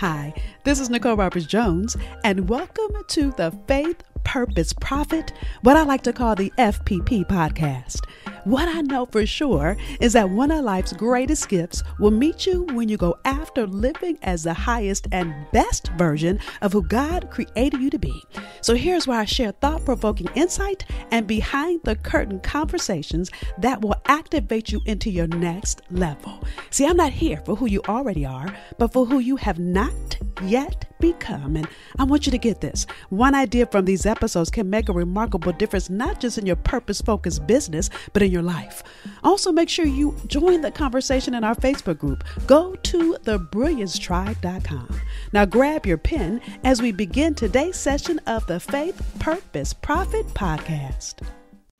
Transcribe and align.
Hi, 0.00 0.34
this 0.64 0.80
is 0.80 0.90
Nicole 0.90 1.16
Roberts 1.16 1.46
Jones, 1.46 1.96
and 2.24 2.48
welcome 2.48 2.96
to 3.06 3.30
the 3.30 3.52
Faith 3.68 4.02
Purpose 4.24 4.72
Profit, 4.72 5.32
what 5.62 5.76
I 5.76 5.84
like 5.84 6.02
to 6.02 6.12
call 6.12 6.34
the 6.34 6.50
FPP 6.58 7.26
podcast. 7.26 8.00
What 8.44 8.68
I 8.68 8.82
know 8.82 9.06
for 9.06 9.24
sure 9.24 9.76
is 10.00 10.12
that 10.14 10.28
one 10.28 10.50
of 10.50 10.64
life's 10.64 10.92
greatest 10.92 11.48
gifts 11.48 11.82
will 11.98 12.10
meet 12.10 12.44
you 12.44 12.64
when 12.72 12.88
you 12.88 12.96
go 12.96 13.16
after 13.24 13.66
living 13.66 14.18
as 14.22 14.42
the 14.42 14.52
highest 14.52 15.08
and 15.12 15.34
best 15.52 15.88
version 15.96 16.40
of 16.60 16.72
who 16.72 16.82
God 16.82 17.30
created 17.30 17.80
you 17.80 17.88
to 17.90 17.98
be. 17.98 18.22
So 18.60 18.74
here's 18.74 19.06
where 19.06 19.20
I 19.20 19.24
share 19.24 19.52
thought 19.52 19.84
provoking 19.84 20.28
insight 20.34 20.84
and 21.10 21.26
behind 21.26 21.80
the 21.84 21.96
curtain 21.96 22.40
conversations 22.40 23.30
that 23.58 23.80
will 23.80 23.94
activate 24.06 24.70
you 24.72 24.80
into 24.84 25.10
your 25.10 25.26
next 25.26 25.80
level. 25.90 26.42
See, 26.70 26.86
I'm 26.86 26.96
not 26.96 27.12
here 27.12 27.40
for 27.46 27.56
who 27.56 27.66
you 27.66 27.80
already 27.88 28.26
are, 28.26 28.54
but 28.78 28.92
for 28.92 29.06
who 29.06 29.20
you 29.20 29.36
have 29.36 29.58
not 29.58 30.18
yet 30.42 30.84
become. 31.00 31.56
And 31.56 31.68
I 31.98 32.04
want 32.04 32.26
you 32.26 32.32
to 32.32 32.38
get 32.38 32.60
this. 32.60 32.86
One 33.08 33.34
idea 33.34 33.66
from 33.66 33.84
these 33.84 34.04
episodes 34.04 34.13
can 34.50 34.70
make 34.70 34.88
a 34.88 34.92
remarkable 34.92 35.52
difference, 35.52 35.90
not 35.90 36.20
just 36.20 36.38
in 36.38 36.46
your 36.46 36.56
purpose 36.56 37.00
focused 37.00 37.46
business, 37.46 37.90
but 38.12 38.22
in 38.22 38.30
your 38.30 38.42
life. 38.42 38.82
Also, 39.22 39.52
make 39.52 39.68
sure 39.68 39.86
you 39.86 40.16
join 40.26 40.60
the 40.60 40.70
conversation 40.70 41.34
in 41.34 41.44
our 41.44 41.54
Facebook 41.54 41.98
group. 41.98 42.24
Go 42.46 42.74
to 42.74 43.16
thebrilliancetribe.com. 43.24 45.00
Now, 45.32 45.44
grab 45.44 45.86
your 45.86 45.98
pen 45.98 46.40
as 46.64 46.80
we 46.80 46.92
begin 46.92 47.34
today's 47.34 47.76
session 47.76 48.18
of 48.26 48.46
the 48.46 48.60
Faith, 48.60 49.00
Purpose, 49.18 49.72
Profit 49.72 50.26
podcast. 50.28 51.26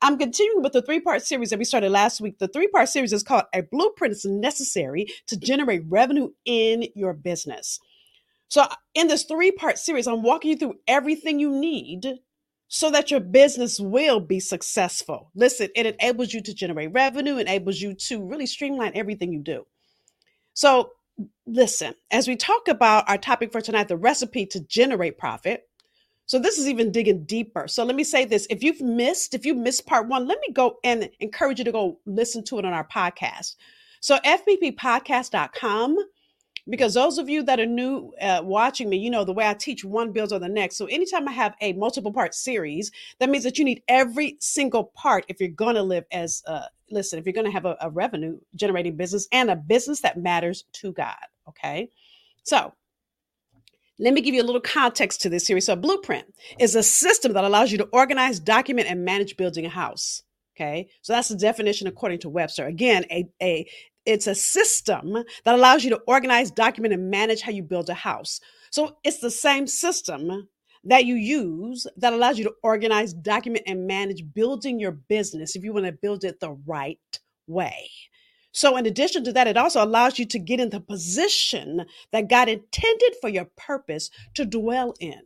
I'm 0.01 0.17
continuing 0.17 0.61
with 0.61 0.73
the 0.73 0.81
three 0.81 0.99
part 0.99 1.25
series 1.25 1.49
that 1.49 1.59
we 1.59 1.65
started 1.65 1.89
last 1.89 2.21
week. 2.21 2.37
The 2.37 2.47
three 2.47 2.67
part 2.67 2.89
series 2.89 3.13
is 3.13 3.23
called 3.23 3.45
A 3.53 3.61
Blueprint 3.61 4.11
is 4.11 4.25
Necessary 4.25 5.07
to 5.27 5.37
Generate 5.37 5.83
Revenue 5.87 6.29
in 6.45 6.85
Your 6.95 7.13
Business. 7.13 7.79
So, 8.47 8.65
in 8.93 9.07
this 9.07 9.23
three 9.23 9.51
part 9.51 9.79
series, 9.79 10.07
I'm 10.07 10.21
walking 10.21 10.51
you 10.51 10.57
through 10.57 10.75
everything 10.87 11.39
you 11.39 11.49
need 11.49 12.19
so 12.75 12.91
that 12.91 13.09
your 13.09 13.21
business 13.21 13.79
will 13.79 14.19
be 14.19 14.37
successful. 14.37 15.31
Listen, 15.33 15.69
it 15.77 15.85
enables 15.85 16.33
you 16.33 16.41
to 16.41 16.53
generate 16.53 16.91
revenue, 16.91 17.37
enables 17.37 17.79
you 17.79 17.93
to 17.93 18.21
really 18.21 18.45
streamline 18.45 18.91
everything 18.95 19.31
you 19.31 19.39
do. 19.39 19.65
So, 20.55 20.89
listen, 21.47 21.95
as 22.11 22.27
we 22.27 22.35
talk 22.35 22.67
about 22.67 23.09
our 23.09 23.17
topic 23.17 23.53
for 23.53 23.61
tonight, 23.61 23.87
the 23.87 23.95
recipe 23.95 24.45
to 24.47 24.59
generate 24.59 25.17
profit. 25.17 25.69
So, 26.25 26.37
this 26.37 26.57
is 26.57 26.67
even 26.67 26.91
digging 26.91 27.23
deeper. 27.23 27.69
So, 27.69 27.85
let 27.85 27.95
me 27.95 28.03
say 28.03 28.25
this 28.25 28.45
if 28.49 28.61
you've 28.61 28.81
missed, 28.81 29.33
if 29.33 29.45
you 29.45 29.55
missed 29.55 29.85
part 29.85 30.09
one, 30.09 30.27
let 30.27 30.39
me 30.45 30.51
go 30.51 30.75
and 30.83 31.09
encourage 31.21 31.59
you 31.59 31.65
to 31.65 31.71
go 31.71 31.99
listen 32.05 32.43
to 32.43 32.59
it 32.59 32.65
on 32.65 32.73
our 32.73 32.85
podcast. 32.85 33.55
So, 34.01 34.17
fpppodcast.com 34.17 35.97
because 36.69 36.93
those 36.95 37.17
of 37.17 37.29
you 37.29 37.43
that 37.43 37.59
are 37.59 37.65
new 37.65 38.11
uh, 38.21 38.41
watching 38.43 38.89
me, 38.89 38.97
you 38.97 39.09
know 39.09 39.23
the 39.23 39.33
way 39.33 39.47
I 39.47 39.53
teach 39.53 39.83
one 39.83 40.11
builds 40.11 40.33
on 40.33 40.41
the 40.41 40.49
next. 40.49 40.77
So 40.77 40.85
anytime 40.85 41.27
I 41.27 41.31
have 41.31 41.55
a 41.61 41.73
multiple 41.73 42.11
part 42.11 42.33
series, 42.33 42.91
that 43.19 43.29
means 43.29 43.43
that 43.43 43.57
you 43.57 43.65
need 43.65 43.83
every 43.87 44.37
single 44.39 44.85
part 44.95 45.25
if 45.27 45.39
you're 45.39 45.49
going 45.49 45.75
to 45.75 45.83
live 45.83 46.05
as 46.11 46.41
uh, 46.47 46.65
listen, 46.89 47.19
if 47.19 47.25
you're 47.25 47.33
going 47.33 47.45
to 47.45 47.51
have 47.51 47.65
a, 47.65 47.77
a 47.81 47.89
revenue 47.89 48.39
generating 48.55 48.95
business 48.95 49.27
and 49.31 49.49
a 49.49 49.55
business 49.55 50.01
that 50.01 50.17
matters 50.17 50.65
to 50.73 50.91
God. 50.91 51.15
Okay, 51.47 51.89
so 52.43 52.73
let 53.99 54.13
me 54.13 54.21
give 54.21 54.35
you 54.35 54.41
a 54.41 54.43
little 54.43 54.61
context 54.61 55.21
to 55.21 55.29
this 55.29 55.45
series. 55.45 55.65
So, 55.65 55.75
blueprint 55.75 56.25
is 56.59 56.75
a 56.75 56.83
system 56.83 57.33
that 57.33 57.43
allows 57.43 57.71
you 57.71 57.77
to 57.77 57.89
organize, 57.93 58.39
document, 58.39 58.89
and 58.89 59.05
manage 59.05 59.37
building 59.37 59.65
a 59.65 59.69
house. 59.69 60.23
Okay, 60.55 60.89
so 61.01 61.13
that's 61.13 61.29
the 61.29 61.35
definition 61.35 61.87
according 61.87 62.19
to 62.19 62.29
Webster. 62.29 62.65
Again, 62.65 63.05
a, 63.11 63.29
a 63.41 63.67
it's 64.05 64.27
a 64.27 64.35
system 64.35 65.13
that 65.43 65.55
allows 65.55 65.83
you 65.83 65.89
to 65.91 66.01
organize, 66.07 66.51
document, 66.51 66.93
and 66.93 67.09
manage 67.09 67.41
how 67.41 67.51
you 67.51 67.63
build 67.63 67.89
a 67.89 67.93
house. 67.93 68.39
So 68.71 68.97
it's 69.03 69.19
the 69.19 69.31
same 69.31 69.67
system 69.67 70.47
that 70.83 71.05
you 71.05 71.15
use 71.15 71.87
that 71.97 72.13
allows 72.13 72.37
you 72.37 72.43
to 72.45 72.53
organize, 72.63 73.13
document, 73.13 73.63
and 73.67 73.87
manage 73.87 74.23
building 74.33 74.79
your 74.79 74.91
business 74.91 75.55
if 75.55 75.63
you 75.63 75.73
want 75.73 75.85
to 75.85 75.91
build 75.91 76.23
it 76.23 76.39
the 76.39 76.51
right 76.65 77.19
way. 77.47 77.89
So, 78.51 78.77
in 78.77 78.85
addition 78.85 79.25
to 79.25 79.33
that, 79.33 79.47
it 79.47 79.57
also 79.57 79.83
allows 79.83 80.17
you 80.17 80.25
to 80.27 80.39
get 80.39 80.61
in 80.61 80.69
the 80.69 80.79
position 80.79 81.85
that 82.13 82.29
God 82.29 82.47
intended 82.47 83.15
for 83.19 83.27
your 83.29 83.49
purpose 83.57 84.09
to 84.35 84.45
dwell 84.45 84.93
in 85.01 85.21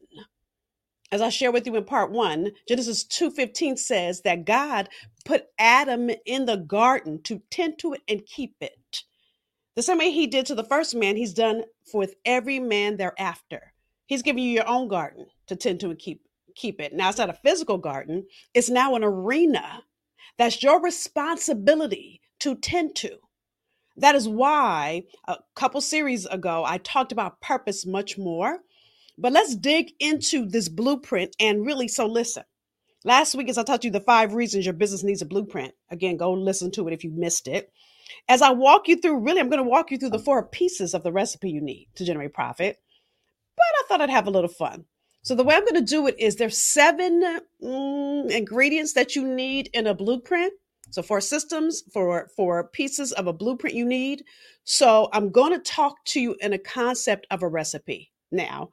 as 1.11 1.21
I 1.21 1.29
share 1.29 1.51
with 1.51 1.65
you 1.65 1.75
in 1.75 1.85
part 1.85 2.11
one, 2.11 2.51
Genesis 2.67 3.03
2:15 3.03 3.77
says 3.77 4.21
that 4.21 4.45
God 4.45 4.89
put 5.25 5.47
Adam 5.57 6.11
in 6.25 6.45
the 6.45 6.57
garden 6.57 7.21
to 7.23 7.41
tend 7.49 7.79
to 7.79 7.93
it 7.93 8.01
and 8.07 8.25
keep 8.25 8.55
it. 8.61 9.03
The 9.75 9.81
same 9.81 9.97
way 9.97 10.11
he 10.11 10.27
did 10.27 10.45
to 10.47 10.55
the 10.55 10.63
first 10.63 10.93
man, 10.93 11.15
he's 11.15 11.33
done 11.33 11.63
with 11.93 12.15
every 12.25 12.59
man 12.59 12.97
thereafter. 12.97 13.73
He's 14.05 14.21
giving 14.21 14.43
you 14.43 14.51
your 14.51 14.67
own 14.67 14.87
garden 14.87 15.27
to 15.47 15.55
tend 15.55 15.79
to 15.81 15.89
and 15.89 15.99
keep 15.99 16.21
keep 16.55 16.81
it. 16.81 16.93
Now 16.93 17.09
it's 17.09 17.17
not 17.17 17.29
a 17.29 17.33
physical 17.33 17.77
garden, 17.77 18.27
it's 18.53 18.69
now 18.69 18.95
an 18.95 19.03
arena 19.03 19.83
that's 20.37 20.61
your 20.61 20.81
responsibility 20.81 22.21
to 22.39 22.55
tend 22.55 22.95
to. 22.97 23.17
That 23.97 24.15
is 24.15 24.27
why 24.27 25.03
a 25.27 25.37
couple 25.55 25.81
series 25.81 26.25
ago 26.25 26.63
I 26.65 26.77
talked 26.77 27.11
about 27.11 27.41
purpose 27.41 27.85
much 27.85 28.17
more 28.17 28.59
but 29.19 29.33
let's 29.33 29.55
dig 29.55 29.91
into 29.99 30.45
this 30.45 30.69
blueprint 30.69 31.35
and 31.39 31.65
really 31.65 31.87
so 31.87 32.05
listen. 32.05 32.43
Last 33.05 33.35
week, 33.35 33.49
as 33.49 33.57
I 33.57 33.63
taught 33.63 33.83
you 33.83 33.91
the 33.91 34.01
five 34.01 34.33
reasons 34.33 34.65
your 34.65 34.73
business 34.73 35.03
needs 35.03 35.21
a 35.21 35.25
blueprint, 35.25 35.73
again, 35.89 36.17
go 36.17 36.33
listen 36.33 36.71
to 36.71 36.87
it 36.87 36.93
if 36.93 37.03
you 37.03 37.11
missed 37.11 37.47
it. 37.47 37.71
As 38.27 38.41
I 38.41 38.51
walk 38.51 38.87
you 38.87 38.97
through, 38.97 39.19
really, 39.19 39.39
I'm 39.39 39.49
going 39.49 39.63
to 39.63 39.69
walk 39.69 39.91
you 39.91 39.97
through 39.97 40.09
the 40.09 40.19
four 40.19 40.45
pieces 40.45 40.93
of 40.93 41.03
the 41.03 41.11
recipe 41.11 41.49
you 41.49 41.61
need 41.61 41.87
to 41.95 42.05
generate 42.05 42.33
profit. 42.33 42.77
But 43.55 43.65
I 43.79 43.83
thought 43.87 44.01
I'd 44.01 44.09
have 44.09 44.27
a 44.27 44.31
little 44.31 44.49
fun. 44.49 44.85
So 45.21 45.35
the 45.35 45.43
way 45.43 45.55
I'm 45.55 45.65
going 45.65 45.75
to 45.75 45.81
do 45.81 46.07
it 46.07 46.15
is 46.17 46.35
there's 46.35 46.57
seven 46.57 47.41
mm, 47.61 48.31
ingredients 48.31 48.93
that 48.93 49.15
you 49.15 49.27
need 49.27 49.69
in 49.73 49.87
a 49.87 49.93
blueprint. 49.93 50.53
So 50.91 51.01
for 51.01 51.21
systems, 51.21 51.83
for 51.93 52.29
for 52.35 52.69
pieces 52.69 53.11
of 53.11 53.27
a 53.27 53.33
blueprint 53.33 53.75
you 53.75 53.85
need. 53.85 54.23
So 54.63 55.09
I'm 55.13 55.29
going 55.29 55.51
to 55.51 55.59
talk 55.59 56.03
to 56.05 56.19
you 56.19 56.35
in 56.41 56.53
a 56.53 56.57
concept 56.57 57.27
of 57.29 57.43
a 57.43 57.47
recipe. 57.47 58.11
Now, 58.31 58.69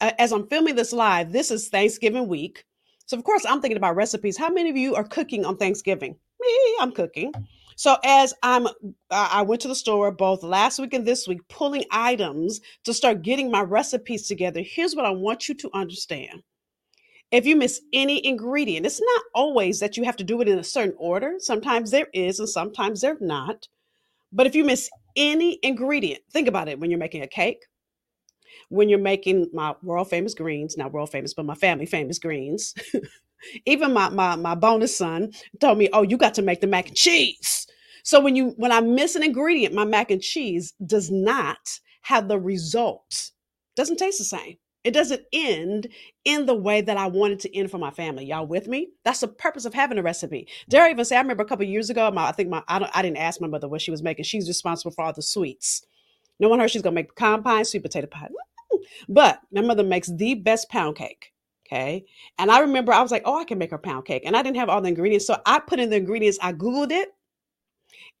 as 0.00 0.32
I'm 0.32 0.46
filming 0.48 0.74
this 0.74 0.92
live, 0.92 1.32
this 1.32 1.50
is 1.50 1.68
Thanksgiving 1.68 2.28
week. 2.28 2.64
So, 3.06 3.16
of 3.16 3.24
course, 3.24 3.46
I'm 3.46 3.60
thinking 3.60 3.76
about 3.76 3.96
recipes. 3.96 4.36
How 4.36 4.50
many 4.50 4.68
of 4.68 4.76
you 4.76 4.94
are 4.94 5.04
cooking 5.04 5.44
on 5.44 5.56
Thanksgiving? 5.56 6.16
Me, 6.40 6.76
I'm 6.80 6.92
cooking. 6.92 7.32
So, 7.76 7.96
as 8.04 8.34
I'm, 8.42 8.66
I 9.10 9.42
went 9.42 9.62
to 9.62 9.68
the 9.68 9.74
store 9.74 10.10
both 10.10 10.42
last 10.42 10.78
week 10.78 10.94
and 10.94 11.06
this 11.06 11.28
week, 11.28 11.46
pulling 11.48 11.84
items 11.90 12.60
to 12.84 12.92
start 12.92 13.22
getting 13.22 13.50
my 13.50 13.62
recipes 13.62 14.26
together. 14.26 14.60
Here's 14.62 14.96
what 14.96 15.04
I 15.04 15.10
want 15.10 15.48
you 15.48 15.54
to 15.56 15.70
understand. 15.72 16.42
If 17.30 17.44
you 17.44 17.56
miss 17.56 17.80
any 17.92 18.24
ingredient, 18.24 18.86
it's 18.86 19.00
not 19.00 19.22
always 19.34 19.80
that 19.80 19.96
you 19.96 20.04
have 20.04 20.16
to 20.16 20.24
do 20.24 20.40
it 20.40 20.48
in 20.48 20.58
a 20.58 20.64
certain 20.64 20.94
order. 20.96 21.34
Sometimes 21.38 21.90
there 21.90 22.08
is, 22.12 22.38
and 22.38 22.48
sometimes 22.48 23.00
there's 23.00 23.20
not. 23.20 23.68
But 24.32 24.46
if 24.46 24.54
you 24.54 24.64
miss 24.64 24.88
any 25.16 25.58
ingredient, 25.62 26.22
think 26.30 26.48
about 26.48 26.68
it 26.68 26.78
when 26.78 26.90
you're 26.90 26.98
making 26.98 27.22
a 27.22 27.28
cake, 27.28 27.64
when 28.68 28.88
you're 28.88 28.98
making 28.98 29.48
my 29.52 29.74
world 29.82 30.10
famous 30.10 30.34
greens, 30.34 30.76
not 30.76 30.92
world 30.92 31.10
famous, 31.10 31.34
but 31.34 31.46
my 31.46 31.54
family 31.54 31.86
famous 31.86 32.18
greens. 32.18 32.74
Even 33.66 33.92
my, 33.92 34.08
my 34.08 34.34
my 34.34 34.54
bonus 34.54 34.96
son 34.96 35.32
told 35.60 35.78
me, 35.78 35.88
"Oh, 35.92 36.02
you 36.02 36.16
got 36.16 36.34
to 36.34 36.42
make 36.42 36.60
the 36.60 36.66
mac 36.66 36.88
and 36.88 36.96
cheese." 36.96 37.66
So 38.02 38.20
when 38.20 38.34
you 38.36 38.54
when 38.56 38.72
I 38.72 38.80
miss 38.80 39.14
an 39.14 39.22
ingredient, 39.22 39.74
my 39.74 39.84
mac 39.84 40.10
and 40.10 40.22
cheese 40.22 40.72
does 40.84 41.10
not 41.10 41.80
have 42.02 42.28
the 42.28 42.38
result. 42.38 43.30
Doesn't 43.76 43.98
taste 43.98 44.18
the 44.18 44.24
same. 44.24 44.56
It 44.84 44.94
doesn't 44.94 45.22
end 45.32 45.88
in 46.24 46.46
the 46.46 46.54
way 46.54 46.80
that 46.80 46.96
I 46.96 47.08
wanted 47.08 47.40
to 47.40 47.56
end 47.56 47.72
for 47.72 47.78
my 47.78 47.90
family. 47.90 48.24
Y'all 48.24 48.46
with 48.46 48.68
me? 48.68 48.90
That's 49.04 49.18
the 49.18 49.26
purpose 49.26 49.64
of 49.64 49.74
having 49.74 49.98
a 49.98 50.02
recipe. 50.02 50.46
Dare 50.68 50.84
I 50.84 50.90
even 50.90 51.04
say, 51.04 51.16
I 51.16 51.20
remember 51.20 51.42
a 51.42 51.46
couple 51.46 51.66
years 51.66 51.90
ago, 51.90 52.08
my, 52.12 52.28
I 52.28 52.32
think 52.32 52.48
my 52.48 52.62
I, 52.68 52.78
don't, 52.78 52.90
I 52.96 53.02
didn't 53.02 53.16
ask 53.16 53.40
my 53.40 53.48
mother 53.48 53.68
what 53.68 53.82
she 53.82 53.90
was 53.90 54.04
making. 54.04 54.24
She's 54.24 54.46
responsible 54.46 54.92
for 54.92 55.04
all 55.04 55.12
the 55.12 55.22
sweets. 55.22 55.84
No 56.38 56.48
one 56.48 56.60
heard 56.60 56.70
she's 56.70 56.82
gonna 56.82 56.94
make 56.94 57.08
pecan 57.08 57.42
pie, 57.42 57.64
sweet 57.64 57.82
potato 57.82 58.06
pie. 58.06 58.28
But 59.08 59.40
my 59.52 59.60
mother 59.60 59.84
makes 59.84 60.08
the 60.08 60.34
best 60.34 60.68
pound 60.68 60.96
cake. 60.96 61.32
Okay. 61.66 62.04
And 62.38 62.50
I 62.50 62.60
remember 62.60 62.92
I 62.92 63.02
was 63.02 63.10
like, 63.10 63.22
oh, 63.24 63.38
I 63.38 63.44
can 63.44 63.58
make 63.58 63.72
her 63.72 63.78
pound 63.78 64.04
cake. 64.04 64.22
And 64.24 64.36
I 64.36 64.42
didn't 64.42 64.58
have 64.58 64.68
all 64.68 64.80
the 64.80 64.88
ingredients. 64.88 65.26
So 65.26 65.40
I 65.44 65.58
put 65.58 65.80
in 65.80 65.90
the 65.90 65.96
ingredients, 65.96 66.38
I 66.40 66.52
Googled 66.52 66.92
it 66.92 67.08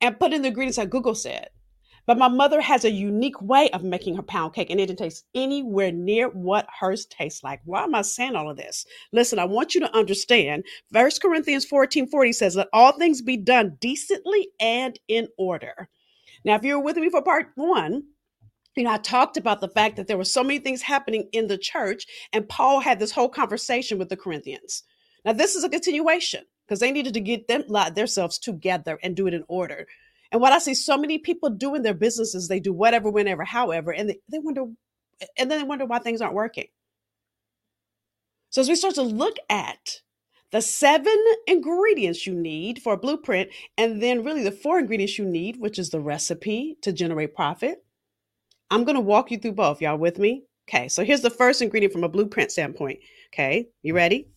and 0.00 0.18
put 0.18 0.32
in 0.32 0.42
the 0.42 0.48
ingredients 0.48 0.78
that 0.78 0.90
Google 0.90 1.14
said. 1.14 1.48
But 2.06 2.18
my 2.18 2.28
mother 2.28 2.60
has 2.60 2.84
a 2.84 2.90
unique 2.90 3.40
way 3.42 3.68
of 3.70 3.82
making 3.82 4.14
her 4.14 4.22
pound 4.22 4.54
cake, 4.54 4.70
and 4.70 4.80
it 4.80 4.86
didn't 4.86 5.00
taste 5.00 5.26
anywhere 5.34 5.90
near 5.90 6.28
what 6.28 6.68
hers 6.80 7.04
tastes 7.06 7.42
like. 7.42 7.60
Why 7.64 7.82
am 7.82 7.96
I 7.96 8.02
saying 8.02 8.36
all 8.36 8.48
of 8.48 8.56
this? 8.56 8.86
Listen, 9.12 9.40
I 9.40 9.44
want 9.44 9.74
you 9.74 9.80
to 9.80 9.96
understand. 9.96 10.64
First 10.92 11.20
Corinthians 11.20 11.64
14 11.64 12.06
40 12.06 12.32
says, 12.32 12.56
Let 12.56 12.68
all 12.72 12.92
things 12.92 13.22
be 13.22 13.36
done 13.36 13.76
decently 13.80 14.48
and 14.60 14.98
in 15.08 15.26
order. 15.36 15.88
Now, 16.44 16.54
if 16.54 16.62
you 16.62 16.78
were 16.78 16.84
with 16.84 16.96
me 16.96 17.10
for 17.10 17.22
part 17.22 17.48
one, 17.56 18.04
you 18.76 18.84
know, 18.84 18.92
I 18.92 18.98
talked 18.98 19.36
about 19.38 19.60
the 19.60 19.68
fact 19.68 19.96
that 19.96 20.06
there 20.06 20.18
were 20.18 20.24
so 20.24 20.42
many 20.42 20.58
things 20.58 20.82
happening 20.82 21.28
in 21.32 21.46
the 21.46 21.56
church, 21.56 22.06
and 22.32 22.48
Paul 22.48 22.80
had 22.80 22.98
this 22.98 23.10
whole 23.10 23.28
conversation 23.28 23.98
with 23.98 24.10
the 24.10 24.16
Corinthians. 24.16 24.82
Now, 25.24 25.32
this 25.32 25.56
is 25.56 25.64
a 25.64 25.68
continuation 25.68 26.44
because 26.66 26.80
they 26.80 26.92
needed 26.92 27.14
to 27.14 27.20
get 27.20 27.48
them 27.48 27.64
themselves 27.94 28.38
together 28.38 28.98
and 29.02 29.16
do 29.16 29.26
it 29.26 29.34
in 29.34 29.44
order. 29.48 29.86
And 30.30 30.40
what 30.40 30.52
I 30.52 30.58
see 30.58 30.74
so 30.74 30.98
many 30.98 31.18
people 31.18 31.48
do 31.48 31.74
in 31.74 31.82
their 31.82 31.94
businesses, 31.94 32.48
they 32.48 32.60
do 32.60 32.72
whatever, 32.72 33.10
whenever, 33.10 33.44
however, 33.44 33.92
and 33.92 34.10
they, 34.10 34.18
they 34.30 34.38
wonder, 34.38 34.66
and 35.38 35.50
then 35.50 35.60
they 35.60 35.66
wonder 35.66 35.86
why 35.86 35.98
things 35.98 36.20
aren't 36.20 36.34
working. 36.34 36.66
So 38.50 38.60
as 38.60 38.68
we 38.68 38.74
start 38.74 38.94
to 38.96 39.02
look 39.02 39.36
at 39.48 40.00
the 40.50 40.60
seven 40.60 41.16
ingredients 41.46 42.26
you 42.26 42.34
need 42.34 42.82
for 42.82 42.92
a 42.92 42.98
blueprint, 42.98 43.50
and 43.78 44.02
then 44.02 44.22
really 44.22 44.42
the 44.42 44.52
four 44.52 44.78
ingredients 44.78 45.18
you 45.18 45.24
need, 45.24 45.58
which 45.58 45.78
is 45.78 45.90
the 45.90 46.00
recipe 46.00 46.76
to 46.82 46.92
generate 46.92 47.34
profit. 47.34 47.85
I'm 48.70 48.84
going 48.84 48.96
to 48.96 49.00
walk 49.00 49.30
you 49.30 49.38
through 49.38 49.52
both. 49.52 49.80
Y'all 49.80 49.96
with 49.98 50.18
me? 50.18 50.44
Okay, 50.68 50.88
so 50.88 51.04
here's 51.04 51.20
the 51.20 51.30
first 51.30 51.62
ingredient 51.62 51.92
from 51.92 52.04
a 52.04 52.08
blueprint 52.08 52.50
standpoint. 52.50 52.98
Okay, 53.32 53.68
you 53.82 53.94
ready? 53.94 54.28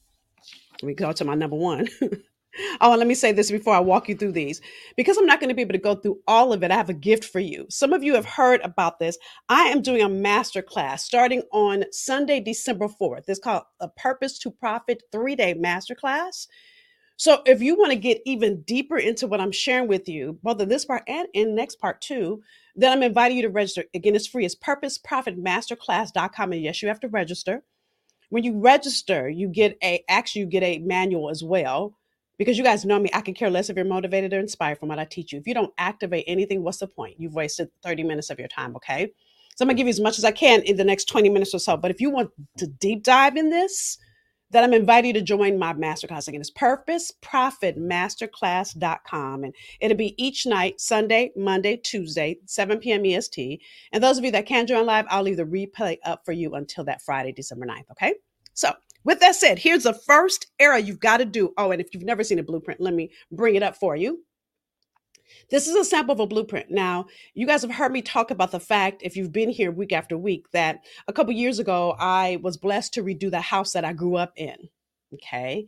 Let 0.81 0.87
me 0.87 0.93
go 0.93 1.11
to 1.11 1.25
my 1.25 1.35
number 1.35 1.55
one. 1.55 1.87
Oh, 2.81 2.91
and 2.91 2.99
let 2.99 3.07
me 3.07 3.15
say 3.15 3.31
this 3.31 3.51
before 3.51 3.75
I 3.75 3.79
walk 3.79 4.09
you 4.09 4.15
through 4.15 4.33
these. 4.33 4.61
Because 4.97 5.17
I'm 5.17 5.25
not 5.25 5.39
going 5.39 5.49
to 5.49 5.55
be 5.55 5.61
able 5.61 5.73
to 5.73 5.77
go 5.77 5.95
through 5.95 6.19
all 6.27 6.51
of 6.51 6.63
it, 6.63 6.71
I 6.71 6.75
have 6.75 6.89
a 6.89 6.93
gift 6.93 7.25
for 7.25 7.39
you. 7.39 7.65
Some 7.69 7.93
of 7.93 8.03
you 8.03 8.15
have 8.15 8.25
heard 8.25 8.61
about 8.61 8.99
this. 8.99 9.17
I 9.49 9.65
am 9.65 9.81
doing 9.81 10.01
a 10.01 10.09
master 10.09 10.61
class 10.61 11.03
starting 11.03 11.43
on 11.51 11.85
Sunday, 11.91 12.39
December 12.39 12.87
4th. 12.87 13.25
It's 13.27 13.39
called 13.39 13.63
a 13.79 13.87
Purpose 13.89 14.39
to 14.39 14.51
Profit 14.51 15.03
three 15.11 15.35
day 15.35 15.53
master 15.53 15.95
class. 15.95 16.47
So 17.19 17.41
if 17.45 17.61
you 17.61 17.75
want 17.75 17.91
to 17.91 17.97
get 17.97 18.21
even 18.25 18.61
deeper 18.61 18.97
into 18.97 19.27
what 19.27 19.41
I'm 19.41 19.51
sharing 19.51 19.89
with 19.89 20.07
you, 20.07 20.39
both 20.41 20.61
in 20.61 20.69
this 20.69 20.85
part 20.85 21.03
and 21.05 21.27
in 21.33 21.53
next 21.53 21.75
part 21.75 21.99
too, 21.99 22.41
then 22.77 22.93
I'm 22.93 23.03
inviting 23.03 23.35
you 23.35 23.43
to 23.43 23.49
register. 23.49 23.83
Again, 23.93 24.15
it's 24.15 24.25
free. 24.25 24.45
It's 24.45 24.55
purposeprofitmasterclass.com. 24.55 26.53
And 26.53 26.61
yes, 26.61 26.81
you 26.81 26.87
have 26.87 27.01
to 27.01 27.09
register. 27.09 27.61
When 28.29 28.45
you 28.45 28.57
register, 28.57 29.27
you 29.27 29.49
get 29.49 29.77
a 29.83 30.01
actually 30.07 30.43
you 30.43 30.47
get 30.47 30.63
a 30.63 30.79
manual 30.79 31.29
as 31.29 31.43
well 31.43 31.93
because 32.37 32.57
you 32.57 32.63
guys 32.63 32.85
know 32.85 32.97
me, 32.97 33.09
I 33.13 33.19
can 33.19 33.33
care 33.33 33.49
less 33.49 33.69
if 33.69 33.75
you're 33.75 33.83
motivated 33.83 34.31
or 34.31 34.39
inspired 34.39 34.79
from 34.79 34.87
what 34.87 34.97
I 34.97 35.03
teach 35.03 35.33
you. 35.33 35.39
If 35.39 35.45
you 35.45 35.53
don't 35.53 35.73
activate 35.77 36.23
anything, 36.25 36.63
what's 36.63 36.77
the 36.77 36.87
point? 36.87 37.15
You've 37.19 37.35
wasted 37.35 37.67
30 37.83 38.03
minutes 38.03 38.29
of 38.29 38.39
your 38.39 38.47
time, 38.47 38.77
okay? 38.77 39.11
So 39.57 39.63
I'm 39.63 39.67
gonna 39.67 39.75
give 39.75 39.87
you 39.87 39.91
as 39.91 39.99
much 39.99 40.19
as 40.19 40.23
I 40.23 40.31
can 40.31 40.61
in 40.61 40.77
the 40.77 40.85
next 40.85 41.09
20 41.09 41.27
minutes 41.27 41.53
or 41.53 41.59
so. 41.59 41.75
But 41.75 41.91
if 41.91 41.99
you 41.99 42.11
want 42.11 42.31
to 42.59 42.67
deep 42.67 43.03
dive 43.03 43.35
in 43.35 43.49
this, 43.49 43.97
then 44.51 44.63
I'm 44.63 44.73
inviting 44.73 45.09
you 45.09 45.13
to 45.13 45.21
join 45.21 45.59
my 45.59 45.73
masterclass. 45.73 46.27
Again, 46.27 46.41
it's 46.41 46.51
purposeprofitmasterclass.com. 46.51 49.43
And 49.43 49.55
it'll 49.79 49.97
be 49.97 50.23
each 50.23 50.45
night, 50.45 50.79
Sunday, 50.81 51.31
Monday, 51.35 51.77
Tuesday, 51.77 52.37
7 52.45 52.77
p.m. 52.79 53.05
EST. 53.05 53.61
And 53.91 54.03
those 54.03 54.17
of 54.17 54.25
you 54.25 54.31
that 54.31 54.45
can 54.45 54.67
join 54.67 54.85
live, 54.85 55.05
I'll 55.09 55.23
leave 55.23 55.37
the 55.37 55.45
replay 55.45 55.97
up 56.03 56.25
for 56.25 56.31
you 56.31 56.55
until 56.55 56.83
that 56.85 57.01
Friday, 57.01 57.31
December 57.31 57.65
9th. 57.65 57.89
Okay? 57.91 58.13
So 58.53 58.73
with 59.03 59.19
that 59.21 59.35
said, 59.35 59.59
here's 59.59 59.83
the 59.83 59.93
first 59.93 60.47
era 60.59 60.79
you've 60.79 60.99
got 60.99 61.17
to 61.17 61.25
do. 61.25 61.53
Oh, 61.57 61.71
and 61.71 61.81
if 61.81 61.93
you've 61.93 62.03
never 62.03 62.23
seen 62.23 62.39
a 62.39 62.43
blueprint, 62.43 62.81
let 62.81 62.93
me 62.93 63.11
bring 63.31 63.55
it 63.55 63.63
up 63.63 63.75
for 63.75 63.95
you. 63.95 64.23
This 65.49 65.67
is 65.67 65.75
a 65.75 65.85
sample 65.85 66.13
of 66.13 66.19
a 66.19 66.27
blueprint. 66.27 66.69
Now, 66.69 67.05
you 67.33 67.47
guys 67.47 67.61
have 67.61 67.71
heard 67.71 67.91
me 67.91 68.01
talk 68.01 68.31
about 68.31 68.51
the 68.51 68.59
fact, 68.59 69.01
if 69.03 69.15
you've 69.15 69.31
been 69.31 69.49
here 69.49 69.71
week 69.71 69.93
after 69.93 70.17
week, 70.17 70.51
that 70.51 70.79
a 71.07 71.13
couple 71.13 71.33
years 71.33 71.59
ago, 71.59 71.95
I 71.99 72.39
was 72.41 72.57
blessed 72.57 72.93
to 72.95 73.03
redo 73.03 73.31
the 73.31 73.41
house 73.41 73.73
that 73.73 73.85
I 73.85 73.93
grew 73.93 74.15
up 74.15 74.33
in. 74.35 74.69
Okay. 75.13 75.67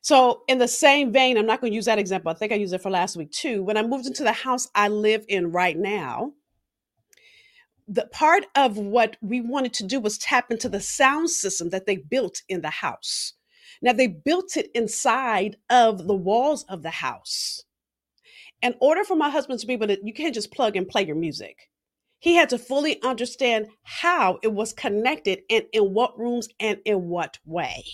So, 0.00 0.42
in 0.48 0.58
the 0.58 0.68
same 0.68 1.12
vein, 1.12 1.38
I'm 1.38 1.46
not 1.46 1.60
going 1.60 1.72
to 1.72 1.74
use 1.74 1.86
that 1.86 1.98
example. 1.98 2.30
I 2.30 2.34
think 2.34 2.52
I 2.52 2.56
used 2.56 2.74
it 2.74 2.82
for 2.82 2.90
last 2.90 3.16
week 3.16 3.30
too. 3.30 3.62
When 3.62 3.76
I 3.76 3.82
moved 3.82 4.06
into 4.06 4.22
the 4.22 4.32
house 4.32 4.68
I 4.74 4.88
live 4.88 5.24
in 5.28 5.50
right 5.50 5.78
now, 5.78 6.32
the 7.88 8.06
part 8.12 8.46
of 8.54 8.76
what 8.76 9.16
we 9.22 9.40
wanted 9.40 9.72
to 9.74 9.86
do 9.86 10.00
was 10.00 10.18
tap 10.18 10.50
into 10.50 10.68
the 10.68 10.80
sound 10.80 11.30
system 11.30 11.70
that 11.70 11.86
they 11.86 11.96
built 11.96 12.42
in 12.48 12.60
the 12.60 12.70
house. 12.70 13.34
Now, 13.82 13.92
they 13.92 14.06
built 14.06 14.56
it 14.56 14.70
inside 14.74 15.56
of 15.68 16.06
the 16.06 16.14
walls 16.14 16.64
of 16.64 16.82
the 16.82 16.90
house. 16.90 17.64
In 18.64 18.74
order 18.80 19.04
for 19.04 19.16
my 19.16 19.30
husband 19.30 19.60
to 19.60 19.68
be 19.68 19.74
able 19.74 19.88
to, 19.88 19.98
you 20.04 20.14
can't 20.14 20.34
just 20.34 20.52
plug 20.52 20.76
and 20.76 20.88
play 20.88 21.06
your 21.06 21.16
music. 21.16 21.70
He 22.18 22.34
had 22.34 22.50
to 22.50 22.58
fully 22.58 23.00
understand 23.02 23.68
how 23.84 24.40
it 24.42 24.52
was 24.52 24.72
connected 24.72 25.42
and 25.50 25.66
in 25.72 25.94
what 25.94 26.18
rooms 26.18 26.48
and 26.60 26.80
in 26.84 27.08
what 27.08 27.38
way 27.46 27.84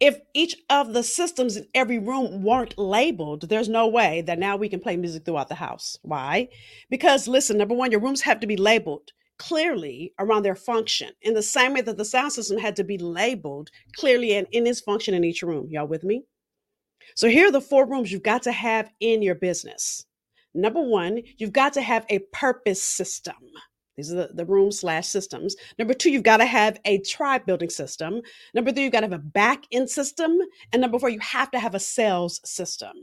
if 0.00 0.18
each 0.34 0.56
of 0.68 0.94
the 0.94 1.02
systems 1.02 1.56
in 1.56 1.66
every 1.74 1.98
room 1.98 2.42
weren't 2.42 2.76
labeled, 2.78 3.48
there's 3.48 3.68
no 3.68 3.86
way 3.86 4.22
that 4.22 4.38
now 4.38 4.56
we 4.56 4.68
can 4.68 4.80
play 4.80 4.96
music 4.96 5.24
throughout 5.24 5.48
the 5.48 5.54
house. 5.54 5.96
Why? 6.02 6.48
Because 6.90 7.28
listen, 7.28 7.58
number 7.58 7.74
one, 7.74 7.92
your 7.92 8.00
rooms 8.00 8.22
have 8.22 8.40
to 8.40 8.46
be 8.48 8.56
labeled 8.56 9.12
clearly 9.38 10.12
around 10.18 10.44
their 10.44 10.56
function 10.56 11.10
in 11.22 11.34
the 11.34 11.42
same 11.42 11.74
way 11.74 11.82
that 11.82 11.98
the 11.98 12.04
sound 12.04 12.32
system 12.32 12.58
had 12.58 12.76
to 12.76 12.84
be 12.84 12.98
labeled 12.98 13.70
clearly 13.96 14.34
and 14.34 14.48
in 14.52 14.66
its 14.66 14.80
function 14.80 15.14
in 15.14 15.24
each 15.24 15.42
room. 15.42 15.68
Y'all 15.70 15.86
with 15.86 16.04
me? 16.04 16.24
So 17.14 17.28
here 17.28 17.48
are 17.48 17.52
the 17.52 17.60
four 17.60 17.86
rooms 17.86 18.10
you've 18.10 18.22
got 18.22 18.42
to 18.44 18.52
have 18.52 18.90
in 19.00 19.22
your 19.22 19.34
business. 19.34 20.04
Number 20.54 20.82
one, 20.82 21.22
you've 21.38 21.52
got 21.52 21.72
to 21.74 21.82
have 21.82 22.04
a 22.08 22.20
purpose 22.32 22.82
system. 22.82 23.36
These 23.96 24.12
are 24.12 24.26
the, 24.26 24.30
the 24.34 24.46
room 24.46 24.72
slash 24.72 25.06
systems. 25.08 25.54
Number 25.78 25.94
two, 25.94 26.10
you've 26.10 26.22
got 26.22 26.38
to 26.38 26.46
have 26.46 26.78
a 26.84 26.98
tribe 27.00 27.44
building 27.46 27.70
system. 27.70 28.20
Number 28.54 28.72
three, 28.72 28.84
you've 28.84 28.92
got 28.92 29.00
to 29.00 29.06
have 29.06 29.12
a 29.12 29.18
back 29.18 29.64
end 29.70 29.90
system. 29.90 30.38
And 30.72 30.80
number 30.80 30.98
four, 30.98 31.10
you 31.10 31.20
have 31.20 31.50
to 31.50 31.58
have 31.58 31.74
a 31.74 31.80
sales 31.80 32.40
system. 32.44 32.94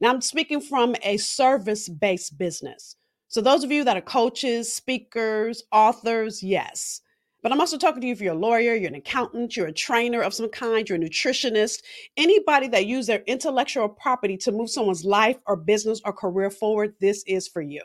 Now, 0.00 0.10
I'm 0.10 0.20
speaking 0.20 0.60
from 0.60 0.96
a 1.02 1.16
service 1.16 1.88
based 1.88 2.36
business. 2.36 2.96
So, 3.28 3.40
those 3.40 3.64
of 3.64 3.72
you 3.72 3.84
that 3.84 3.96
are 3.96 4.02
coaches, 4.02 4.72
speakers, 4.72 5.62
authors, 5.72 6.42
yes. 6.42 7.00
But 7.46 7.52
I'm 7.52 7.60
also 7.60 7.78
talking 7.78 8.00
to 8.00 8.08
you 8.08 8.12
if 8.12 8.20
you're 8.20 8.34
a 8.34 8.36
lawyer, 8.36 8.74
you're 8.74 8.88
an 8.88 8.96
accountant, 8.96 9.56
you're 9.56 9.68
a 9.68 9.72
trainer 9.72 10.20
of 10.20 10.34
some 10.34 10.48
kind, 10.48 10.88
you're 10.88 10.98
a 10.98 11.00
nutritionist, 11.00 11.80
anybody 12.16 12.66
that 12.66 12.86
use 12.86 13.06
their 13.06 13.22
intellectual 13.28 13.88
property 13.88 14.36
to 14.38 14.50
move 14.50 14.68
someone's 14.68 15.04
life 15.04 15.36
or 15.46 15.54
business 15.54 16.00
or 16.04 16.12
career 16.12 16.50
forward, 16.50 16.94
this 17.00 17.22
is 17.24 17.46
for 17.46 17.62
you. 17.62 17.82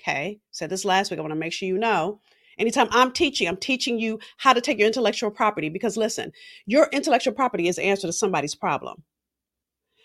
Okay. 0.00 0.40
Said 0.50 0.70
this 0.70 0.86
last 0.86 1.10
week. 1.10 1.18
I 1.18 1.20
want 1.20 1.32
to 1.32 1.38
make 1.38 1.52
sure 1.52 1.68
you 1.68 1.76
know. 1.76 2.22
Anytime 2.56 2.88
I'm 2.90 3.12
teaching, 3.12 3.48
I'm 3.48 3.58
teaching 3.58 3.98
you 3.98 4.18
how 4.38 4.54
to 4.54 4.62
take 4.62 4.78
your 4.78 4.86
intellectual 4.86 5.30
property 5.30 5.68
because 5.68 5.98
listen, 5.98 6.32
your 6.64 6.88
intellectual 6.90 7.34
property 7.34 7.68
is 7.68 7.76
the 7.76 7.84
answer 7.84 8.06
to 8.06 8.14
somebody's 8.14 8.54
problem. 8.54 9.02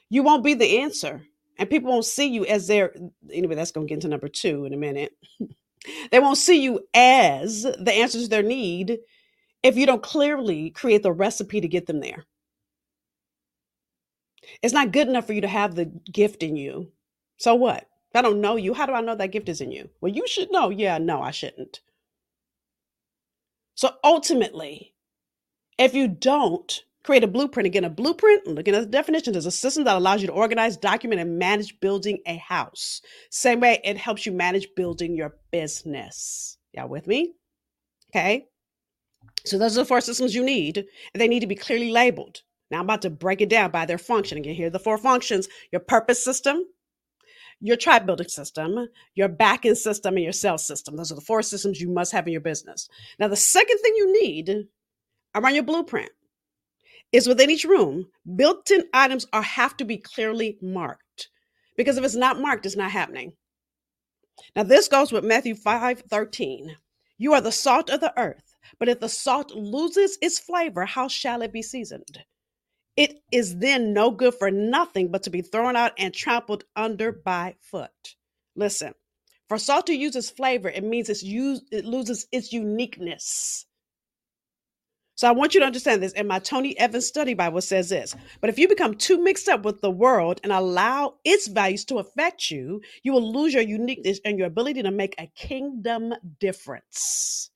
You 0.10 0.22
won't 0.22 0.44
be 0.44 0.54
the 0.54 0.80
answer, 0.80 1.22
and 1.58 1.70
people 1.70 1.94
won't 1.94 2.04
see 2.04 2.28
you 2.28 2.46
as 2.46 2.68
their. 2.68 2.94
Anyway, 3.32 3.56
that's 3.56 3.72
going 3.72 3.88
to 3.88 3.90
get 3.90 4.00
into 4.00 4.10
number 4.10 4.28
two 4.28 4.66
in 4.66 4.74
a 4.74 4.78
minute. 4.78 5.14
they 6.12 6.20
won't 6.20 6.38
see 6.38 6.62
you 6.62 6.88
as 6.94 7.64
the 7.64 7.94
answer 7.94 8.20
to 8.20 8.28
their 8.28 8.44
need 8.44 9.00
if 9.64 9.78
you 9.78 9.86
don't 9.86 10.04
clearly 10.04 10.70
create 10.72 11.04
the 11.04 11.12
recipe 11.12 11.62
to 11.62 11.68
get 11.68 11.88
them 11.88 12.00
there. 12.02 12.26
It's 14.62 14.74
not 14.74 14.92
good 14.92 15.08
enough 15.08 15.28
for 15.28 15.34
you 15.34 15.42
to 15.42 15.48
have 15.48 15.76
the 15.76 15.86
gift 15.86 16.44
in 16.44 16.56
you. 16.56 16.92
So 17.38 17.56
what? 17.56 17.88
I 18.16 18.22
don't 18.22 18.42
know 18.42 18.56
you, 18.56 18.74
how 18.74 18.88
do 18.88 18.94
I 18.94 19.02
know 19.02 19.16
that 19.16 19.32
gift 19.32 19.50
is 19.50 19.62
in 19.62 19.72
you? 19.72 19.90
Well, 20.02 20.12
you 20.12 20.28
should 20.28 20.52
know. 20.52 20.70
Yeah, 20.70 20.98
no, 20.98 21.22
I 21.22 21.32
shouldn't. 21.32 21.82
So 23.76 23.92
ultimately, 24.04 24.96
if 25.78 25.94
you 25.94 26.08
don't 26.08 26.84
create 27.08 27.24
a 27.24 27.28
blueprint, 27.28 27.66
again, 27.66 27.86
a 27.86 27.90
blueprint, 27.90 28.46
looking 28.46 28.76
at 28.76 28.82
the 28.82 28.86
definition, 28.86 29.34
is 29.34 29.46
a 29.46 29.52
system 29.52 29.86
that 29.86 29.96
allows 29.96 30.20
you 30.20 30.28
to 30.28 30.34
organize, 30.34 30.76
document, 30.76 31.22
and 31.22 31.40
manage 31.40 31.80
building 31.80 32.20
a 32.26 32.36
house. 32.36 33.02
Same 33.30 33.62
way 33.62 33.80
it 33.86 33.96
helps 33.96 34.26
you 34.26 34.34
manage 34.34 34.68
building 34.76 35.16
your 35.16 35.38
business. 35.50 36.58
Y'all 36.74 36.90
with 36.90 37.08
me? 37.08 37.34
Okay. 38.12 38.48
So 39.46 39.58
those 39.58 39.78
are 39.78 39.82
the 39.82 39.86
four 39.86 40.02
systems 40.02 40.36
you 40.36 40.44
need, 40.44 40.80
and 41.14 41.22
they 41.22 41.30
need 41.30 41.40
to 41.40 41.48
be 41.48 41.56
clearly 41.56 41.92
labeled. 41.92 42.42
Now 42.70 42.80
I'm 42.80 42.84
about 42.84 43.04
to 43.04 43.10
break 43.10 43.40
it 43.40 43.48
down 43.48 43.72
by 43.72 43.86
their 43.86 43.98
function. 43.98 44.38
Again, 44.38 44.56
here 44.56 44.68
are 44.68 44.70
the 44.70 44.78
four 44.78 44.98
functions 44.98 45.48
your 45.72 45.80
purpose 45.80 46.22
system, 46.22 46.66
your 47.62 47.78
tribe 47.78 48.06
building 48.06 48.28
system, 48.28 48.90
your 49.16 49.30
back 49.30 49.66
end 49.66 49.78
system, 49.78 50.16
and 50.16 50.26
your 50.26 50.34
sales 50.34 50.68
system. 50.68 50.98
Those 50.98 51.14
are 51.14 51.16
the 51.16 51.22
four 51.22 51.42
systems 51.42 51.80
you 51.80 51.90
must 51.90 52.12
have 52.12 52.28
in 52.28 52.34
your 52.34 52.42
business. 52.42 52.90
Now, 53.18 53.30
the 53.30 53.38
second 53.38 53.78
thing 53.78 53.94
you 53.96 54.22
need 54.22 54.68
around 55.34 55.56
your 55.56 55.64
blueprint 55.64 56.10
is 57.12 57.28
within 57.28 57.50
each 57.50 57.64
room, 57.64 58.08
built 58.36 58.70
in 58.72 58.84
items 58.94 59.26
are 59.34 59.42
have 59.42 59.78
to 59.78 59.86
be 59.86 59.98
clearly 59.98 60.58
marked. 60.62 61.30
Because 61.76 61.98
if 61.98 62.04
it's 62.04 62.16
not 62.16 62.40
marked, 62.40 62.66
it's 62.66 62.76
not 62.76 62.92
happening. 62.92 63.34
Now, 64.56 64.64
this 64.64 64.88
goes 64.88 65.12
with 65.12 65.24
Matthew 65.24 65.56
5 65.56 66.02
13. 66.02 66.78
You 67.18 67.34
are 67.34 67.42
the 67.42 67.52
salt 67.52 67.90
of 67.90 68.02
the 68.02 68.14
earth, 68.20 68.56
but 68.80 68.90
if 68.90 69.00
the 69.00 69.10
salt 69.10 69.52
loses 69.52 70.18
its 70.22 70.40
flavor, 70.40 70.86
how 70.86 71.08
shall 71.08 71.42
it 71.42 71.54
be 71.54 71.62
seasoned? 71.62 72.24
It 72.96 73.20
is 73.32 73.58
then 73.58 73.94
no 73.94 74.12
good 74.12 74.36
for 74.36 74.52
nothing 74.52 75.10
but 75.12 75.24
to 75.24 75.30
be 75.30 75.42
thrown 75.42 75.76
out 75.76 75.94
and 75.98 76.14
trampled 76.14 76.64
under 76.76 77.12
by 77.12 77.56
foot. 77.62 78.16
Listen, 78.56 78.94
for 79.48 79.58
salt 79.58 79.88
to 79.88 79.96
use 79.96 80.16
its 80.16 80.30
flavor, 80.32 80.70
it 80.70 80.84
means 80.84 81.10
it's 81.10 81.24
used, 81.24 81.64
it 81.72 81.86
loses 81.86 82.28
its 82.32 82.52
uniqueness. 82.52 83.66
So 85.18 85.28
I 85.28 85.32
want 85.32 85.56
you 85.56 85.60
to 85.62 85.66
understand 85.66 86.04
this. 86.04 86.14
And 86.14 86.28
my 86.28 86.38
Tony 86.38 86.78
Evans 86.78 87.08
study 87.08 87.34
Bible 87.34 87.62
says 87.62 87.90
this. 87.90 88.16
But 88.40 88.52
if 88.52 88.60
you 88.60 88.68
become 88.68 88.94
too 88.94 89.22
mixed 89.22 89.50
up 89.50 89.66
with 89.66 89.82
the 89.82 89.90
world 89.90 90.40
and 90.44 90.54
allow 90.54 91.16
its 91.26 91.48
values 91.48 91.86
to 91.86 91.98
affect 91.98 92.52
you, 92.52 92.82
you 93.02 93.14
will 93.14 93.34
lose 93.34 93.52
your 93.52 93.64
uniqueness 93.64 94.20
and 94.24 94.38
your 94.38 94.46
ability 94.46 94.84
to 94.84 94.92
make 94.92 95.16
a 95.18 95.32
kingdom 95.36 96.14
difference. 96.40 97.50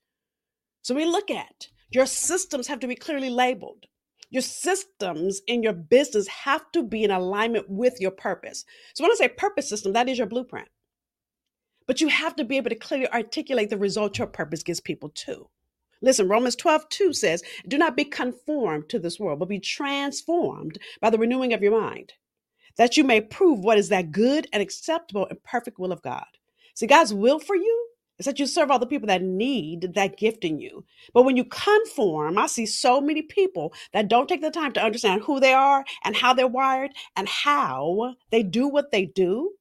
So 0.81 0.95
we 0.95 1.05
look 1.05 1.29
at 1.29 1.67
your 1.91 2.07
systems 2.07 2.65
have 2.67 2.79
to 2.79 2.87
be 2.87 2.95
clearly 2.95 3.29
labeled. 3.29 3.85
Your 4.31 4.41
systems 4.41 5.41
in 5.45 5.61
your 5.61 5.73
business 5.73 6.27
have 6.29 6.63
to 6.71 6.81
be 6.81 7.03
in 7.03 7.11
alignment 7.11 7.69
with 7.69 8.01
your 8.01 8.11
purpose. 8.11 8.65
So 8.95 9.03
when 9.03 9.11
I 9.11 9.15
say 9.15 9.27
purpose 9.27 9.69
system, 9.69 9.93
that 9.93 10.09
is 10.09 10.17
your 10.17 10.25
blueprint. 10.25 10.69
But 11.85 12.01
you 12.01 12.07
have 12.07 12.35
to 12.37 12.43
be 12.43 12.57
able 12.57 12.69
to 12.69 12.75
clearly 12.75 13.11
articulate 13.11 13.69
the 13.69 13.77
result 13.77 14.17
your 14.17 14.27
purpose 14.27 14.63
gives 14.63 14.79
people 14.79 15.09
too. 15.09 15.47
Listen, 16.01 16.27
Romans 16.27 16.55
12, 16.55 16.89
2 16.89 17.13
says, 17.13 17.43
Do 17.67 17.77
not 17.77 17.95
be 17.95 18.05
conformed 18.05 18.89
to 18.89 18.99
this 18.99 19.19
world, 19.19 19.39
but 19.39 19.49
be 19.49 19.59
transformed 19.59 20.79
by 20.99 21.09
the 21.09 21.17
renewing 21.17 21.53
of 21.53 21.61
your 21.61 21.79
mind, 21.79 22.13
that 22.77 22.97
you 22.97 23.03
may 23.03 23.21
prove 23.21 23.59
what 23.59 23.77
is 23.77 23.89
that 23.89 24.11
good 24.11 24.47
and 24.51 24.61
acceptable 24.61 25.27
and 25.29 25.43
perfect 25.43 25.79
will 25.79 25.91
of 25.91 26.01
God. 26.01 26.25
See, 26.73 26.87
God's 26.87 27.13
will 27.13 27.39
for 27.39 27.55
you 27.55 27.87
is 28.17 28.25
that 28.25 28.39
you 28.39 28.47
serve 28.47 28.71
all 28.71 28.79
the 28.79 28.85
people 28.85 29.07
that 29.07 29.21
need 29.21 29.93
that 29.95 30.17
gift 30.17 30.43
in 30.43 30.59
you. 30.59 30.85
But 31.13 31.23
when 31.23 31.37
you 31.37 31.45
conform, 31.45 32.37
I 32.37 32.47
see 32.47 32.65
so 32.65 33.01
many 33.01 33.23
people 33.23 33.73
that 33.93 34.07
don't 34.07 34.27
take 34.27 34.41
the 34.41 34.51
time 34.51 34.73
to 34.73 34.83
understand 34.83 35.21
who 35.21 35.39
they 35.39 35.53
are 35.53 35.83
and 36.03 36.15
how 36.15 36.33
they're 36.33 36.47
wired 36.47 36.91
and 37.15 37.27
how 37.27 38.15
they 38.31 38.43
do 38.43 38.67
what 38.67 38.91
they 38.91 39.05
do. 39.05 39.53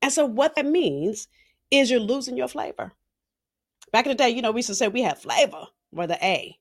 And 0.00 0.12
so, 0.12 0.26
what 0.26 0.54
that 0.54 0.66
means 0.66 1.28
is 1.70 1.90
you're 1.90 2.00
losing 2.00 2.36
your 2.36 2.48
flavor. 2.48 2.92
Back 3.92 4.06
in 4.06 4.10
the 4.10 4.14
day, 4.14 4.30
you 4.30 4.42
know, 4.42 4.50
we 4.50 4.58
used 4.58 4.68
to 4.68 4.74
say 4.74 4.88
we 4.88 5.02
had 5.02 5.18
flavor 5.18 5.66
with 5.92 6.10
the 6.10 6.24
A, 6.24 6.58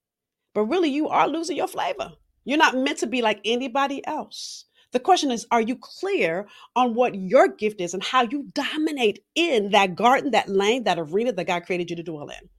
but 0.53 0.63
really 0.63 0.89
you 0.89 1.09
are 1.09 1.27
losing 1.27 1.57
your 1.57 1.67
flavor. 1.67 2.13
You're 2.45 2.57
not 2.57 2.77
meant 2.77 2.99
to 2.99 3.07
be 3.07 3.21
like 3.21 3.41
anybody 3.43 4.05
else. 4.07 4.65
The 4.93 4.99
question 5.01 5.31
is, 5.31 5.45
are 5.51 5.61
you 5.61 5.75
clear 5.75 6.47
on 6.75 6.95
what 6.95 7.15
your 7.15 7.49
gift 7.49 7.81
is 7.81 7.93
and 7.93 8.01
how 8.01 8.21
you 8.21 8.47
dominate 8.53 9.19
in 9.35 9.71
that 9.71 9.95
garden, 9.95 10.31
that 10.31 10.47
lane, 10.47 10.85
that 10.85 10.97
arena 10.97 11.33
that 11.33 11.47
God 11.47 11.65
created 11.65 11.89
you 11.89 11.97
to 11.97 12.03
dwell 12.03 12.29
in? 12.29 12.49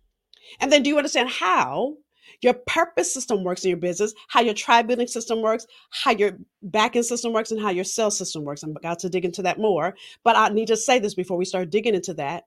And 0.60 0.70
then 0.70 0.82
do 0.82 0.90
you 0.90 0.98
understand 0.98 1.30
how 1.30 1.96
your 2.42 2.54
purpose 2.54 3.12
system 3.12 3.44
works 3.44 3.64
in 3.64 3.70
your 3.70 3.78
business, 3.78 4.12
how 4.28 4.40
your 4.40 4.54
tribe 4.54 4.86
building 4.86 5.06
system 5.06 5.40
works, 5.40 5.66
how 5.90 6.10
your 6.10 6.38
back 6.62 6.94
end 6.94 7.06
system 7.06 7.32
works, 7.32 7.50
and 7.50 7.60
how 7.60 7.70
your 7.70 7.84
sales 7.84 8.18
system 8.18 8.44
works? 8.44 8.62
I'm 8.62 8.76
about 8.76 8.98
to 9.00 9.08
dig 9.08 9.24
into 9.24 9.42
that 9.42 9.58
more, 9.58 9.94
but 10.22 10.36
I 10.36 10.50
need 10.50 10.68
to 10.68 10.76
say 10.76 10.98
this 10.98 11.14
before 11.14 11.38
we 11.38 11.46
start 11.46 11.70
digging 11.70 11.94
into 11.94 12.12
that 12.14 12.44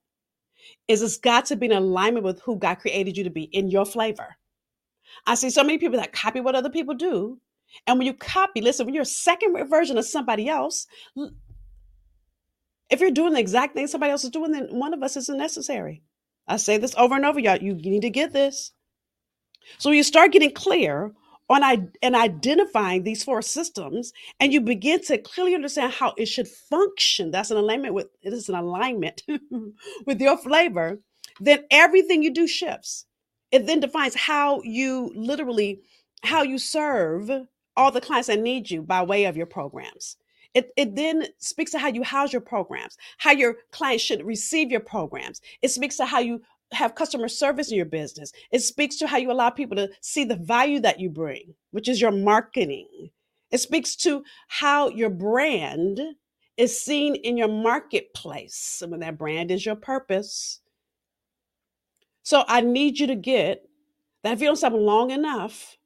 is 0.88 1.02
it's 1.02 1.18
got 1.18 1.46
to 1.46 1.56
be 1.56 1.68
in 1.68 1.72
alignment 1.72 2.26
with 2.26 2.42
who 2.42 2.58
God 2.58 2.76
created 2.76 3.18
you 3.18 3.24
to 3.24 3.30
be 3.30 3.44
in 3.44 3.70
your 3.70 3.86
flavor. 3.86 4.38
I 5.26 5.36
see 5.36 5.50
so 5.50 5.64
many 5.64 5.78
people 5.78 6.00
that 6.00 6.14
copy 6.14 6.40
what 6.40 6.56
other 6.56 6.70
people 6.70 6.96
do. 6.96 7.40
And 7.88 7.98
when 7.98 8.08
you 8.08 8.14
copy, 8.14 8.62
listen, 8.62 8.86
when 8.86 8.94
you're 8.96 9.04
a 9.04 9.06
second 9.06 9.56
version 9.70 9.98
of 9.98 10.06
somebody 10.06 10.50
else, 10.50 10.88
if 12.90 13.00
you're 13.00 13.12
doing 13.12 13.34
the 13.34 13.40
exact 13.40 13.76
thing 13.76 13.88
somebody 13.88 14.12
else 14.12 14.24
is 14.24 14.30
doing, 14.30 14.52
then 14.52 14.68
one 14.72 14.94
of 14.94 15.04
us 15.04 15.16
isn't 15.16 15.38
necessary. 15.38 16.04
I 16.48 16.58
say 16.58 16.78
this 16.78 16.96
over 16.98 17.16
and 17.16 17.26
over, 17.26 17.40
y'all. 17.40 17.58
You 17.58 17.76
need 17.76 18.02
to 18.02 18.10
get 18.10 18.34
this. 18.34 18.74
So 19.78 19.92
you 19.92 20.04
start 20.04 20.32
getting 20.32 20.52
clear 20.52 21.14
on 21.52 21.92
and 22.02 22.16
identifying 22.16 23.04
these 23.04 23.24
four 23.24 23.42
systems, 23.42 24.14
and 24.40 24.54
you 24.54 24.62
begin 24.62 25.02
to 25.06 25.18
clearly 25.18 25.56
understand 25.56 25.94
how 25.94 26.14
it 26.18 26.28
should 26.28 26.48
function. 26.48 27.32
That's 27.32 27.52
an 27.52 27.58
alignment 27.58 27.94
with 27.94 28.08
it 28.24 28.34
is 28.34 28.50
an 28.50 28.56
alignment 28.56 29.24
with 30.06 30.22
your 30.22 30.38
flavor. 30.38 31.00
Then 31.40 31.66
everything 31.72 32.24
you 32.24 32.34
do 32.34 32.48
shifts. 32.48 33.06
It 33.52 33.68
then 33.68 33.80
defines 33.80 34.16
how 34.16 34.62
you 34.64 35.12
literally 35.16 35.82
how 36.24 36.44
you 36.44 36.58
serve 36.58 37.30
all 37.78 37.92
the 37.92 38.02
clients 38.02 38.28
that 38.28 38.40
need 38.40 38.70
you 38.70 38.82
by 38.82 39.02
way 39.04 39.26
of 39.26 39.38
your 39.38 39.46
programs. 39.46 40.18
It, 40.54 40.72
it 40.76 40.96
then 40.96 41.26
speaks 41.40 41.72
to 41.72 41.80
how 41.80 41.88
you 41.88 42.04
house 42.04 42.34
your 42.34 42.42
programs, 42.42 42.98
how 43.18 43.32
your 43.32 43.56
clients 43.72 44.04
should 44.04 44.26
receive 44.26 44.70
your 44.70 44.82
programs. 44.82 45.42
It 45.62 45.70
speaks 45.70 45.98
to 45.98 46.06
how 46.06 46.20
you 46.20 46.42
have 46.74 46.96
customer 46.96 47.28
service 47.28 47.70
in 47.72 47.78
your 47.78 47.86
business. 47.86 48.32
It 48.52 48.60
speaks 48.60 48.96
to 48.98 49.08
how 49.08 49.18
you 49.18 49.32
allow 49.32 49.50
people 49.50 49.76
to 49.78 49.90
see 50.02 50.24
the 50.24 50.36
value 50.36 50.80
that 50.80 51.00
you 51.00 51.10
bring, 51.10 51.54
which 51.72 51.90
is 51.90 52.00
your 52.00 52.12
marketing. 52.12 53.10
It 53.52 53.60
speaks 53.60 53.96
to 53.98 54.24
how 54.48 54.90
your 54.90 55.10
brand 55.10 56.00
is 56.58 56.80
seen 56.80 57.16
in 57.16 57.38
your 57.38 57.50
marketplace. 57.50 58.82
When 58.88 59.02
that 59.02 59.18
brand 59.18 59.52
is 59.52 59.66
your 59.66 59.76
purpose. 59.76 60.60
So 62.24 62.44
I 62.48 62.62
need 62.62 63.00
you 63.00 63.08
to 63.08 63.16
get 63.16 63.64
that 64.24 64.34
if 64.34 64.42
you 64.42 64.48
don't 64.48 64.56
stop 64.56 64.74
long 64.74 65.12
enough 65.12 65.78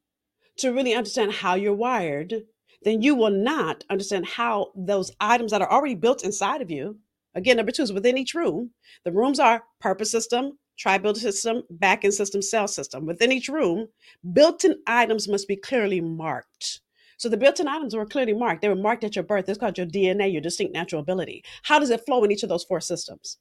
to 0.58 0.72
really 0.72 0.94
understand 0.94 1.32
how 1.32 1.56
you're 1.56 1.74
wired, 1.74 2.44
then 2.84 3.01
you 3.01 3.15
will 3.15 3.32
not 3.32 3.84
understand 3.89 4.25
how 4.27 4.72
those 4.75 5.12
items 5.20 5.51
that 5.51 5.62
are 5.62 5.72
already 5.72 5.96
built 5.96 6.24
inside 6.24 6.62
of 6.62 6.70
you. 6.70 7.00
Again, 7.34 7.58
number 7.58 7.72
two 7.72 7.84
is 7.84 7.92
within 7.92 8.18
each 8.18 8.34
room. 8.34 8.72
The 9.04 9.12
rooms 9.12 9.39
are 9.39 9.63
purpose 9.80 10.12
system, 10.12 10.58
tri-build 10.77 11.17
system, 11.17 11.63
back-end 11.70 12.13
system, 12.13 12.41
cell 12.41 12.67
system. 12.67 13.05
Within 13.05 13.32
each 13.32 13.48
room, 13.48 13.88
built-in 14.34 14.75
items 14.88 15.27
must 15.27 15.48
be 15.48 15.55
clearly 15.55 16.01
marked. 16.01 16.82
So 17.17 17.29
the 17.29 17.38
built-in 17.38 17.67
items 17.67 17.96
were 17.96 18.05
clearly 18.05 18.34
marked. 18.34 18.62
They 18.62 18.70
were 18.70 18.75
marked 18.75 19.03
at 19.03 19.15
your 19.15 19.24
birth. 19.24 19.48
It's 19.48 19.58
called 19.58 19.77
your 19.77 19.88
DNA, 19.88 20.32
your 20.32 20.41
distinct 20.41 20.74
natural 20.74 21.01
ability. 21.01 21.44
How 21.63 21.79
does 21.79 21.89
it 21.89 22.05
flow 22.05 22.24
in 22.24 22.32
each 22.32 22.44
of 22.44 22.50
those 22.50 22.65
four 22.65 22.82
systems? 22.82 23.38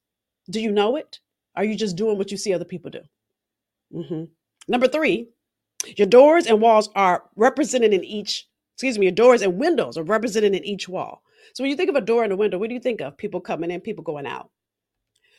Do 0.50 0.60
you 0.60 0.70
know 0.70 0.96
it? 0.96 1.18
Are 1.56 1.64
you 1.64 1.76
just 1.76 1.96
doing 1.96 2.18
what 2.18 2.30
you 2.30 2.36
see 2.36 2.52
other 2.52 2.64
people 2.64 2.90
do? 2.90 3.00
Mm-hmm. 3.92 4.24
Number 4.68 4.88
three, 4.88 5.28
your 5.96 6.06
doors 6.06 6.46
and 6.46 6.60
walls 6.60 6.88
are 6.94 7.24
represented 7.36 7.92
in 7.92 8.04
each, 8.04 8.48
excuse 8.74 8.98
me, 8.98 9.06
your 9.06 9.12
doors 9.12 9.42
and 9.42 9.58
windows 9.58 9.98
are 9.98 10.04
represented 10.04 10.54
in 10.54 10.64
each 10.64 10.88
wall. 10.88 11.22
So 11.52 11.62
when 11.62 11.70
you 11.70 11.76
think 11.76 11.90
of 11.90 11.96
a 11.96 12.00
door 12.00 12.24
and 12.24 12.32
a 12.32 12.36
window, 12.36 12.58
what 12.58 12.68
do 12.68 12.74
you 12.74 12.80
think 12.80 13.00
of? 13.00 13.16
People 13.16 13.40
coming 13.40 13.70
in, 13.70 13.80
people 13.80 14.04
going 14.04 14.26
out. 14.26 14.50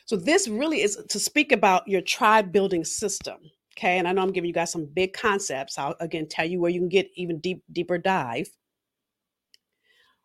So 0.06 0.16
this 0.16 0.46
really 0.46 0.82
is 0.82 0.96
to 1.08 1.18
speak 1.18 1.52
about 1.52 1.86
your 1.86 2.00
tribe 2.00 2.52
building 2.52 2.84
system. 2.84 3.36
Okay. 3.76 3.98
And 3.98 4.08
I 4.08 4.12
know 4.12 4.22
I'm 4.22 4.32
giving 4.32 4.48
you 4.48 4.54
guys 4.54 4.72
some 4.72 4.86
big 4.86 5.12
concepts. 5.12 5.78
I'll 5.78 5.96
again 6.00 6.26
tell 6.28 6.46
you 6.46 6.60
where 6.60 6.70
you 6.70 6.80
can 6.80 6.88
get 6.88 7.10
even 7.14 7.40
deep, 7.40 7.62
deeper 7.72 7.98
dive. 7.98 8.48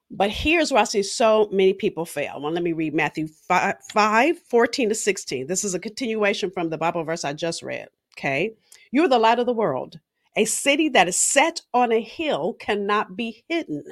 But 0.10 0.30
here's 0.30 0.72
where 0.72 0.82
I 0.82 0.86
see 0.86 1.04
so 1.04 1.50
many 1.52 1.74
people 1.74 2.06
fail. 2.06 2.42
Well, 2.42 2.52
let 2.52 2.64
me 2.64 2.74
read 2.74 2.94
Matthew 2.94 3.28
5, 3.28 3.76
5 3.92 4.40
14 4.40 4.90
to 4.90 4.96
16. 4.96 5.48
This 5.48 5.64
is 5.64 5.74
a 5.74 5.80
continuation 5.80 6.52
from 6.52 6.70
the 6.70 6.78
Bible 6.78 7.04
verse 7.04 7.26
I 7.26 7.34
just 7.34 7.64
read. 7.64 7.88
Okay. 8.18 8.54
You're 8.92 9.08
the 9.08 9.20
light 9.20 9.40
of 9.40 9.46
the 9.46 9.54
world. 9.54 10.00
A 10.36 10.46
city 10.46 10.90
that 10.90 11.08
is 11.08 11.18
set 11.18 11.62
on 11.74 11.92
a 11.92 12.02
hill 12.02 12.54
cannot 12.54 13.18
be 13.18 13.44
hidden 13.50 13.84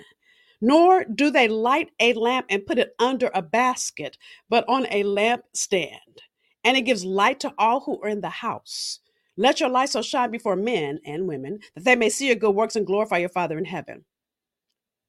nor 0.61 1.05
do 1.05 1.31
they 1.31 1.47
light 1.47 1.91
a 1.99 2.13
lamp 2.13 2.47
and 2.49 2.65
put 2.65 2.79
it 2.79 2.95
under 2.99 3.31
a 3.33 3.41
basket, 3.41 4.17
but 4.49 4.67
on 4.67 4.85
a 4.91 5.03
lampstand. 5.03 6.19
And 6.63 6.77
it 6.77 6.81
gives 6.81 7.05
light 7.05 7.39
to 7.41 7.53
all 7.57 7.81
who 7.81 8.01
are 8.01 8.09
in 8.09 8.21
the 8.21 8.29
house. 8.29 8.99
Let 9.37 9.59
your 9.59 9.69
light 9.69 9.89
so 9.89 10.01
shine 10.01 10.31
before 10.31 10.57
men 10.57 10.99
and 11.05 11.27
women 11.27 11.59
that 11.75 11.85
they 11.85 11.95
may 11.95 12.09
see 12.09 12.27
your 12.27 12.35
good 12.35 12.55
works 12.55 12.75
and 12.75 12.85
glorify 12.85 13.19
your 13.19 13.29
Father 13.29 13.57
in 13.57 13.65
heaven. 13.65 14.03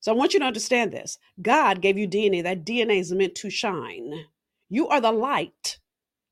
So 0.01 0.13
I 0.13 0.17
want 0.17 0.35
you 0.35 0.41
to 0.41 0.47
understand 0.47 0.93
this. 0.93 1.19
God 1.43 1.83
gave 1.83 1.99
you 1.99 2.09
DNA. 2.09 2.43
That 2.43 2.65
DNA 2.65 3.01
is 3.01 3.13
meant 3.13 3.35
to 3.37 3.51
shine. 3.51 4.27
You 4.69 4.89
are 4.89 5.01
the 5.01 5.13
light 5.13 5.79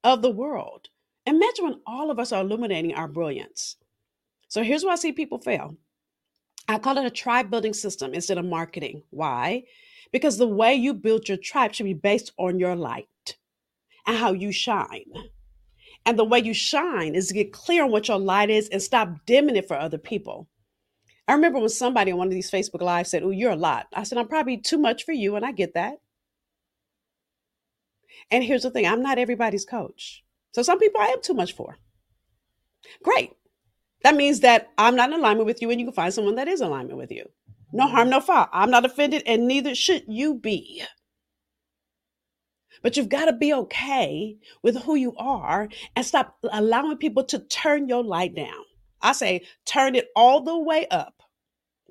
of 0.04 0.22
the 0.22 0.30
world. 0.30 0.88
Imagine 1.26 1.64
when 1.64 1.80
all 1.86 2.10
of 2.10 2.18
us 2.18 2.32
are 2.32 2.42
illuminating 2.42 2.94
our 2.94 3.08
brilliance. 3.08 3.76
So 4.48 4.62
here's 4.62 4.84
where 4.84 4.94
I 4.94 4.96
see 4.96 5.12
people 5.12 5.38
fail. 5.38 5.76
I 6.68 6.78
call 6.78 6.98
it 6.98 7.06
a 7.06 7.10
tribe 7.10 7.50
building 7.50 7.72
system 7.72 8.12
instead 8.12 8.38
of 8.38 8.44
marketing. 8.44 9.02
Why? 9.10 9.64
Because 10.12 10.36
the 10.36 10.46
way 10.46 10.74
you 10.74 10.92
build 10.92 11.28
your 11.28 11.38
tribe 11.38 11.74
should 11.74 11.84
be 11.84 11.94
based 11.94 12.32
on 12.38 12.58
your 12.58 12.76
light 12.76 13.36
and 14.06 14.16
how 14.16 14.32
you 14.32 14.52
shine. 14.52 15.10
And 16.04 16.18
the 16.18 16.24
way 16.24 16.38
you 16.38 16.54
shine 16.54 17.14
is 17.14 17.28
to 17.28 17.34
get 17.34 17.52
clear 17.52 17.84
on 17.84 17.90
what 17.90 18.08
your 18.08 18.18
light 18.18 18.50
is 18.50 18.68
and 18.68 18.82
stop 18.82 19.26
dimming 19.26 19.56
it 19.56 19.68
for 19.68 19.76
other 19.78 19.98
people. 19.98 20.48
I 21.26 21.34
remember 21.34 21.58
when 21.58 21.68
somebody 21.68 22.12
on 22.12 22.18
one 22.18 22.28
of 22.28 22.32
these 22.32 22.50
Facebook 22.50 22.80
Lives 22.80 23.10
said, 23.10 23.22
Oh, 23.22 23.30
you're 23.30 23.50
a 23.50 23.56
lot. 23.56 23.86
I 23.94 24.02
said, 24.04 24.16
I'm 24.16 24.28
probably 24.28 24.56
too 24.56 24.78
much 24.78 25.04
for 25.04 25.12
you, 25.12 25.36
and 25.36 25.44
I 25.44 25.52
get 25.52 25.74
that. 25.74 25.98
And 28.30 28.42
here's 28.42 28.62
the 28.62 28.70
thing 28.70 28.86
I'm 28.86 29.02
not 29.02 29.18
everybody's 29.18 29.66
coach. 29.66 30.24
So 30.52 30.62
some 30.62 30.78
people 30.78 31.00
I 31.00 31.08
am 31.08 31.20
too 31.20 31.34
much 31.34 31.52
for. 31.52 31.76
Great. 33.02 33.32
That 34.02 34.14
means 34.14 34.40
that 34.40 34.68
I'm 34.78 34.96
not 34.96 35.10
in 35.12 35.18
alignment 35.18 35.46
with 35.46 35.60
you 35.60 35.70
and 35.70 35.80
you 35.80 35.86
can 35.86 35.94
find 35.94 36.14
someone 36.14 36.36
that 36.36 36.48
is 36.48 36.60
in 36.60 36.68
alignment 36.68 36.98
with 36.98 37.10
you. 37.10 37.28
No 37.72 37.84
mm-hmm. 37.84 37.94
harm, 37.94 38.10
no 38.10 38.20
foul. 38.20 38.48
I'm 38.52 38.70
not 38.70 38.84
offended 38.84 39.22
and 39.26 39.46
neither 39.46 39.74
should 39.74 40.04
you 40.06 40.34
be. 40.34 40.82
But 42.82 42.96
you've 42.96 43.08
got 43.08 43.24
to 43.24 43.32
be 43.32 43.52
okay 43.52 44.36
with 44.62 44.82
who 44.82 44.94
you 44.94 45.14
are 45.16 45.68
and 45.96 46.06
stop 46.06 46.38
allowing 46.52 46.96
people 46.96 47.24
to 47.24 47.40
turn 47.40 47.88
your 47.88 48.04
light 48.04 48.34
down. 48.36 48.64
I 49.02 49.12
say 49.12 49.42
turn 49.64 49.94
it 49.94 50.08
all 50.14 50.42
the 50.42 50.58
way 50.58 50.86
up. 50.88 51.22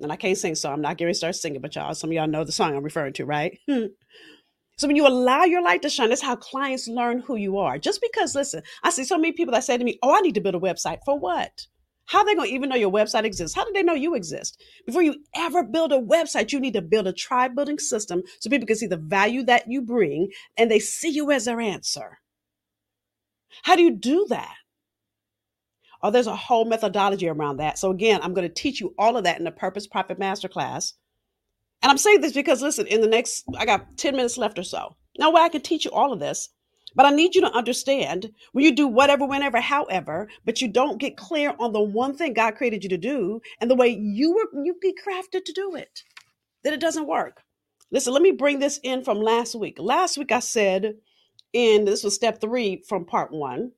And 0.00 0.12
I 0.12 0.16
can't 0.16 0.38
sing, 0.38 0.54
so 0.54 0.72
I'm 0.72 0.80
not 0.80 0.96
going 0.96 1.10
to 1.10 1.14
start 1.14 1.34
singing, 1.34 1.60
but 1.60 1.74
y'all, 1.74 1.94
some 1.94 2.10
of 2.10 2.14
y'all 2.14 2.28
know 2.28 2.44
the 2.44 2.52
song 2.52 2.76
I'm 2.76 2.84
referring 2.84 3.14
to, 3.14 3.24
right? 3.24 3.58
so 3.68 4.86
when 4.86 4.94
you 4.94 5.06
allow 5.06 5.42
your 5.42 5.62
light 5.62 5.82
to 5.82 5.90
shine, 5.90 6.10
that's 6.10 6.22
how 6.22 6.36
clients 6.36 6.86
learn 6.86 7.18
who 7.18 7.34
you 7.34 7.58
are. 7.58 7.78
Just 7.78 8.00
because, 8.00 8.34
listen, 8.34 8.62
I 8.84 8.90
see 8.90 9.02
so 9.02 9.18
many 9.18 9.32
people 9.32 9.52
that 9.54 9.64
say 9.64 9.76
to 9.76 9.84
me, 9.84 9.98
Oh, 10.02 10.14
I 10.16 10.20
need 10.20 10.36
to 10.36 10.40
build 10.40 10.54
a 10.54 10.60
website. 10.60 11.00
For 11.04 11.18
what? 11.18 11.66
How 12.08 12.20
are 12.20 12.24
they 12.24 12.34
going 12.34 12.48
to 12.48 12.54
even 12.54 12.70
know 12.70 12.76
your 12.76 12.90
website 12.90 13.24
exists? 13.24 13.54
How 13.54 13.66
do 13.66 13.72
they 13.74 13.82
know 13.82 13.92
you 13.92 14.14
exist? 14.14 14.62
Before 14.86 15.02
you 15.02 15.16
ever 15.36 15.62
build 15.62 15.92
a 15.92 16.00
website, 16.00 16.52
you 16.52 16.58
need 16.58 16.72
to 16.72 16.80
build 16.80 17.06
a 17.06 17.12
tribe 17.12 17.54
building 17.54 17.78
system 17.78 18.22
so 18.40 18.48
people 18.48 18.66
can 18.66 18.76
see 18.76 18.86
the 18.86 18.96
value 18.96 19.42
that 19.44 19.70
you 19.70 19.82
bring 19.82 20.30
and 20.56 20.70
they 20.70 20.78
see 20.78 21.10
you 21.10 21.30
as 21.30 21.44
their 21.44 21.60
answer. 21.60 22.20
How 23.62 23.76
do 23.76 23.82
you 23.82 23.90
do 23.90 24.26
that? 24.30 24.54
Oh, 26.02 26.10
there's 26.10 26.26
a 26.26 26.34
whole 26.34 26.64
methodology 26.64 27.28
around 27.28 27.58
that. 27.58 27.78
So 27.78 27.90
again, 27.90 28.20
I'm 28.22 28.32
going 28.32 28.48
to 28.48 28.54
teach 28.54 28.80
you 28.80 28.94
all 28.98 29.18
of 29.18 29.24
that 29.24 29.38
in 29.38 29.44
the 29.44 29.50
Purpose 29.50 29.86
Profit 29.86 30.18
Masterclass. 30.18 30.94
And 31.82 31.90
I'm 31.90 31.98
saying 31.98 32.22
this 32.22 32.32
because 32.32 32.62
listen, 32.62 32.86
in 32.86 33.02
the 33.02 33.06
next, 33.06 33.44
I 33.58 33.66
got 33.66 33.98
10 33.98 34.16
minutes 34.16 34.38
left 34.38 34.58
or 34.58 34.62
so. 34.62 34.96
No 35.18 35.30
way 35.30 35.42
I 35.42 35.50
can 35.50 35.60
teach 35.60 35.84
you 35.84 35.90
all 35.90 36.14
of 36.14 36.20
this, 36.20 36.48
But 36.98 37.06
I 37.06 37.10
need 37.10 37.36
you 37.36 37.42
to 37.42 37.52
understand 37.52 38.32
when 38.50 38.64
you 38.64 38.74
do 38.74 38.88
whatever, 38.88 39.24
whenever, 39.24 39.60
however, 39.60 40.28
but 40.44 40.60
you 40.60 40.66
don't 40.66 40.98
get 40.98 41.16
clear 41.16 41.54
on 41.60 41.72
the 41.72 41.80
one 41.80 42.16
thing 42.16 42.34
God 42.34 42.56
created 42.56 42.82
you 42.82 42.90
to 42.90 42.98
do 42.98 43.40
and 43.60 43.70
the 43.70 43.76
way 43.76 43.86
you 43.90 44.34
were 44.34 44.64
you 44.64 44.74
be 44.82 44.92
crafted 44.92 45.44
to 45.44 45.52
do 45.52 45.76
it, 45.76 46.02
that 46.64 46.72
it 46.72 46.80
doesn't 46.80 47.06
work. 47.06 47.44
Listen, 47.92 48.12
let 48.14 48.22
me 48.22 48.32
bring 48.32 48.58
this 48.58 48.80
in 48.82 49.04
from 49.04 49.22
last 49.22 49.54
week. 49.54 49.78
Last 49.78 50.18
week 50.18 50.32
I 50.32 50.40
said, 50.40 50.96
in 51.52 51.84
this 51.84 52.02
was 52.02 52.16
step 52.16 52.40
three 52.40 52.82
from 52.88 53.04
part 53.04 53.30
one. 53.30 53.74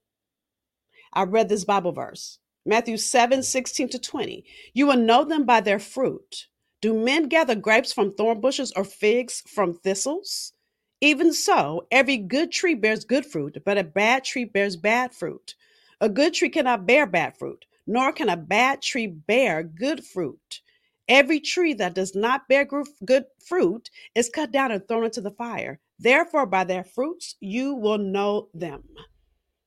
I 1.12 1.24
read 1.24 1.50
this 1.50 1.66
Bible 1.66 1.92
verse. 1.92 2.38
Matthew 2.64 2.96
7, 2.96 3.42
16 3.42 3.90
to 3.90 3.98
20. 3.98 4.46
You 4.72 4.86
will 4.86 4.96
know 4.96 5.24
them 5.24 5.44
by 5.44 5.60
their 5.60 5.78
fruit. 5.78 6.46
Do 6.80 6.94
men 6.94 7.28
gather 7.28 7.54
grapes 7.54 7.92
from 7.92 8.14
thorn 8.14 8.40
bushes 8.40 8.72
or 8.74 8.84
figs 8.84 9.42
from 9.46 9.74
thistles? 9.74 10.54
Even 11.00 11.32
so, 11.32 11.86
every 11.90 12.18
good 12.18 12.52
tree 12.52 12.74
bears 12.74 13.04
good 13.04 13.24
fruit, 13.24 13.56
but 13.64 13.78
a 13.78 13.84
bad 13.84 14.24
tree 14.24 14.44
bears 14.44 14.76
bad 14.76 15.14
fruit. 15.14 15.54
A 16.00 16.08
good 16.08 16.34
tree 16.34 16.50
cannot 16.50 16.86
bear 16.86 17.06
bad 17.06 17.36
fruit, 17.38 17.64
nor 17.86 18.12
can 18.12 18.28
a 18.28 18.36
bad 18.36 18.82
tree 18.82 19.06
bear 19.06 19.62
good 19.62 20.04
fruit. 20.04 20.60
Every 21.08 21.40
tree 21.40 21.72
that 21.74 21.94
does 21.94 22.14
not 22.14 22.48
bear 22.48 22.68
good 23.04 23.24
fruit 23.44 23.90
is 24.14 24.28
cut 24.28 24.52
down 24.52 24.70
and 24.72 24.86
thrown 24.86 25.04
into 25.04 25.20
the 25.20 25.30
fire. 25.32 25.80
Therefore, 25.98 26.46
by 26.46 26.64
their 26.64 26.84
fruits 26.84 27.36
you 27.40 27.74
will 27.74 27.98
know 27.98 28.48
them. 28.54 28.84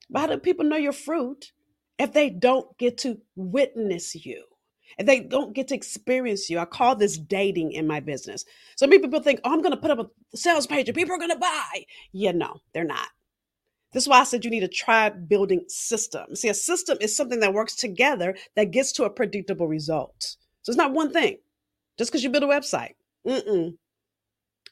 But 0.09 0.19
how 0.21 0.27
do 0.27 0.37
people 0.37 0.65
know 0.65 0.77
your 0.77 0.93
fruit 0.93 1.51
if 1.97 2.13
they 2.13 2.29
don't 2.29 2.77
get 2.77 2.99
to 2.99 3.19
witness 3.35 4.25
you? 4.25 4.45
If 4.97 5.05
they 5.05 5.21
don't 5.21 5.53
get 5.53 5.69
to 5.69 5.75
experience 5.75 6.49
you, 6.49 6.59
I 6.59 6.65
call 6.65 6.95
this 6.95 7.17
dating 7.17 7.71
in 7.71 7.87
my 7.87 7.99
business. 7.99 8.45
So 8.75 8.87
many 8.87 9.01
people 9.01 9.21
think, 9.21 9.39
oh, 9.43 9.51
I'm 9.51 9.61
going 9.61 9.71
to 9.71 9.77
put 9.77 9.91
up 9.91 9.99
a 9.99 10.37
sales 10.37 10.67
page 10.67 10.87
and 10.87 10.95
people 10.95 11.15
are 11.15 11.19
going 11.19 11.31
to 11.31 11.37
buy. 11.37 11.85
Yeah, 12.11 12.31
no, 12.31 12.61
they're 12.73 12.83
not. 12.83 13.07
This 13.93 14.03
is 14.03 14.09
why 14.09 14.21
I 14.21 14.23
said 14.23 14.43
you 14.43 14.51
need 14.51 14.63
a 14.63 14.67
tribe 14.67 15.29
building 15.29 15.65
system. 15.67 16.35
See, 16.35 16.49
a 16.49 16.53
system 16.53 16.97
is 16.99 17.15
something 17.15 17.39
that 17.41 17.53
works 17.53 17.75
together 17.75 18.35
that 18.55 18.71
gets 18.71 18.91
to 18.93 19.03
a 19.03 19.09
predictable 19.09 19.67
result. 19.67 20.35
So 20.63 20.71
it's 20.71 20.77
not 20.77 20.93
one 20.93 21.11
thing. 21.11 21.37
Just 21.97 22.11
because 22.11 22.23
you 22.23 22.31
build 22.31 22.43
a 22.43 22.47
website, 22.47 22.95
mm-mm. 23.25 23.75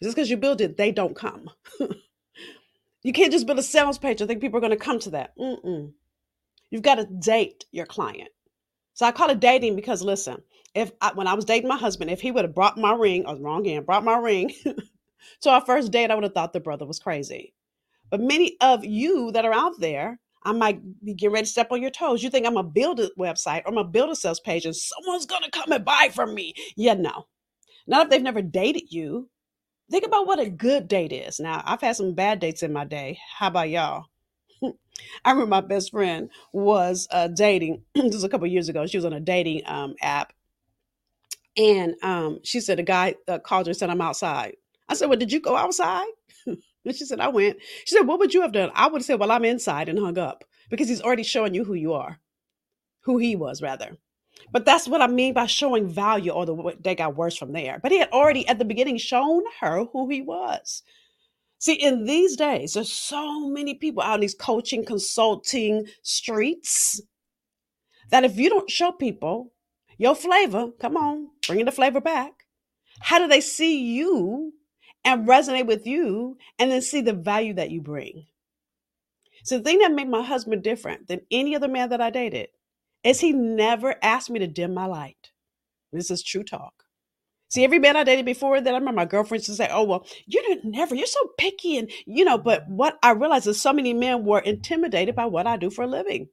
Just 0.02 0.16
because 0.16 0.30
you 0.30 0.38
build 0.38 0.62
it, 0.62 0.78
they 0.78 0.92
don't 0.92 1.16
come. 1.16 1.50
you 3.04 3.14
can't 3.14 3.32
just 3.32 3.46
build 3.46 3.60
a 3.60 3.64
sales 3.64 4.00
page. 4.00 4.22
I 4.22 4.26
think 4.26 4.42
people 4.42 4.58
are 4.58 4.62
going 4.62 4.72
to 4.72 4.78
come 4.78 5.00
to 5.00 5.12
that. 5.12 5.38
Mm-mm. 5.38 5.92
You've 6.72 6.82
got 6.82 6.96
to 6.96 7.06
date 7.06 7.66
your 7.72 7.86
client. 7.86 8.30
So 9.02 9.08
I 9.08 9.12
call 9.12 9.32
it 9.32 9.40
dating 9.40 9.76
because 9.76 10.04
listen, 10.04 10.44
if 10.76 10.92
I, 11.02 11.12
when 11.16 11.26
I 11.26 11.34
was 11.34 11.44
dating 11.44 11.68
my 11.68 11.76
husband, 11.76 12.12
if 12.12 12.22
he 12.22 12.30
would 12.30 12.46
have 12.46 12.54
brought 12.54 12.78
my 12.78 12.94
ring, 12.94 13.26
I 13.26 13.32
was 13.32 13.42
wrong 13.42 13.62
again, 13.62 13.84
brought 13.84 14.04
my 14.04 14.16
ring 14.16 14.54
to 15.42 15.50
our 15.50 15.66
first 15.66 15.92
date, 15.92 16.12
I 16.12 16.14
would 16.14 16.24
have 16.24 16.36
thought 16.36 16.54
the 16.54 16.60
brother 16.60 16.86
was 16.86 17.00
crazy. 17.00 17.56
But 18.12 18.22
many 18.22 18.58
of 18.62 18.86
you 18.86 19.32
that 19.32 19.44
are 19.44 19.56
out 19.56 19.80
there, 19.80 20.20
I 20.44 20.52
might 20.52 20.84
be 21.04 21.16
getting 21.16 21.34
ready 21.34 21.46
to 21.48 21.52
step 21.52 21.72
on 21.72 21.82
your 21.82 21.90
toes. 21.90 22.22
You 22.22 22.30
think 22.30 22.46
I'm 22.46 22.54
gonna 22.54 22.68
build 22.68 23.00
a 23.00 23.10
website 23.18 23.64
or 23.66 23.70
I'm 23.70 23.74
gonna 23.74 23.88
build 23.88 24.12
a 24.12 24.16
sales 24.16 24.40
page 24.40 24.68
and 24.68 24.76
someone's 24.76 25.26
gonna 25.26 25.50
come 25.50 25.72
and 25.72 25.84
buy 25.84 26.12
from 26.14 26.36
me. 26.36 26.54
Yeah, 26.76 26.94
no. 26.94 27.26
Not 27.88 28.06
if 28.06 28.12
they've 28.12 28.22
never 28.22 28.44
dated 28.44 28.94
you. 28.94 29.32
Think 29.90 30.06
about 30.06 30.28
what 30.28 30.40
a 30.40 30.48
good 30.48 30.88
date 30.88 31.12
is. 31.12 31.40
Now, 31.40 31.64
I've 31.66 31.82
had 31.82 31.96
some 31.96 32.14
bad 32.14 32.40
dates 32.40 32.62
in 32.62 32.72
my 32.72 32.86
day. 32.86 33.18
How 33.40 33.48
about 33.48 33.72
y'all? 33.72 34.11
I 35.24 35.32
remember 35.32 35.50
my 35.50 35.62
best 35.62 35.92
friend 35.92 36.30
was 36.52 37.08
uh, 37.12 37.28
dating. 37.28 37.84
this 37.96 38.14
was 38.14 38.24
a 38.24 38.30
couple 38.30 38.48
years 38.48 38.70
ago. 38.70 38.86
She 38.86 38.98
was 38.98 39.06
on 39.06 39.14
a 39.14 39.20
dating 39.20 39.62
um, 39.66 39.96
app, 40.02 40.34
and 41.58 41.96
um, 42.02 42.40
she 42.44 42.60
said 42.60 42.80
a 42.80 42.84
guy 42.84 43.16
uh, 43.28 43.40
called 43.40 43.68
her 43.68 43.72
and 43.72 43.78
said, 43.78 43.90
"I'm 43.90 44.02
outside." 44.02 44.58
I 44.90 44.96
said, 44.96 45.10
"Well, 45.10 45.20
did 45.20 45.32
you 45.32 45.40
go 45.40 45.56
outside?" 45.56 46.08
and 46.46 46.58
she 46.96 47.06
said, 47.06 47.20
"I 47.20 47.30
went." 47.30 47.58
She 47.86 47.96
said, 47.96 48.08
"What 48.08 48.20
would 48.20 48.34
you 48.34 48.42
have 48.42 48.52
done?" 48.52 48.72
I 48.74 48.88
would 48.88 49.02
have 49.02 49.06
said, 49.06 49.20
"Well, 49.20 49.32
I'm 49.32 49.46
inside," 49.46 49.90
and 49.90 50.00
hung 50.00 50.18
up 50.18 50.44
because 50.70 50.90
he's 50.90 51.02
already 51.02 51.24
showing 51.24 51.54
you 51.54 51.64
who 51.64 51.74
you 51.74 51.94
are, 51.94 52.20
who 53.02 53.18
he 53.18 53.36
was 53.36 53.62
rather. 53.62 53.98
But 54.52 54.66
that's 54.66 54.88
what 54.88 55.02
I 55.02 55.08
mean 55.08 55.34
by 55.34 55.46
showing 55.46 55.88
value, 55.88 56.32
or 56.32 56.46
the 56.46 56.78
they 56.80 56.96
got 56.96 57.16
worse 57.16 57.38
from 57.38 57.54
there. 57.54 57.80
But 57.82 57.92
he 57.92 58.00
had 58.00 58.10
already 58.12 58.48
at 58.48 58.60
the 58.60 58.66
beginning 58.66 58.98
shown 58.98 59.44
her 59.60 59.86
who 59.86 60.10
he 60.10 60.22
was. 60.22 60.84
See, 61.62 61.76
in 61.76 62.06
these 62.06 62.36
days, 62.36 62.74
there's 62.74 62.92
so 62.92 63.48
many 63.48 63.76
people 63.76 64.02
out 64.02 64.16
in 64.16 64.22
these 64.22 64.34
coaching, 64.34 64.84
consulting 64.84 65.86
streets 66.02 67.00
that 68.10 68.24
if 68.24 68.38
you 68.38 68.50
don't 68.50 68.68
show 68.68 68.92
people 68.92 69.54
your 70.00 70.16
flavor, 70.16 70.70
come 70.80 70.98
on, 70.98 71.28
bringing 71.46 71.68
the 71.68 71.72
flavor 71.72 72.02
back, 72.02 72.34
how 73.00 73.20
do 73.20 73.28
they 73.28 73.42
see 73.42 73.80
you 73.80 74.54
and 75.06 75.28
resonate 75.28 75.68
with 75.68 75.86
you 75.86 76.36
and 76.58 76.72
then 76.72 76.82
see 76.82 77.00
the 77.00 77.14
value 77.14 77.54
that 77.54 77.70
you 77.70 77.80
bring? 77.80 78.26
So 79.44 79.60
the 79.60 79.64
thing 79.64 79.78
that 79.80 79.92
made 79.92 80.10
my 80.10 80.24
husband 80.24 80.64
different 80.64 81.08
than 81.08 81.22
any 81.30 81.56
other 81.56 81.68
man 81.68 81.90
that 81.90 82.02
I 82.02 82.10
dated 82.10 82.48
is 83.04 83.20
he 83.20 83.34
never 83.34 83.98
asked 84.02 84.32
me 84.32 84.40
to 84.40 84.48
dim 84.48 84.74
my 84.74 84.88
light. 84.88 85.30
This 85.94 86.10
is 86.10 86.24
true 86.24 86.44
talk. 86.44 86.86
See, 87.52 87.66
every 87.66 87.80
man 87.80 87.98
I 87.98 88.06
dated 88.06 88.26
before 88.26 88.62
that, 88.62 88.74
I 88.74 88.78
remember 88.78 88.96
my 88.96 89.06
girlfriends 89.06 89.46
to 89.48 89.54
say, 89.56 89.68
"Oh, 89.70 89.84
well, 89.84 90.08
you 90.26 90.42
didn't 90.42 90.72
never. 90.72 90.96
You're 90.96 91.06
so 91.06 91.32
picky," 91.38 91.78
and 91.78 91.92
you 92.06 92.24
know. 92.24 92.38
But 92.38 92.64
what 92.70 92.98
I 93.04 93.12
realized 93.12 93.46
is 93.46 93.62
so 93.62 93.74
many 93.74 93.94
men 93.94 94.24
were 94.24 94.40
intimidated 94.40 95.16
by 95.16 95.26
what 95.26 95.46
I 95.46 95.58
do 95.58 95.70
for 95.70 95.84
a 95.84 95.88
living. 95.88 96.30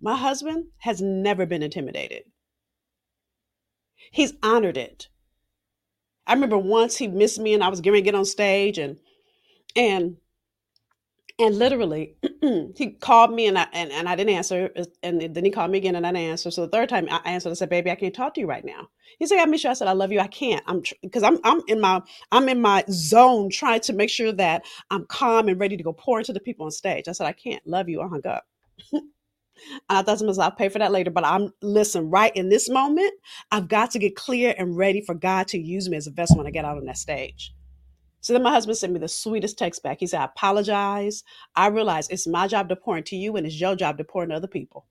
My 0.00 0.16
husband 0.16 0.66
has 0.78 1.00
never 1.00 1.46
been 1.46 1.62
intimidated. 1.62 2.24
He's 4.10 4.34
honored 4.42 4.76
it. 4.76 5.08
I 6.26 6.34
remember 6.34 6.58
once 6.58 6.96
he 6.96 7.06
missed 7.06 7.38
me, 7.38 7.54
and 7.54 7.62
I 7.62 7.68
was 7.68 7.80
getting 7.80 8.02
to 8.02 8.04
get 8.04 8.16
on 8.16 8.24
stage, 8.24 8.76
and 8.76 8.98
and 9.76 10.16
and 11.38 11.58
literally, 11.58 12.16
he 12.76 12.96
called 13.00 13.34
me 13.34 13.48
and 13.48 13.58
I 13.58 13.68
and, 13.74 13.92
and 13.92 14.08
I 14.08 14.16
didn't 14.16 14.34
answer. 14.36 14.70
And 15.04 15.20
then 15.34 15.44
he 15.44 15.52
called 15.52 15.70
me 15.72 15.78
again 15.78 15.96
and 15.96 16.06
I 16.06 16.12
didn't 16.12 16.30
answer. 16.30 16.50
So 16.50 16.62
the 16.62 16.72
third 16.72 16.88
time 16.88 17.08
I 17.10 17.20
answered, 17.26 17.50
I 17.50 17.54
said, 17.54 17.70
"Baby, 17.70 17.92
I 17.92 17.96
can't 17.96 18.14
talk 18.14 18.34
to 18.36 18.42
you 18.42 18.48
right 18.48 18.64
now." 18.64 18.88
He 19.20 19.26
said, 19.26 19.40
"I 19.40 19.46
miss 19.46 19.64
you." 19.64 19.70
I 19.70 19.74
said, 19.74 19.88
"I 19.88 19.92
love 19.94 20.12
you. 20.12 20.20
I 20.20 20.28
can't. 20.28 20.64
I'm 20.66 20.82
because 21.02 21.22
tr- 21.24 21.28
I'm 21.28 21.40
I'm 21.44 21.62
in 21.68 21.82
my 21.82 22.02
I'm 22.32 22.48
in 22.48 22.62
my 22.62 22.84
zone 22.90 23.50
trying 23.50 23.82
to 23.82 23.94
make 23.94 24.10
sure 24.10 24.32
that 24.32 24.64
I'm 24.90 25.06
calm 25.08 25.48
and 25.48 25.60
ready 25.60 25.76
to 25.76 25.84
go 25.84 25.92
pour 25.92 26.20
into 26.20 26.32
the 26.32 26.40
people 26.40 26.66
on 26.66 26.72
stage." 26.72 27.08
I 27.08 27.12
said, 27.12 27.28
"I 27.28 27.34
can't. 27.34 27.66
Love 27.66 27.90
you." 27.90 28.00
I 28.02 28.08
hung 28.08 28.26
up. 28.26 28.46
and 28.92 29.04
I 29.90 30.02
thought 30.02 30.18
to 30.18 30.26
myself, 30.26 30.44
I'll 30.52 30.56
pay 30.56 30.68
for 30.70 30.80
that 30.80 30.92
later. 30.92 31.10
But 31.10 31.26
I'm 31.26 31.52
listen, 31.62 32.10
right 32.10 32.36
in 32.36 32.48
this 32.50 32.70
moment, 32.70 33.12
I've 33.52 33.68
got 33.68 33.92
to 33.92 34.00
get 34.00 34.16
clear 34.16 34.54
and 34.58 34.76
ready 34.76 35.02
for 35.02 35.14
God 35.14 35.48
to 35.48 35.58
use 35.58 35.88
me 35.90 35.96
as 35.98 36.08
a 36.08 36.12
vessel 36.12 36.38
when 36.38 36.46
I 36.46 36.50
get 36.50 36.64
out 36.66 36.78
on 36.78 36.86
that 36.86 36.98
stage. 36.98 37.54
So 38.24 38.32
then 38.32 38.42
my 38.42 38.52
husband 38.52 38.78
sent 38.78 38.90
me 38.90 38.98
the 38.98 39.06
sweetest 39.06 39.58
text 39.58 39.82
back. 39.82 40.00
He 40.00 40.06
said, 40.06 40.22
I 40.22 40.24
apologize. 40.24 41.24
I 41.56 41.66
realize 41.66 42.08
it's 42.08 42.26
my 42.26 42.48
job 42.48 42.70
to 42.70 42.76
pour 42.76 42.96
into 42.96 43.16
you 43.16 43.36
and 43.36 43.46
it's 43.46 43.60
your 43.60 43.76
job 43.76 43.98
to 43.98 44.04
pour 44.04 44.22
into 44.22 44.34
other 44.34 44.46
people. 44.46 44.86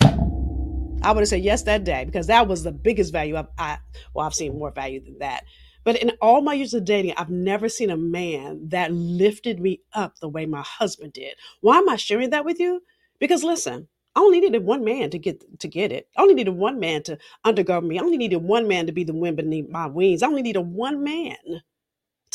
I 0.00 1.10
would 1.10 1.22
have 1.22 1.26
said 1.26 1.42
yes 1.42 1.64
that 1.64 1.82
day 1.82 2.04
because 2.04 2.28
that 2.28 2.46
was 2.46 2.62
the 2.62 2.70
biggest 2.70 3.12
value 3.12 3.34
I've, 3.34 3.48
I, 3.58 3.78
well, 4.14 4.24
I've 4.24 4.34
seen 4.34 4.56
more 4.56 4.70
value 4.70 5.04
than 5.04 5.18
that. 5.18 5.42
But 5.82 5.96
in 5.96 6.12
all 6.22 6.42
my 6.42 6.54
years 6.54 6.74
of 6.74 6.84
dating, 6.84 7.14
I've 7.16 7.28
never 7.28 7.68
seen 7.68 7.90
a 7.90 7.96
man 7.96 8.68
that 8.68 8.92
lifted 8.92 9.58
me 9.58 9.80
up 9.92 10.20
the 10.20 10.28
way 10.28 10.46
my 10.46 10.62
husband 10.62 11.12
did. 11.12 11.34
Why 11.60 11.78
am 11.78 11.88
I 11.88 11.96
sharing 11.96 12.30
that 12.30 12.44
with 12.44 12.60
you? 12.60 12.82
Because 13.18 13.42
listen, 13.42 13.88
I 14.14 14.20
only 14.20 14.38
needed 14.38 14.64
one 14.64 14.84
man 14.84 15.10
to 15.10 15.18
get 15.18 15.42
to 15.58 15.66
get 15.66 15.90
it. 15.90 16.08
I 16.16 16.22
only 16.22 16.34
needed 16.34 16.54
one 16.54 16.78
man 16.78 17.02
to 17.02 17.18
undergird 17.44 17.84
me. 17.84 17.98
I 17.98 18.02
only 18.02 18.16
needed 18.16 18.44
one 18.44 18.68
man 18.68 18.86
to 18.86 18.92
be 18.92 19.02
the 19.02 19.12
wind 19.12 19.38
beneath 19.38 19.68
my 19.68 19.88
wings. 19.88 20.22
I 20.22 20.28
only 20.28 20.42
needed 20.42 20.60
one 20.60 21.02
man 21.02 21.62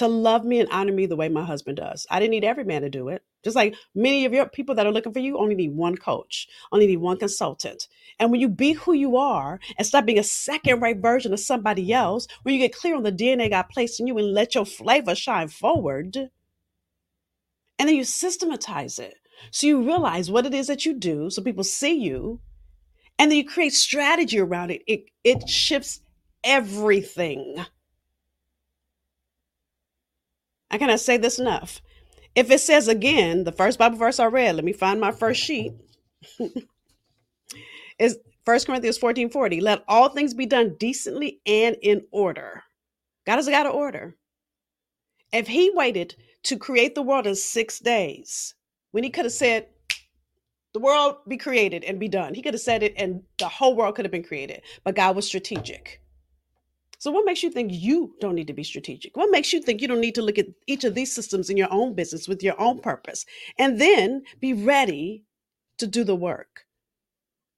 to 0.01 0.07
love 0.07 0.43
me 0.43 0.59
and 0.59 0.69
honor 0.71 0.91
me 0.91 1.05
the 1.05 1.15
way 1.15 1.29
my 1.29 1.45
husband 1.45 1.77
does. 1.77 2.07
I 2.09 2.19
didn't 2.19 2.31
need 2.31 2.43
every 2.43 2.63
man 2.63 2.81
to 2.81 2.89
do 2.89 3.09
it. 3.09 3.23
Just 3.43 3.55
like 3.55 3.75
many 3.93 4.25
of 4.25 4.33
your 4.33 4.49
people 4.49 4.73
that 4.73 4.87
are 4.87 4.91
looking 4.91 5.13
for 5.13 5.19
you 5.19 5.37
only 5.37 5.53
need 5.53 5.75
one 5.75 5.95
coach, 5.95 6.47
only 6.71 6.87
need 6.87 6.97
one 6.97 7.17
consultant. 7.17 7.87
And 8.19 8.31
when 8.31 8.41
you 8.41 8.49
be 8.49 8.73
who 8.73 8.93
you 8.93 9.15
are 9.15 9.59
and 9.77 9.85
stop 9.85 10.05
being 10.05 10.17
a 10.17 10.23
second 10.23 10.81
rate 10.81 10.97
version 10.97 11.33
of 11.33 11.39
somebody 11.39 11.93
else, 11.93 12.27
when 12.41 12.55
you 12.55 12.59
get 12.59 12.75
clear 12.75 12.95
on 12.95 13.03
the 13.03 13.11
DNA 13.11 13.51
God 13.51 13.69
placed 13.69 13.99
in 13.99 14.07
you 14.07 14.17
and 14.17 14.33
let 14.33 14.55
your 14.55 14.65
flavor 14.65 15.13
shine 15.13 15.49
forward, 15.49 16.15
and 17.77 17.87
then 17.87 17.95
you 17.95 18.03
systematize 18.03 18.97
it. 18.97 19.13
So 19.51 19.67
you 19.67 19.83
realize 19.83 20.31
what 20.31 20.47
it 20.47 20.53
is 20.55 20.65
that 20.65 20.83
you 20.83 20.95
do 20.95 21.29
so 21.29 21.43
people 21.43 21.63
see 21.63 21.93
you, 21.93 22.39
and 23.19 23.29
then 23.29 23.37
you 23.37 23.45
create 23.45 23.73
strategy 23.73 24.39
around 24.39 24.71
it. 24.71 24.81
It, 24.87 25.05
it 25.23 25.47
shifts 25.47 26.01
everything. 26.43 27.63
I 30.71 30.77
cannot 30.77 31.01
say 31.01 31.17
this 31.17 31.37
enough. 31.37 31.81
If 32.33 32.49
it 32.49 32.61
says 32.61 32.87
again, 32.87 33.43
the 33.43 33.51
first 33.51 33.77
Bible 33.77 33.97
verse 33.97 34.19
I 34.19 34.25
read, 34.25 34.55
let 34.55 34.63
me 34.63 34.73
find 34.73 34.99
my 35.01 35.11
first 35.11 35.41
sheet. 35.41 35.73
is 37.99 38.17
1 38.45 38.59
Corinthians 38.65 38.97
14 38.97 39.29
40. 39.29 39.61
Let 39.61 39.83
all 39.87 40.09
things 40.09 40.33
be 40.33 40.45
done 40.45 40.75
decently 40.79 41.41
and 41.45 41.75
in 41.81 42.05
order. 42.11 42.63
God 43.27 43.35
has 43.35 43.47
got 43.47 43.65
an 43.65 43.73
order. 43.73 44.15
If 45.31 45.47
he 45.47 45.71
waited 45.73 46.15
to 46.43 46.57
create 46.57 46.95
the 46.95 47.03
world 47.03 47.27
in 47.27 47.35
six 47.35 47.79
days, 47.79 48.55
when 48.91 49.03
he 49.03 49.09
could 49.09 49.25
have 49.25 49.31
said, 49.33 49.67
the 50.73 50.79
world 50.79 51.17
be 51.27 51.37
created 51.37 51.83
and 51.83 51.99
be 51.99 52.07
done, 52.07 52.33
he 52.33 52.41
could 52.41 52.53
have 52.53 52.61
said 52.61 52.81
it 52.81 52.93
and 52.97 53.23
the 53.39 53.47
whole 53.47 53.75
world 53.75 53.95
could 53.95 54.05
have 54.05 54.11
been 54.11 54.23
created. 54.23 54.61
But 54.83 54.95
God 54.95 55.15
was 55.15 55.27
strategic. 55.27 56.00
So, 57.01 57.09
what 57.09 57.25
makes 57.25 57.41
you 57.41 57.49
think 57.49 57.71
you 57.73 58.13
don't 58.19 58.35
need 58.35 58.45
to 58.45 58.53
be 58.53 58.63
strategic? 58.63 59.17
What 59.17 59.31
makes 59.31 59.51
you 59.51 59.59
think 59.59 59.81
you 59.81 59.87
don't 59.87 60.01
need 60.01 60.13
to 60.13 60.21
look 60.21 60.37
at 60.37 60.45
each 60.67 60.83
of 60.83 60.93
these 60.93 61.11
systems 61.11 61.49
in 61.49 61.57
your 61.57 61.73
own 61.73 61.95
business 61.95 62.27
with 62.27 62.43
your 62.43 62.53
own 62.61 62.77
purpose 62.77 63.25
and 63.57 63.81
then 63.81 64.21
be 64.39 64.53
ready 64.53 65.23
to 65.79 65.87
do 65.87 66.03
the 66.03 66.15
work? 66.15 66.67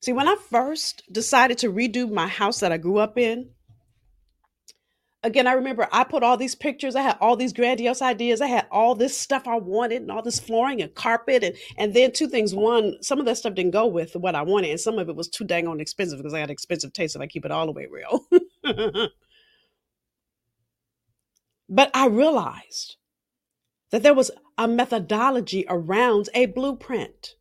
See, 0.02 0.14
when 0.14 0.30
I 0.30 0.38
first 0.50 1.04
decided 1.12 1.58
to 1.58 1.74
redo 1.74 2.10
my 2.10 2.28
house 2.28 2.62
that 2.62 2.72
I 2.72 2.78
grew 2.78 3.00
up 3.00 3.18
in, 3.18 3.50
again, 5.24 5.46
I 5.46 5.52
remember 5.52 5.90
I 5.92 6.06
put 6.06 6.24
all 6.24 6.38
these 6.38 6.56
pictures. 6.56 6.96
I 6.96 7.02
had 7.02 7.18
all 7.20 7.36
these 7.36 7.52
grandiose 7.52 8.02
ideas. 8.02 8.40
I 8.40 8.48
had 8.48 8.68
all 8.72 8.96
this 8.96 9.18
stuff 9.18 9.46
I 9.46 9.58
wanted 9.58 10.04
and 10.04 10.10
all 10.10 10.22
this 10.22 10.40
flooring 10.40 10.82
and 10.82 10.96
carpet. 10.96 11.44
And, 11.44 11.58
and 11.78 11.94
then 11.94 12.14
two 12.14 12.30
things. 12.30 12.56
One, 12.56 12.96
some 13.02 13.20
of 13.20 13.26
that 13.26 13.36
stuff 13.36 13.56
didn't 13.56 13.72
go 13.72 13.88
with 13.88 14.16
what 14.16 14.36
I 14.36 14.44
wanted. 14.44 14.70
And 14.70 14.80
some 14.80 15.00
of 15.00 15.10
it 15.10 15.18
was 15.18 15.28
too 15.28 15.44
dang 15.44 15.68
on 15.68 15.82
expensive 15.82 16.18
because 16.18 16.34
I 16.34 16.40
had 16.40 16.50
expensive 16.50 16.94
taste 16.94 17.18
if 17.18 17.22
I 17.22 17.28
keep 17.28 17.44
it 17.44 17.52
all 17.52 17.66
the 17.66 17.74
way 17.74 17.90
real. 17.92 18.26
but 21.74 21.90
I 21.96 22.06
realized 22.06 22.98
that 23.92 24.04
there 24.04 24.14
was 24.14 24.30
a 24.60 24.68
methodology 24.68 25.66
around 25.68 26.30
a 26.36 26.46
blueprint. 26.46 27.36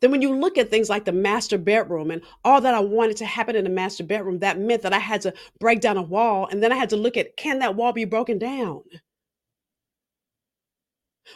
Then, 0.00 0.12
when 0.12 0.22
you 0.22 0.38
look 0.38 0.56
at 0.56 0.70
things 0.70 0.88
like 0.88 1.04
the 1.04 1.12
master 1.12 1.58
bedroom 1.58 2.12
and 2.12 2.22
all 2.44 2.60
that 2.60 2.74
I 2.74 2.80
wanted 2.80 3.16
to 3.16 3.26
happen 3.26 3.56
in 3.56 3.64
the 3.64 3.70
master 3.70 4.04
bedroom, 4.04 4.38
that 4.38 4.58
meant 4.58 4.82
that 4.82 4.92
I 4.92 4.98
had 4.98 5.22
to 5.22 5.34
break 5.58 5.80
down 5.80 5.96
a 5.96 6.02
wall 6.02 6.46
and 6.46 6.62
then 6.62 6.70
I 6.70 6.76
had 6.76 6.90
to 6.90 6.96
look 6.96 7.16
at 7.16 7.36
can 7.36 7.58
that 7.58 7.74
wall 7.74 7.92
be 7.92 8.04
broken 8.04 8.38
down? 8.38 8.82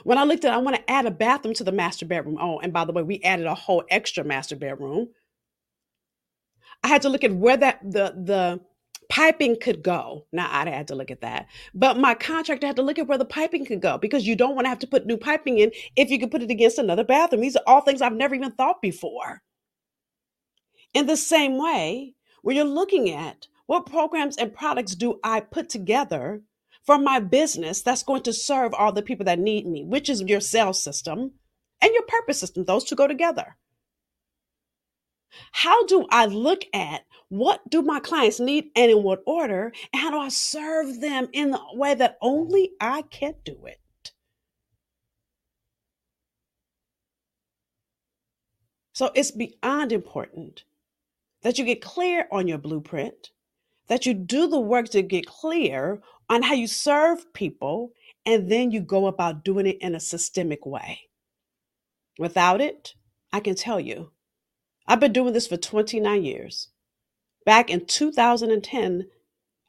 When 0.04 0.18
I 0.18 0.24
looked 0.24 0.44
at, 0.44 0.52
I 0.52 0.58
want 0.58 0.76
to 0.76 0.90
add 0.90 1.06
a 1.06 1.10
bathroom 1.10 1.54
to 1.54 1.64
the 1.64 1.72
master 1.72 2.06
bedroom. 2.06 2.38
Oh, 2.40 2.60
and 2.60 2.72
by 2.72 2.84
the 2.84 2.92
way, 2.92 3.02
we 3.02 3.20
added 3.22 3.46
a 3.46 3.56
whole 3.56 3.82
extra 3.90 4.22
master 4.22 4.54
bedroom. 4.54 5.08
I 6.84 6.88
had 6.88 7.02
to 7.02 7.08
look 7.08 7.24
at 7.24 7.34
where 7.34 7.56
that 7.56 7.80
the 7.82 8.14
the 8.16 8.60
piping 9.10 9.56
could 9.60 9.82
go. 9.82 10.26
Now 10.32 10.48
I'd 10.50 10.68
had 10.68 10.88
to 10.88 10.94
look 10.94 11.10
at 11.10 11.20
that. 11.20 11.48
But 11.74 11.98
my 11.98 12.14
contractor 12.14 12.66
had 12.66 12.76
to 12.76 12.82
look 12.82 12.98
at 12.98 13.08
where 13.08 13.18
the 13.18 13.24
piping 13.26 13.66
could 13.66 13.82
go 13.82 13.98
because 13.98 14.26
you 14.26 14.36
don't 14.36 14.54
want 14.54 14.64
to 14.64 14.70
have 14.70 14.78
to 14.78 14.86
put 14.86 15.04
new 15.04 15.18
piping 15.18 15.58
in 15.58 15.72
if 15.96 16.10
you 16.10 16.18
could 16.18 16.30
put 16.30 16.42
it 16.42 16.50
against 16.50 16.78
another 16.78 17.04
bathroom. 17.04 17.42
These 17.42 17.56
are 17.56 17.62
all 17.66 17.82
things 17.82 18.00
I've 18.00 18.14
never 18.14 18.34
even 18.34 18.52
thought 18.52 18.80
before. 18.80 19.42
In 20.94 21.06
the 21.06 21.16
same 21.16 21.58
way, 21.58 22.14
when 22.42 22.56
you're 22.56 22.64
looking 22.64 23.10
at 23.10 23.48
what 23.66 23.86
programs 23.86 24.36
and 24.36 24.54
products 24.54 24.94
do 24.94 25.20
I 25.22 25.40
put 25.40 25.68
together 25.68 26.42
for 26.86 26.96
my 26.96 27.20
business 27.20 27.82
that's 27.82 28.02
going 28.02 28.22
to 28.22 28.32
serve 28.32 28.72
all 28.74 28.92
the 28.92 29.02
people 29.02 29.26
that 29.26 29.38
need 29.38 29.66
me, 29.66 29.84
which 29.84 30.08
is 30.08 30.22
your 30.22 30.40
sales 30.40 30.82
system 30.82 31.32
and 31.82 31.92
your 31.92 32.04
purpose 32.08 32.38
system, 32.38 32.64
those 32.64 32.84
two 32.84 32.96
go 32.96 33.06
together. 33.06 33.56
How 35.52 35.84
do 35.86 36.06
I 36.10 36.26
look 36.26 36.64
at 36.72 37.02
what 37.30 37.70
do 37.70 37.80
my 37.80 38.00
clients 38.00 38.40
need 38.40 38.70
and 38.76 38.90
in 38.90 39.02
what 39.02 39.22
order? 39.24 39.72
And 39.92 40.02
how 40.02 40.10
do 40.10 40.18
I 40.18 40.28
serve 40.28 41.00
them 41.00 41.28
in 41.32 41.52
the 41.52 41.60
way 41.72 41.94
that 41.94 42.18
only 42.20 42.72
I 42.80 43.02
can 43.02 43.34
do 43.44 43.56
it? 43.66 43.78
So 48.92 49.10
it's 49.14 49.30
beyond 49.30 49.92
important 49.92 50.64
that 51.42 51.58
you 51.58 51.64
get 51.64 51.80
clear 51.80 52.26
on 52.32 52.48
your 52.48 52.58
blueprint, 52.58 53.30
that 53.86 54.04
you 54.04 54.12
do 54.12 54.48
the 54.48 54.60
work 54.60 54.88
to 54.90 55.00
get 55.00 55.26
clear 55.26 56.02
on 56.28 56.42
how 56.42 56.54
you 56.54 56.66
serve 56.66 57.32
people, 57.32 57.92
and 58.26 58.50
then 58.50 58.72
you 58.72 58.80
go 58.80 59.06
about 59.06 59.44
doing 59.44 59.66
it 59.66 59.78
in 59.80 59.94
a 59.94 60.00
systemic 60.00 60.66
way. 60.66 61.00
Without 62.18 62.60
it, 62.60 62.94
I 63.32 63.40
can 63.40 63.54
tell 63.54 63.80
you, 63.80 64.10
I've 64.86 65.00
been 65.00 65.12
doing 65.12 65.32
this 65.32 65.46
for 65.46 65.56
29 65.56 66.24
years. 66.24 66.69
Back 67.50 67.68
in 67.68 67.84
2010, 67.84 69.08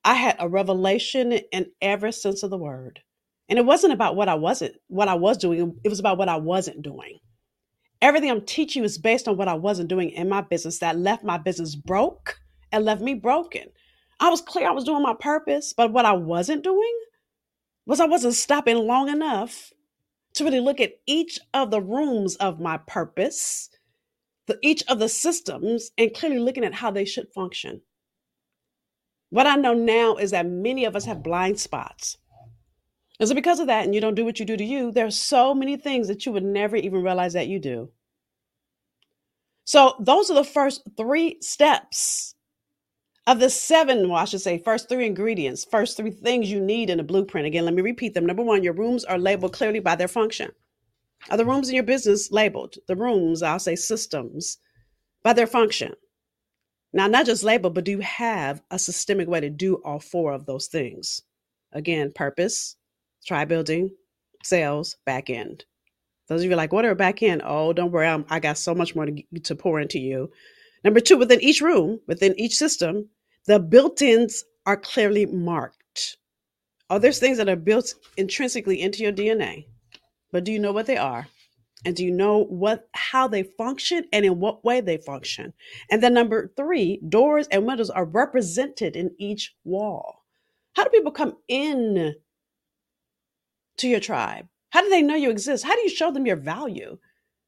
I 0.06 0.13
had 0.13 0.36
a 0.38 0.48
revelation 0.48 1.32
in 1.32 1.72
every 1.82 2.13
sense 2.13 2.44
of 2.44 2.52
the 2.52 2.58
word. 2.60 3.02
And 3.50 3.58
it 3.58 3.65
wasn't 3.65 3.91
about 3.91 4.15
what 4.15 4.30
I 4.30 4.36
wasn't, 4.36 4.76
what 4.86 5.08
I 5.08 5.15
was 5.15 5.36
doing. 5.39 5.76
It 5.84 5.89
was 5.89 6.00
about 6.00 6.20
what 6.20 6.30
I 6.30 6.36
wasn't 6.36 6.84
doing. 6.84 7.17
Everything 8.00 8.30
I'm 8.30 8.46
teaching 8.46 8.84
is 8.84 9.00
based 9.00 9.28
on 9.28 9.36
what 9.36 9.48
I 9.48 9.56
wasn't 9.56 9.89
doing 9.89 10.12
in 10.12 10.30
my 10.30 10.41
business 10.41 10.78
that 10.78 11.00
left 11.00 11.24
my 11.24 11.39
business 11.39 11.74
broke 11.74 12.39
and 12.72 12.86
left 12.86 13.02
me 13.02 13.15
broken. 13.15 13.70
I 14.20 14.30
was 14.30 14.41
clear 14.41 14.67
I 14.67 14.74
was 14.74 14.84
doing 14.84 15.02
my 15.02 15.15
purpose, 15.20 15.74
but 15.76 15.91
what 15.91 16.06
I 16.06 16.13
wasn't 16.13 16.63
doing 16.63 17.00
was 17.88 18.00
I 18.00 18.06
wasn't 18.06 18.36
stopping 18.36 18.78
long 18.78 19.10
enough 19.10 19.74
to 20.36 20.44
really 20.44 20.60
look 20.60 20.80
at 20.80 21.00
each 21.08 21.39
of 21.56 21.72
the 21.72 21.82
rooms 21.82 22.36
of 22.36 22.60
my 22.60 22.78
purpose 22.78 23.72
the, 24.47 24.58
each 24.62 24.84
of 24.88 24.99
the 24.99 25.10
systems 25.10 25.91
and 25.97 26.13
clearly 26.13 26.39
looking 26.39 26.63
at 26.63 26.73
how 26.73 26.91
they 26.91 27.06
should 27.06 27.32
function. 27.34 27.82
What 29.30 29.47
I 29.47 29.56
know 29.56 29.73
now 29.73 30.15
is 30.15 30.32
that 30.32 30.45
many 30.45 30.86
of 30.86 30.95
us 30.95 31.06
have 31.06 31.23
blind 31.23 31.60
spots. 31.60 32.17
And 33.19 33.30
so, 33.30 33.36
because 33.36 33.60
of 33.60 33.67
that, 33.67 33.86
and 33.86 33.93
you 33.93 34.01
don't 34.01 34.15
do 34.15 34.25
what 34.25 34.39
you 34.39 34.45
do 34.45 34.58
to 34.58 34.63
you, 34.63 34.91
there 34.91 35.06
are 35.06 35.12
so 35.12 35.54
many 35.54 35.77
things 35.77 36.08
that 36.08 36.25
you 36.25 36.32
would 36.32 36.43
never 36.43 36.75
even 36.75 37.04
realize 37.04 37.34
that 37.34 37.47
you 37.47 37.60
do. 37.60 37.91
So, 39.63 39.95
those 39.99 40.30
are 40.32 40.34
the 40.34 40.43
first 40.43 40.82
three 40.97 41.38
steps 41.39 42.36
of 43.27 43.39
the 43.39 43.49
seven, 43.49 44.10
well, 44.10 44.17
I 44.17 44.25
should 44.25 44.41
say, 44.41 44.58
first 44.58 44.89
three 44.89 45.06
ingredients, 45.06 45.63
first 45.63 45.95
three 45.95 46.12
things 46.12 46.49
you 46.49 46.60
need 46.60 46.89
in 46.89 46.99
a 46.99 47.04
blueprint. 47.04 47.47
Again, 47.47 47.65
let 47.65 47.75
me 47.75 47.84
repeat 47.84 48.13
them. 48.13 48.25
Number 48.25 48.43
one, 48.43 48.63
your 48.63 48.73
rooms 48.73 49.06
are 49.06 49.19
labeled 49.19 49.54
clearly 49.54 49.80
by 49.80 49.95
their 49.95 50.08
function. 50.08 50.51
Are 51.29 51.38
the 51.38 51.45
rooms 51.45 51.69
in 51.69 51.75
your 51.75 51.84
business 51.84 52.31
labeled? 52.31 52.77
The 52.88 52.95
rooms, 52.95 53.43
I'll 53.43 53.60
say 53.60 53.75
systems, 53.75 54.57
by 55.23 55.34
their 55.34 55.47
function. 55.47 55.93
Now, 56.93 57.07
not 57.07 57.25
just 57.25 57.43
labeled, 57.43 57.75
but 57.75 57.84
do 57.84 57.91
you 57.91 57.99
have 57.99 58.62
a 58.71 58.79
systemic 58.79 59.27
way 59.27 59.39
to 59.39 59.49
do 59.49 59.75
all 59.75 59.99
four 59.99 60.34
of 60.34 60.45
those 60.45 60.67
things? 60.67 61.21
Again, 61.71 62.12
purpose, 62.12 62.75
try 63.25 63.45
building, 63.45 63.91
sales, 64.43 64.97
back 65.05 65.29
end. 65.29 65.63
Those 66.27 66.43
of 66.43 66.49
you 66.49 66.55
like, 66.55 66.73
what 66.73 66.86
are 66.86 66.95
back 66.95 67.21
end? 67.21 67.43
Oh, 67.45 67.71
don't 67.71 67.91
worry, 67.91 68.07
I'm, 68.07 68.25
I 68.29 68.39
got 68.39 68.57
so 68.57 68.73
much 68.73 68.95
more 68.95 69.05
to, 69.05 69.23
to 69.43 69.55
pour 69.55 69.79
into 69.79 69.99
you. 69.99 70.31
Number 70.84 70.99
two, 70.99 71.17
within 71.17 71.39
each 71.41 71.62
room, 71.62 72.01
within 72.07 72.38
each 72.39 72.55
system, 72.55 73.10
the 73.45 73.60
built 73.60 74.01
ins 74.01 74.43
are 74.65 74.77
clearly 74.77 75.25
marked. 75.27 76.17
Oh, 76.89 76.99
there's 76.99 77.19
things 77.19 77.38
that 77.38 77.47
are 77.47 77.55
built 77.55 77.93
intrinsically 78.17 78.81
into 78.81 79.03
your 79.03 79.13
DNA 79.13 79.67
but 80.32 80.44
do 80.44 80.52
you 80.52 80.60
know 80.60 80.72
what 80.72 80.86
they 80.86 80.98
are? 80.98 81.28
And 81.84 81.96
do 81.96 82.06
you 82.06 82.12
know 82.12 82.44
what 82.46 82.88
how 82.94 83.28
they 83.28 83.44
function 83.44 84.06
and 84.13 84.24
in 84.24 84.39
what 84.39 84.63
way 84.63 84.82
they 84.82 84.98
function? 84.98 85.54
And 85.89 86.02
then 86.04 86.13
number 86.13 86.52
three, 86.56 87.02
doors 87.08 87.48
and 87.48 87.65
windows 87.65 87.89
are 87.89 88.06
represented 88.06 88.96
in 88.96 89.15
each 89.17 89.56
wall. 89.63 90.24
How 90.76 90.84
do 90.84 90.89
people 90.89 91.12
come 91.12 91.38
in 91.48 92.15
to 93.78 93.88
your 93.88 94.00
tribe? 94.00 94.48
How 94.70 94.82
do 94.82 94.89
they 94.89 95.02
know 95.02 95.15
you 95.15 95.32
exist? 95.32 95.65
How 95.65 95.76
do 95.76 95.82
you 95.82 95.89
show 95.89 96.12
them 96.12 96.26
your 96.26 96.38
value? 96.38 96.98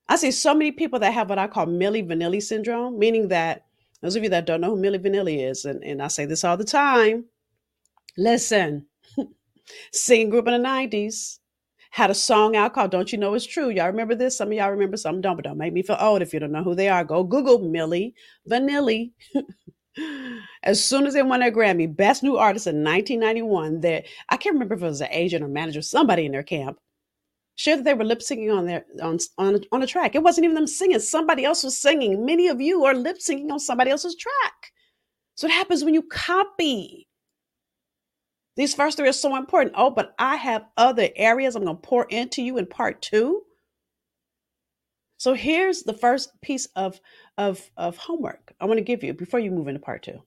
I 0.10 0.17
see 0.17 0.32
so 0.32 0.54
many 0.54 0.72
people 0.72 1.00
that 1.00 1.13
have 1.13 1.30
what 1.30 1.39
I 1.39 1.48
call 1.48 1.67
Milli 1.67 2.06
Vanilli 2.06 2.41
syndrome, 2.41 3.00
meaning 3.00 3.30
that 3.30 3.65
those 4.02 4.15
of 4.15 4.24
you 4.24 4.30
that 4.30 4.46
don't 4.46 4.60
know 4.60 4.76
who 4.76 4.82
Milli 4.82 5.00
Vanilli 5.00 5.50
is, 5.50 5.63
and, 5.63 5.82
and 5.84 6.02
I 6.02 6.10
say 6.10 6.26
this 6.26 6.43
all 6.43 6.58
the 6.58 6.65
time, 6.65 7.26
listen, 8.17 8.88
singing 9.93 10.30
group 10.30 10.48
in 10.48 10.62
the 10.62 10.67
90s, 10.67 11.39
had 11.93 12.10
a 12.10 12.15
song 12.15 12.56
out 12.56 12.73
called 12.73 12.89
Don't 12.89 13.12
You 13.12 13.19
Know 13.19 13.36
It's 13.36 13.45
True. 13.45 13.69
Y'all 13.69 13.86
remember 13.86 14.15
this? 14.15 14.36
Some 14.36 14.47
of 14.47 14.56
y'all 14.56 14.71
remember, 14.71 14.97
some 14.97 15.21
don't, 15.21 15.36
but 15.36 15.45
don't 15.45 15.60
make 15.60 15.73
me 15.73 15.84
feel 15.84 15.95
old 15.99 16.23
if 16.23 16.34
you 16.34 16.39
don't 16.39 16.51
know 16.51 16.63
who 16.63 16.73
they 16.73 16.89
are. 16.89 17.03
Go 17.03 17.23
Google 17.23 17.60
Milli 17.60 18.13
Vanilli. 18.49 19.12
as 20.63 20.84
soon 20.84 21.06
as 21.06 21.13
they 21.13 21.21
won 21.21 21.41
their 21.41 21.51
Grammy, 21.51 21.95
Best 21.95 22.23
New 22.23 22.36
Artist 22.36 22.65
in 22.65 22.84
1991, 22.84 23.82
that 23.82 24.06
I 24.29 24.38
can't 24.38 24.53
remember 24.53 24.73
if 24.73 24.82
it 24.82 24.86
was 24.86 25.01
an 25.01 25.10
agent 25.12 25.43
or 25.43 25.47
manager, 25.47 25.84
somebody 25.84 26.25
in 26.25 26.32
their 26.32 26.41
camp, 26.41 26.79
shared 27.58 27.77
that 27.77 27.84
they 27.84 27.93
were 27.93 28.06
lip 28.06 28.21
syncing 28.21 28.58
on 28.58 28.65
their 28.65 28.86
on 28.99 29.19
on 29.38 29.63
on 29.71 29.84
a 29.84 29.88
track. 29.88 30.15
It 30.15 30.23
wasn't 30.23 30.45
even 30.45 30.56
them 30.56 30.65
singing; 30.65 30.97
somebody 30.97 31.45
else 31.45 31.63
was 31.63 31.77
singing. 31.77 32.25
Many 32.25 32.47
of 32.47 32.60
you 32.60 32.86
are 32.86 32.95
lip 32.95 33.19
syncing 33.19 33.51
on 33.51 33.60
somebody 33.60 33.91
else's 33.91 34.15
track. 34.15 34.71
So 35.36 35.45
it 35.45 35.51
happens 35.51 35.84
when 35.84 35.93
you 35.93 36.01
copy. 36.01 37.08
These 38.56 38.76
first 38.76 38.98
three 38.98 39.10
are 39.10 39.13
so 39.13 39.36
important. 39.36 39.76
Oh, 39.76 39.89
but 39.89 40.13
I 40.20 40.36
have 40.36 40.66
other 40.78 41.10
areas 41.16 41.56
I'm 41.56 41.63
going 41.63 41.78
to 41.78 41.82
pour 41.82 42.06
into 42.06 42.42
you 42.42 42.58
in 42.58 42.68
part 42.68 43.02
two. 43.02 43.44
So 45.18 45.34
here's 45.34 45.84
the 45.84 45.94
first 45.94 46.30
piece 46.42 46.68
of, 46.76 47.00
of, 47.38 47.72
of 47.78 47.98
homework 47.98 48.54
I 48.60 48.66
want 48.66 48.78
to 48.78 48.84
give 48.84 49.04
you 49.04 49.13
before 49.13 49.39
you 49.39 49.52
move 49.52 49.68
into 49.68 49.80
part 49.80 50.04
two. 50.04 50.22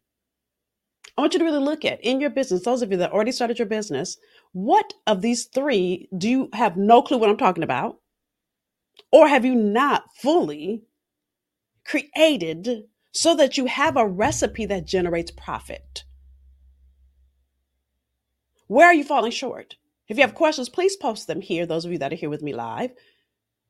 I 1.17 1.21
want 1.21 1.33
you 1.33 1.39
to 1.39 1.45
really 1.45 1.62
look 1.62 1.85
at 1.85 2.03
in 2.03 2.21
your 2.21 2.31
business, 2.31 2.65
those 2.65 2.83
of 2.83 2.91
you 2.91 2.99
that 2.99 3.12
already 3.12 3.33
started 3.33 3.59
your 3.59 3.67
business, 3.67 4.19
what 4.53 4.93
of 5.07 5.23
these 5.23 5.45
three 5.45 6.09
do 6.17 6.29
you 6.29 6.49
have 6.53 6.77
no 6.77 7.01
clue 7.03 7.19
what 7.19 7.31
I'm 7.31 7.37
talking 7.37 7.62
about? 7.62 8.01
Or 9.12 9.29
have 9.29 9.45
you 9.45 9.55
not 9.55 10.05
fully 10.17 10.83
created 11.87 12.85
so 13.12 13.35
that 13.37 13.57
you 13.57 13.67
have 13.67 13.97
a 13.97 14.07
recipe 14.07 14.67
that 14.67 14.87
generates 14.87 15.31
profit? 15.31 16.05
Where 18.68 18.87
are 18.87 18.94
you 18.94 19.05
falling 19.05 19.33
short? 19.33 19.76
If 20.09 20.16
you 20.16 20.22
have 20.22 20.35
questions, 20.35 20.68
please 20.68 20.96
post 20.96 21.26
them 21.26 21.40
here, 21.40 21.66
those 21.66 21.85
of 21.85 21.92
you 21.92 21.98
that 21.98 22.12
are 22.12 22.16
here 22.16 22.31
with 22.31 22.42
me 22.42 22.55
live, 22.55 22.92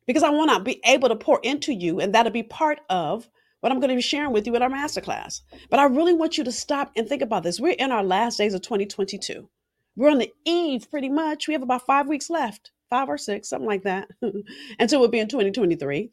because 0.06 0.22
I 0.22 0.30
want 0.30 0.50
to 0.50 0.61
be 0.61 0.80
able 0.85 1.09
to 1.09 1.16
pour 1.16 1.40
into 1.42 1.72
you, 1.72 2.00
and 2.00 2.14
that'll 2.14 2.32
be 2.32 2.42
part 2.42 2.80
of 2.88 3.28
what 3.61 3.72
I'm 3.72 3.80
going 3.80 3.90
to 3.90 3.96
be 3.96 4.02
sharing 4.02 4.32
with 4.32 4.46
you 4.46 4.54
in 4.54 4.62
our 4.62 4.70
masterclass. 4.70 5.40
But 5.70 5.80
I 5.80 5.85
really 5.85 6.12
want 6.12 6.38
you 6.38 6.44
to 6.44 6.52
stop 6.52 6.92
and 6.96 7.09
think 7.09 7.22
about 7.22 7.42
this. 7.42 7.59
We're 7.59 7.72
in 7.72 7.90
our 7.90 8.04
last 8.04 8.38
days 8.38 8.54
of 8.54 8.62
2022. 8.62 9.48
We're 9.96 10.11
on 10.11 10.18
the 10.18 10.32
eve 10.44 10.90
pretty 10.90 11.09
much. 11.09 11.48
We 11.48 11.54
have 11.54 11.62
about 11.62 11.87
five 11.87 12.06
weeks 12.06 12.30
left, 12.30 12.70
five 12.90 13.09
or 13.09 13.18
six, 13.18 13.48
something 13.48 13.66
like 13.66 13.85
that, 13.85 14.09
until 14.78 15.00
we'll 15.00 15.09
be 15.09 15.18
in 15.18 15.28
2023. 15.28 16.11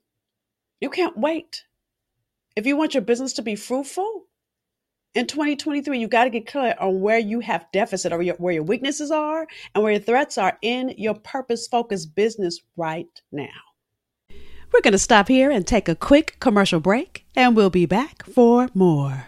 You 0.81 0.89
can't 0.89 1.17
wait. 1.17 1.65
If 2.55 2.65
you 2.65 2.77
want 2.77 2.93
your 2.93 3.01
business 3.01 3.33
to 3.33 3.41
be 3.41 3.55
fruitful, 3.55 4.25
in 5.15 5.27
2023, 5.27 5.99
you 5.99 6.07
got 6.07 6.23
to 6.23 6.29
get 6.29 6.47
clear 6.47 6.75
on 6.79 7.01
where 7.01 7.19
you 7.19 7.39
have 7.39 7.67
deficit 7.71 8.11
or 8.11 8.21
your, 8.21 8.35
where 8.35 8.53
your 8.53 8.63
weaknesses 8.63 9.11
are 9.11 9.47
and 9.75 9.83
where 9.83 9.93
your 9.93 10.01
threats 10.01 10.37
are 10.37 10.57
in 10.61 10.93
your 10.97 11.13
purpose 11.13 11.67
focused 11.67 12.15
business 12.15 12.61
right 12.77 13.21
now. 13.31 13.47
We're 14.71 14.81
going 14.81 14.93
to 14.93 14.99
stop 14.99 15.27
here 15.27 15.51
and 15.51 15.67
take 15.67 15.87
a 15.87 15.95
quick 15.95 16.37
commercial 16.39 16.79
break, 16.79 17.27
and 17.35 17.55
we'll 17.55 17.69
be 17.69 17.85
back 17.85 18.25
for 18.25 18.69
more. 18.73 19.27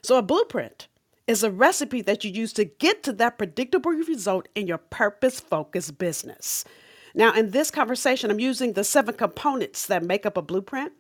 So 0.04 0.18
a 0.18 0.22
blueprint 0.22 0.90
is 1.28 1.44
a 1.44 1.52
recipe 1.52 2.02
that 2.02 2.26
you 2.26 2.32
use 2.32 2.52
to 2.54 2.66
get 2.66 3.04
to 3.04 3.14
that 3.14 3.38
predictable 3.38 3.92
result 3.92 4.48
in 4.56 4.66
your 4.68 4.80
purpose 4.80 5.40
focused 5.40 5.98
business. 5.98 6.66
Now, 7.14 7.34
in 7.34 7.52
this 7.52 7.72
conversation, 7.72 8.32
I'm 8.32 8.40
using 8.40 8.74
the 8.74 8.84
seven 8.84 9.16
components 9.16 9.86
that 9.88 10.04
make 10.04 10.26
up 10.26 10.38
a 10.38 10.42
blueprint 10.42 10.94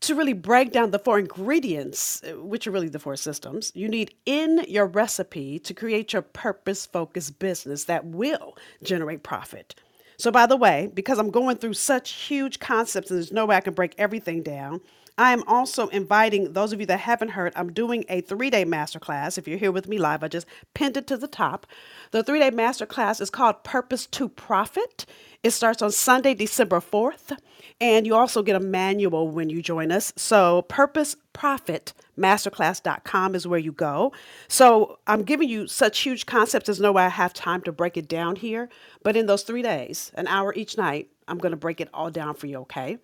to 0.00 0.14
really 0.14 0.32
break 0.32 0.72
down 0.72 0.90
the 0.90 0.98
four 0.98 1.18
ingredients, 1.18 2.22
uh, 2.22 2.40
which 2.40 2.66
are 2.66 2.70
really 2.70 2.88
the 2.88 2.98
four 2.98 3.16
systems, 3.16 3.72
you 3.74 3.88
need 3.88 4.14
in 4.26 4.64
your 4.68 4.86
recipe 4.86 5.58
to 5.60 5.74
create 5.74 6.12
your 6.12 6.22
purpose 6.22 6.86
focused 6.86 7.38
business 7.38 7.84
that 7.84 8.04
will 8.04 8.56
generate 8.82 9.22
profit. 9.22 9.74
So, 10.18 10.30
by 10.30 10.46
the 10.46 10.56
way, 10.56 10.90
because 10.92 11.18
I'm 11.18 11.30
going 11.30 11.56
through 11.56 11.74
such 11.74 12.12
huge 12.12 12.58
concepts 12.58 13.10
and 13.10 13.18
there's 13.18 13.32
no 13.32 13.46
way 13.46 13.56
I 13.56 13.60
can 13.60 13.74
break 13.74 13.94
everything 13.98 14.42
down, 14.42 14.80
I 15.18 15.32
am 15.32 15.44
also 15.46 15.88
inviting 15.88 16.52
those 16.52 16.74
of 16.74 16.80
you 16.80 16.86
that 16.86 17.00
haven't 17.00 17.30
heard, 17.30 17.54
I'm 17.56 17.72
doing 17.72 18.04
a 18.08 18.20
three 18.20 18.50
day 18.50 18.66
masterclass. 18.66 19.38
If 19.38 19.48
you're 19.48 19.58
here 19.58 19.72
with 19.72 19.88
me 19.88 19.96
live, 19.96 20.22
I 20.22 20.28
just 20.28 20.46
pinned 20.74 20.98
it 20.98 21.06
to 21.06 21.16
the 21.16 21.26
top. 21.26 21.66
The 22.10 22.22
three 22.22 22.38
day 22.38 22.50
masterclass 22.50 23.20
is 23.22 23.30
called 23.30 23.64
Purpose 23.64 24.06
to 24.08 24.28
Profit. 24.28 25.06
It 25.42 25.52
starts 25.52 25.80
on 25.80 25.90
Sunday, 25.90 26.34
December 26.34 26.80
4th, 26.80 27.38
and 27.80 28.06
you 28.06 28.14
also 28.14 28.42
get 28.42 28.56
a 28.56 28.60
manual 28.60 29.28
when 29.28 29.48
you 29.48 29.62
join 29.62 29.90
us. 29.90 30.12
So, 30.16 30.62
Purpose 30.62 31.16
Profit 31.32 31.94
masterclass.com 32.18 33.34
is 33.34 33.46
where 33.46 33.58
you 33.58 33.72
go. 33.72 34.12
So, 34.48 34.98
I'm 35.06 35.22
giving 35.22 35.48
you 35.48 35.66
such 35.66 36.00
huge 36.00 36.26
concepts, 36.26 36.66
there's 36.66 36.80
no 36.80 36.92
way 36.92 37.04
I 37.04 37.10
have 37.10 37.32
time 37.32 37.62
to 37.62 37.72
break 37.72 37.96
it 37.96 38.08
down 38.08 38.36
here. 38.36 38.68
But 39.02 39.16
in 39.16 39.26
those 39.26 39.44
three 39.44 39.62
days, 39.62 40.10
an 40.14 40.26
hour 40.26 40.52
each 40.54 40.76
night, 40.76 41.08
I'm 41.28 41.38
going 41.38 41.52
to 41.52 41.56
break 41.56 41.80
it 41.80 41.88
all 41.94 42.10
down 42.10 42.34
for 42.34 42.46
you, 42.48 42.58
okay? 42.58 42.98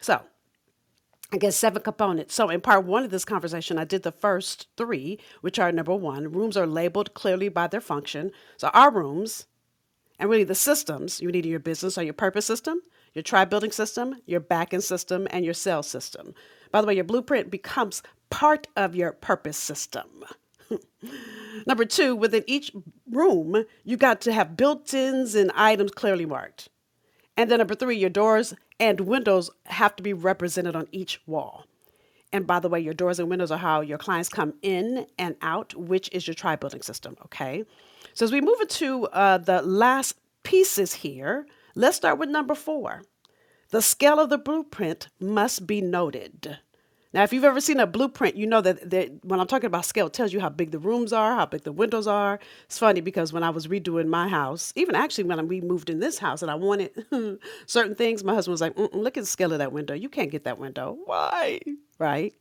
So, 0.00 0.20
I 1.32 1.38
guess 1.38 1.56
seven 1.56 1.82
components. 1.82 2.34
So, 2.34 2.48
in 2.50 2.60
part 2.60 2.84
one 2.84 3.04
of 3.04 3.10
this 3.10 3.24
conversation, 3.24 3.78
I 3.78 3.84
did 3.84 4.02
the 4.04 4.12
first 4.12 4.68
three, 4.76 5.18
which 5.40 5.58
are 5.58 5.72
number 5.72 5.94
one, 5.94 6.30
rooms 6.30 6.56
are 6.56 6.66
labeled 6.66 7.14
clearly 7.14 7.48
by 7.48 7.66
their 7.66 7.80
function. 7.80 8.30
So, 8.56 8.68
our 8.68 8.92
rooms 8.92 9.46
and 10.18 10.30
really 10.30 10.44
the 10.44 10.54
systems 10.54 11.20
you 11.20 11.30
need 11.30 11.44
in 11.44 11.50
your 11.50 11.60
business 11.60 11.98
are 11.98 12.04
your 12.04 12.14
purpose 12.14 12.46
system, 12.46 12.80
your 13.12 13.22
tribe 13.22 13.50
building 13.50 13.72
system, 13.72 14.16
your 14.26 14.40
backend 14.40 14.82
system, 14.82 15.26
and 15.30 15.44
your 15.44 15.54
sales 15.54 15.88
system. 15.88 16.32
By 16.70 16.80
the 16.80 16.86
way, 16.86 16.94
your 16.94 17.04
blueprint 17.04 17.50
becomes 17.50 18.02
part 18.30 18.68
of 18.76 18.94
your 18.94 19.12
purpose 19.12 19.56
system. 19.56 20.24
Number 21.66 21.84
two, 21.84 22.14
within 22.14 22.44
each 22.46 22.72
room, 23.10 23.64
you 23.84 23.96
got 23.96 24.20
to 24.22 24.32
have 24.32 24.56
built 24.56 24.92
ins 24.94 25.34
and 25.34 25.50
items 25.54 25.92
clearly 25.92 26.26
marked. 26.26 26.68
And 27.36 27.50
then 27.50 27.58
number 27.58 27.74
three, 27.74 27.96
your 27.98 28.10
doors 28.10 28.54
and 28.78 29.00
windows 29.00 29.50
have 29.64 29.96
to 29.96 30.02
be 30.02 30.12
represented 30.12 30.76
on 30.76 30.88
each 30.92 31.20
wall. 31.26 31.64
And 32.32 32.46
by 32.46 32.60
the 32.60 32.68
way, 32.68 32.80
your 32.80 32.94
doors 32.94 33.18
and 33.18 33.30
windows 33.30 33.50
are 33.50 33.58
how 33.58 33.80
your 33.80 33.98
clients 33.98 34.28
come 34.28 34.54
in 34.62 35.06
and 35.18 35.36
out, 35.42 35.74
which 35.74 36.10
is 36.12 36.26
your 36.26 36.34
tribe 36.34 36.60
building 36.60 36.82
system. 36.82 37.16
Okay. 37.24 37.64
So 38.14 38.24
as 38.24 38.32
we 38.32 38.40
move 38.40 38.60
into 38.60 39.06
uh, 39.06 39.38
the 39.38 39.62
last 39.62 40.16
pieces 40.42 40.94
here, 40.94 41.46
let's 41.74 41.96
start 41.96 42.18
with 42.18 42.28
number 42.28 42.54
four. 42.54 43.02
The 43.70 43.82
scale 43.82 44.20
of 44.20 44.30
the 44.30 44.38
blueprint 44.38 45.08
must 45.18 45.66
be 45.66 45.80
noted. 45.80 46.58
Now, 47.16 47.22
if 47.22 47.32
you've 47.32 47.44
ever 47.44 47.62
seen 47.62 47.80
a 47.80 47.86
blueprint, 47.86 48.36
you 48.36 48.46
know 48.46 48.60
that, 48.60 48.90
that 48.90 49.24
when 49.24 49.40
I'm 49.40 49.46
talking 49.46 49.68
about 49.68 49.86
scale, 49.86 50.08
it 50.08 50.12
tells 50.12 50.34
you 50.34 50.40
how 50.40 50.50
big 50.50 50.70
the 50.70 50.78
rooms 50.78 51.14
are, 51.14 51.34
how 51.34 51.46
big 51.46 51.62
the 51.62 51.72
windows 51.72 52.06
are. 52.06 52.38
It's 52.66 52.78
funny 52.78 53.00
because 53.00 53.32
when 53.32 53.42
I 53.42 53.48
was 53.48 53.68
redoing 53.68 54.08
my 54.08 54.28
house, 54.28 54.70
even 54.76 54.94
actually 54.94 55.24
when 55.24 55.48
we 55.48 55.62
moved 55.62 55.88
in 55.88 55.98
this 55.98 56.18
house 56.18 56.42
and 56.42 56.50
I 56.50 56.56
wanted 56.56 56.90
certain 57.66 57.94
things, 57.94 58.22
my 58.22 58.34
husband 58.34 58.52
was 58.52 58.60
like, 58.60 58.74
look 58.76 59.16
at 59.16 59.22
the 59.22 59.26
scale 59.26 59.50
of 59.54 59.60
that 59.60 59.72
window. 59.72 59.94
You 59.94 60.10
can't 60.10 60.30
get 60.30 60.44
that 60.44 60.58
window. 60.58 60.98
Why? 61.06 61.58
Right? 61.98 62.34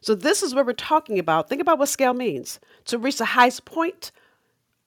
So, 0.00 0.16
this 0.16 0.42
is 0.42 0.56
what 0.56 0.66
we're 0.66 0.72
talking 0.72 1.20
about. 1.20 1.48
Think 1.48 1.60
about 1.60 1.78
what 1.78 1.88
scale 1.88 2.12
means 2.12 2.58
to 2.86 2.98
reach 2.98 3.18
the 3.18 3.26
highest 3.26 3.64
point 3.64 4.10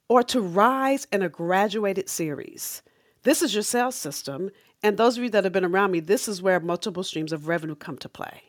or 0.09 0.21
to 0.23 0.41
rise 0.41 1.07
in 1.13 1.21
a 1.21 1.29
graduated 1.29 2.09
series. 2.09 2.81
This 3.23 3.41
is 3.41 3.53
your 3.53 3.63
sales 3.63 3.95
system. 3.95 4.51
And 4.83 4.97
those 4.97 5.17
of 5.17 5.23
you 5.23 5.29
that 5.29 5.45
have 5.45 5.53
been 5.53 5.63
around 5.63 5.91
me, 5.91 6.01
this 6.01 6.27
is 6.27 6.41
where 6.41 6.59
multiple 6.59 7.03
streams 7.03 7.31
of 7.31 7.47
revenue 7.47 7.75
come 7.75 7.97
to 7.99 8.09
play. 8.09 8.48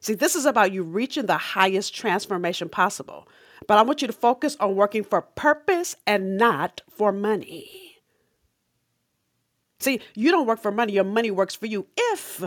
See, 0.00 0.14
this 0.14 0.36
is 0.36 0.46
about 0.46 0.72
you 0.72 0.82
reaching 0.82 1.26
the 1.26 1.38
highest 1.38 1.94
transformation 1.94 2.68
possible. 2.68 3.28
But 3.66 3.78
I 3.78 3.82
want 3.82 4.00
you 4.00 4.06
to 4.06 4.12
focus 4.12 4.56
on 4.60 4.76
working 4.76 5.02
for 5.04 5.22
purpose 5.22 5.96
and 6.06 6.36
not 6.36 6.80
for 6.88 7.12
money. 7.12 7.96
See, 9.80 10.00
you 10.14 10.30
don't 10.30 10.46
work 10.46 10.60
for 10.60 10.72
money, 10.72 10.92
your 10.94 11.04
money 11.04 11.30
works 11.30 11.54
for 11.54 11.66
you 11.66 11.86
if 11.96 12.42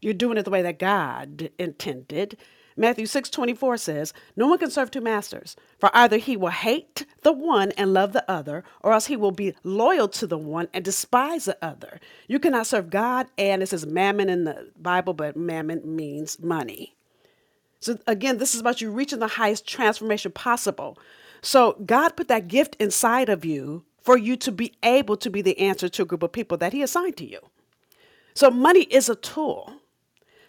you're 0.00 0.14
doing 0.14 0.38
it 0.38 0.44
the 0.44 0.50
way 0.50 0.62
that 0.62 0.78
God 0.78 1.50
intended. 1.58 2.36
Matthew 2.76 3.06
6 3.06 3.30
24 3.30 3.76
says, 3.76 4.12
No 4.36 4.46
one 4.46 4.58
can 4.58 4.70
serve 4.70 4.90
two 4.90 5.00
masters, 5.00 5.56
for 5.78 5.90
either 5.94 6.16
he 6.16 6.36
will 6.36 6.50
hate 6.50 7.06
the 7.22 7.32
one 7.32 7.72
and 7.72 7.92
love 7.92 8.12
the 8.12 8.28
other, 8.30 8.64
or 8.80 8.92
else 8.92 9.06
he 9.06 9.16
will 9.16 9.32
be 9.32 9.54
loyal 9.62 10.08
to 10.08 10.26
the 10.26 10.38
one 10.38 10.68
and 10.72 10.84
despise 10.84 11.44
the 11.44 11.58
other. 11.62 12.00
You 12.28 12.38
cannot 12.38 12.66
serve 12.66 12.90
God, 12.90 13.26
and 13.36 13.62
it 13.62 13.68
says 13.68 13.86
mammon 13.86 14.28
in 14.28 14.44
the 14.44 14.70
Bible, 14.80 15.14
but 15.14 15.36
mammon 15.36 15.96
means 15.96 16.38
money. 16.40 16.94
So 17.80 17.98
again, 18.06 18.38
this 18.38 18.54
is 18.54 18.60
about 18.60 18.80
you 18.80 18.90
reaching 18.90 19.18
the 19.18 19.26
highest 19.26 19.66
transformation 19.66 20.32
possible. 20.32 20.98
So 21.42 21.76
God 21.84 22.16
put 22.16 22.28
that 22.28 22.46
gift 22.46 22.76
inside 22.78 23.28
of 23.28 23.44
you 23.44 23.84
for 24.00 24.16
you 24.16 24.36
to 24.36 24.52
be 24.52 24.72
able 24.82 25.16
to 25.16 25.30
be 25.30 25.42
the 25.42 25.58
answer 25.58 25.88
to 25.88 26.02
a 26.02 26.04
group 26.04 26.22
of 26.22 26.32
people 26.32 26.56
that 26.58 26.72
He 26.72 26.82
assigned 26.82 27.16
to 27.18 27.28
you. 27.28 27.40
So 28.34 28.50
money 28.50 28.84
is 28.84 29.08
a 29.08 29.16
tool. 29.16 29.81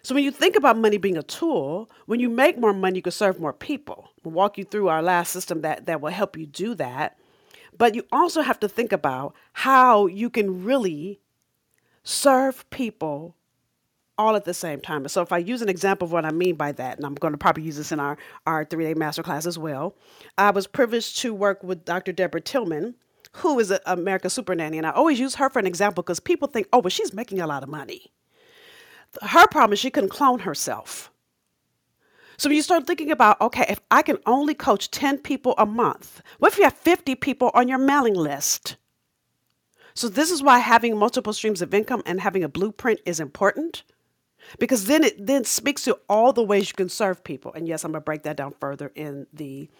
So 0.04 0.14
when 0.14 0.22
you 0.22 0.30
think 0.30 0.54
about 0.54 0.76
money 0.76 0.98
being 0.98 1.16
a 1.16 1.22
tool, 1.22 1.90
when 2.04 2.20
you 2.20 2.28
make 2.28 2.58
more 2.58 2.74
money, 2.74 2.96
you 2.96 3.02
can 3.02 3.10
serve 3.10 3.40
more 3.40 3.54
people. 3.54 4.10
We'll 4.22 4.34
walk 4.34 4.58
you 4.58 4.64
through 4.64 4.88
our 4.88 5.00
last 5.00 5.32
system 5.32 5.62
that, 5.62 5.86
that 5.86 6.02
will 6.02 6.10
help 6.10 6.36
you 6.36 6.44
do 6.44 6.74
that. 6.74 7.18
But 7.78 7.94
you 7.94 8.04
also 8.12 8.42
have 8.42 8.60
to 8.60 8.68
think 8.68 8.92
about 8.92 9.34
how 9.54 10.06
you 10.06 10.28
can 10.28 10.62
really 10.62 11.20
serve 12.02 12.68
people 12.68 13.34
all 14.18 14.36
at 14.36 14.44
the 14.44 14.52
same 14.52 14.78
time. 14.78 15.08
So 15.08 15.22
if 15.22 15.32
I 15.32 15.38
use 15.38 15.62
an 15.62 15.70
example 15.70 16.04
of 16.04 16.12
what 16.12 16.26
I 16.26 16.32
mean 16.32 16.56
by 16.56 16.72
that, 16.72 16.98
and 16.98 17.06
I'm 17.06 17.14
going 17.14 17.32
to 17.32 17.38
probably 17.38 17.62
use 17.62 17.78
this 17.78 17.90
in 17.90 17.98
our, 17.98 18.18
our 18.46 18.66
three-day 18.66 18.94
masterclass 18.94 19.46
as 19.46 19.58
well, 19.58 19.96
I 20.36 20.50
was 20.50 20.66
privileged 20.66 21.16
to 21.20 21.32
work 21.32 21.64
with 21.64 21.86
Dr. 21.86 22.12
Deborah 22.12 22.42
Tillman, 22.42 22.94
who 23.32 23.58
is 23.58 23.70
an 23.70 23.80
American 23.86 24.28
super 24.28 24.54
nanny. 24.54 24.76
And 24.76 24.86
I 24.86 24.90
always 24.90 25.18
use 25.18 25.36
her 25.36 25.48
for 25.48 25.60
an 25.60 25.66
example 25.66 26.02
because 26.02 26.20
people 26.20 26.46
think, 26.46 26.68
oh, 26.74 26.82
but 26.82 26.92
she's 26.92 27.14
making 27.14 27.40
a 27.40 27.46
lot 27.46 27.62
of 27.62 27.70
money. 27.70 28.12
Her 29.22 29.46
problem 29.48 29.72
is 29.72 29.78
she 29.78 29.90
couldn't 29.90 30.10
clone 30.10 30.40
herself. 30.40 31.10
So 32.36 32.48
when 32.48 32.56
you 32.56 32.62
start 32.62 32.86
thinking 32.86 33.10
about, 33.10 33.40
okay, 33.40 33.64
if 33.68 33.80
I 33.90 34.02
can 34.02 34.18
only 34.26 34.54
coach 34.54 34.90
10 34.90 35.18
people 35.18 35.54
a 35.56 35.66
month, 35.66 36.20
what 36.38 36.52
if 36.52 36.58
you 36.58 36.64
have 36.64 36.74
50 36.74 37.14
people 37.16 37.50
on 37.54 37.68
your 37.68 37.78
mailing 37.78 38.14
list? 38.14 38.76
So 39.94 40.08
this 40.08 40.30
is 40.30 40.42
why 40.42 40.58
having 40.58 40.96
multiple 40.96 41.32
streams 41.32 41.62
of 41.62 41.72
income 41.72 42.02
and 42.04 42.20
having 42.20 42.42
a 42.42 42.48
blueprint 42.48 43.00
is 43.06 43.20
important 43.20 43.84
because 44.58 44.86
then 44.86 45.04
it 45.04 45.26
then 45.26 45.44
speaks 45.44 45.84
to 45.84 45.98
all 46.08 46.32
the 46.32 46.42
ways 46.42 46.68
you 46.68 46.74
can 46.74 46.88
serve 46.88 47.24
people. 47.24 47.52
And 47.52 47.66
yes, 47.68 47.84
I'm 47.84 47.92
going 47.92 48.02
to 48.02 48.04
break 48.04 48.24
that 48.24 48.36
down 48.36 48.54
further 48.60 48.90
in 48.94 49.26
the 49.32 49.70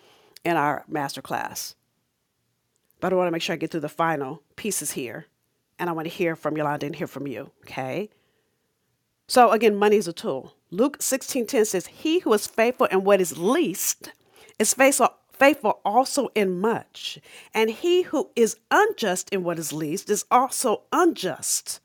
in 0.44 0.57
our 0.57 0.85
master 0.88 1.23
class. 1.23 1.75
But 3.01 3.12
I 3.12 3.16
want 3.16 3.27
to 3.27 3.33
make 3.33 3.42
sure 3.42 3.55
I 3.55 3.57
get 3.57 3.70
through 3.70 3.81
the 3.81 3.88
final 3.88 4.42
pieces 4.57 4.92
here. 4.92 5.27
And 5.79 5.90
I 5.90 5.92
want 5.92 6.07
to 6.07 6.14
hear 6.14 6.37
from 6.37 6.57
Yolanda 6.57 6.87
and 6.87 6.94
hear 6.94 7.09
from 7.09 7.27
you. 7.27 7.51
Okay. 7.62 8.09
So 9.26 9.50
again, 9.50 9.76
money 9.76 9.96
is 9.96 10.08
a 10.08 10.12
tool. 10.12 10.54
Luke 10.70 10.98
16:10 10.98 11.66
says, 11.66 11.87
He 11.87 12.20
who 12.20 12.32
is 12.32 12.46
faithful 12.46 12.87
in 12.87 13.04
what 13.04 13.20
is 13.20 13.38
least 13.38 14.12
is 14.58 14.74
faithful 14.74 15.14
faithful 15.34 15.80
also 15.84 16.28
in 16.34 16.60
much. 16.60 17.18
And 17.52 17.70
he 17.70 18.02
who 18.02 18.30
is 18.37 18.56
unjust 18.70 19.30
in 19.30 19.42
what 19.42 19.58
is 19.58 19.72
least 19.72 20.08
is 20.08 20.24
also 20.30 20.82
unjust 20.92 21.80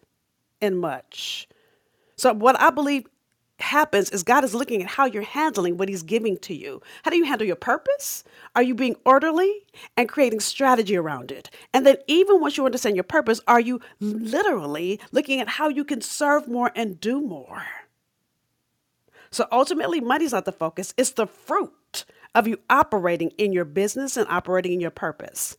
in 0.61 0.77
much. 0.77 1.47
So 2.15 2.33
what 2.33 2.59
I 2.59 2.69
believe 2.69 3.07
happens 3.69 4.09
is 4.09 4.23
God 4.23 4.43
is 4.43 4.53
looking 4.53 4.83
at 4.83 4.89
how 4.89 5.05
you're 5.05 5.23
handling 5.23 5.77
what 5.77 5.89
He's 5.89 6.03
giving 6.03 6.37
to 6.39 6.53
you. 6.53 6.81
How 7.03 7.11
do 7.11 7.17
you 7.17 7.25
handle 7.25 7.47
your 7.47 7.55
purpose? 7.55 8.23
Are 8.55 8.63
you 8.63 8.75
being 8.75 8.95
orderly 9.05 9.65
and 9.97 10.09
creating 10.09 10.41
strategy 10.41 10.97
around 10.97 11.31
it? 11.31 11.49
And 11.73 11.85
then, 11.85 11.97
even 12.07 12.41
once 12.41 12.57
you 12.57 12.65
understand 12.65 12.95
your 12.95 13.03
purpose, 13.03 13.41
are 13.47 13.59
you 13.59 13.79
literally 13.99 14.99
looking 15.11 15.39
at 15.39 15.47
how 15.47 15.69
you 15.69 15.85
can 15.85 16.01
serve 16.01 16.47
more 16.47 16.71
and 16.75 16.99
do 16.99 17.21
more? 17.21 17.65
So 19.31 19.47
ultimately, 19.51 20.01
money's 20.01 20.33
not 20.33 20.45
the 20.45 20.51
focus, 20.51 20.93
it's 20.97 21.11
the 21.11 21.27
fruit 21.27 22.05
of 22.35 22.47
you 22.47 22.59
operating 22.69 23.29
in 23.37 23.53
your 23.53 23.65
business 23.65 24.17
and 24.17 24.27
operating 24.29 24.73
in 24.73 24.79
your 24.79 24.91
purpose. 24.91 25.57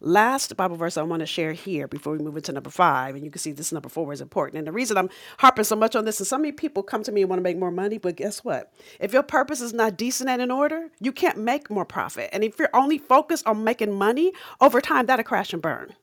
Last 0.00 0.56
Bible 0.56 0.76
verse 0.76 0.96
I 0.96 1.02
want 1.02 1.20
to 1.20 1.26
share 1.26 1.52
here 1.52 1.88
before 1.88 2.12
we 2.12 2.20
move 2.20 2.36
into 2.36 2.52
number 2.52 2.70
five, 2.70 3.16
and 3.16 3.24
you 3.24 3.32
can 3.32 3.40
see 3.40 3.50
this 3.50 3.72
number 3.72 3.88
four 3.88 4.12
is 4.12 4.20
important. 4.20 4.58
And 4.58 4.66
the 4.66 4.72
reason 4.72 4.96
I'm 4.96 5.10
harping 5.38 5.64
so 5.64 5.74
much 5.74 5.96
on 5.96 6.04
this 6.04 6.20
is 6.20 6.28
so 6.28 6.38
many 6.38 6.52
people 6.52 6.84
come 6.84 7.02
to 7.02 7.10
me 7.10 7.22
and 7.22 7.28
want 7.28 7.40
to 7.40 7.42
make 7.42 7.58
more 7.58 7.72
money, 7.72 7.98
but 7.98 8.14
guess 8.14 8.44
what? 8.44 8.72
If 9.00 9.12
your 9.12 9.24
purpose 9.24 9.60
is 9.60 9.74
not 9.74 9.96
decent 9.96 10.30
and 10.30 10.40
in 10.40 10.52
order, 10.52 10.90
you 11.00 11.10
can't 11.10 11.38
make 11.38 11.68
more 11.68 11.84
profit. 11.84 12.30
And 12.32 12.44
if 12.44 12.60
you're 12.60 12.70
only 12.74 12.98
focused 12.98 13.44
on 13.44 13.64
making 13.64 13.92
money, 13.92 14.32
over 14.60 14.80
time 14.80 15.06
that'll 15.06 15.24
crash 15.24 15.52
and 15.52 15.60
burn. 15.60 15.94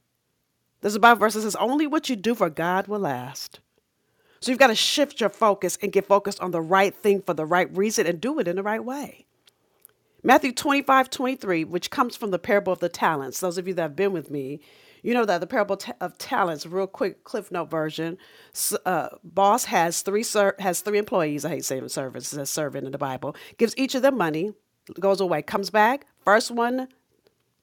This 0.81 0.97
Bible 0.97 1.21
verse 1.21 1.35
says, 1.35 1.55
Only 1.55 1.87
what 1.87 2.09
you 2.09 2.17
do 2.17 2.35
for 2.35 2.49
God 2.49 2.87
will 2.87 2.99
last. 2.99 3.61
So 4.41 4.51
you've 4.51 4.59
got 4.59 4.67
to 4.67 4.75
shift 4.75 5.21
your 5.21 5.29
focus 5.29 5.77
and 5.81 5.93
get 5.93 6.05
focused 6.05 6.41
on 6.41 6.51
the 6.51 6.61
right 6.61 6.93
thing 6.93 7.21
for 7.21 7.33
the 7.33 7.45
right 7.45 7.75
reason 7.75 8.05
and 8.05 8.19
do 8.19 8.39
it 8.39 8.47
in 8.47 8.57
the 8.57 8.63
right 8.63 8.83
way. 8.83 9.25
Matthew 10.25 10.53
25, 10.53 11.11
23, 11.11 11.65
which 11.65 11.91
comes 11.91 12.17
from 12.17 12.31
the 12.31 12.39
parable 12.39 12.73
of 12.73 12.79
the 12.79 12.89
talents. 12.89 13.39
Those 13.39 13.59
of 13.59 13.67
you 13.67 13.75
that 13.75 13.81
have 13.83 13.95
been 13.95 14.11
with 14.11 14.31
me, 14.31 14.59
you 15.03 15.13
know 15.13 15.23
that 15.23 15.39
the 15.39 15.45
parable 15.45 15.79
of 16.01 16.17
talents, 16.17 16.65
real 16.65 16.87
quick 16.87 17.23
cliff 17.23 17.51
note 17.51 17.69
version. 17.69 18.17
Uh, 18.87 19.09
boss 19.23 19.65
has 19.65 20.01
three 20.01 20.23
ser- 20.23 20.55
has 20.57 20.81
three 20.81 20.97
employees. 20.97 21.45
I 21.45 21.49
hate 21.49 21.65
saying 21.65 21.87
servants, 21.89 22.29
says 22.29 22.49
servant 22.49 22.87
in 22.87 22.91
the 22.91 22.97
Bible. 22.97 23.35
Gives 23.59 23.75
each 23.77 23.93
of 23.93 24.01
them 24.01 24.17
money, 24.17 24.53
goes 24.99 25.21
away, 25.21 25.43
comes 25.43 25.69
back. 25.69 26.07
First 26.23 26.49
one 26.49 26.87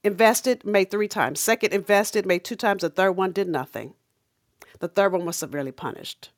invested, 0.05 0.65
made 0.65 0.93
three 0.93 1.09
times. 1.09 1.41
Second 1.41 1.73
invested, 1.73 2.27
made 2.27 2.45
two 2.45 2.55
times. 2.55 2.83
The 2.83 2.91
third 2.91 3.13
one 3.13 3.33
did 3.33 3.49
nothing. 3.49 3.95
The 4.79 4.87
third 4.87 5.11
one 5.11 5.27
was 5.27 5.35
severely 5.35 5.73
punished. 5.73 6.31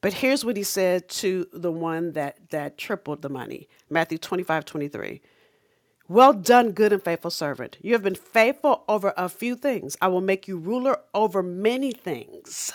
But 0.00 0.14
here's 0.14 0.44
what 0.44 0.56
he 0.56 0.62
said 0.62 1.08
to 1.10 1.46
the 1.52 1.72
one 1.72 2.12
that, 2.12 2.50
that 2.50 2.78
tripled 2.78 3.22
the 3.22 3.28
money 3.28 3.68
Matthew 3.90 4.18
25, 4.18 4.64
23. 4.64 5.22
Well 6.08 6.32
done, 6.32 6.72
good 6.72 6.92
and 6.92 7.02
faithful 7.02 7.30
servant. 7.32 7.78
You 7.82 7.92
have 7.94 8.02
been 8.02 8.14
faithful 8.14 8.84
over 8.88 9.12
a 9.16 9.28
few 9.28 9.56
things. 9.56 9.96
I 10.00 10.08
will 10.08 10.20
make 10.20 10.46
you 10.46 10.56
ruler 10.58 10.98
over 11.14 11.42
many 11.42 11.92
things. 11.92 12.72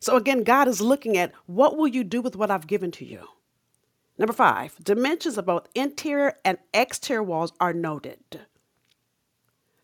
So 0.00 0.16
again, 0.16 0.44
God 0.44 0.68
is 0.68 0.80
looking 0.80 1.16
at 1.18 1.32
what 1.46 1.76
will 1.76 1.88
you 1.88 2.04
do 2.04 2.20
with 2.22 2.36
what 2.36 2.50
I've 2.50 2.68
given 2.68 2.92
to 2.92 3.04
you? 3.04 3.26
Number 4.18 4.32
five, 4.32 4.76
dimensions 4.82 5.38
of 5.38 5.46
both 5.46 5.68
interior 5.74 6.34
and 6.44 6.58
exterior 6.74 7.22
walls 7.22 7.52
are 7.60 7.72
noted. 7.72 8.40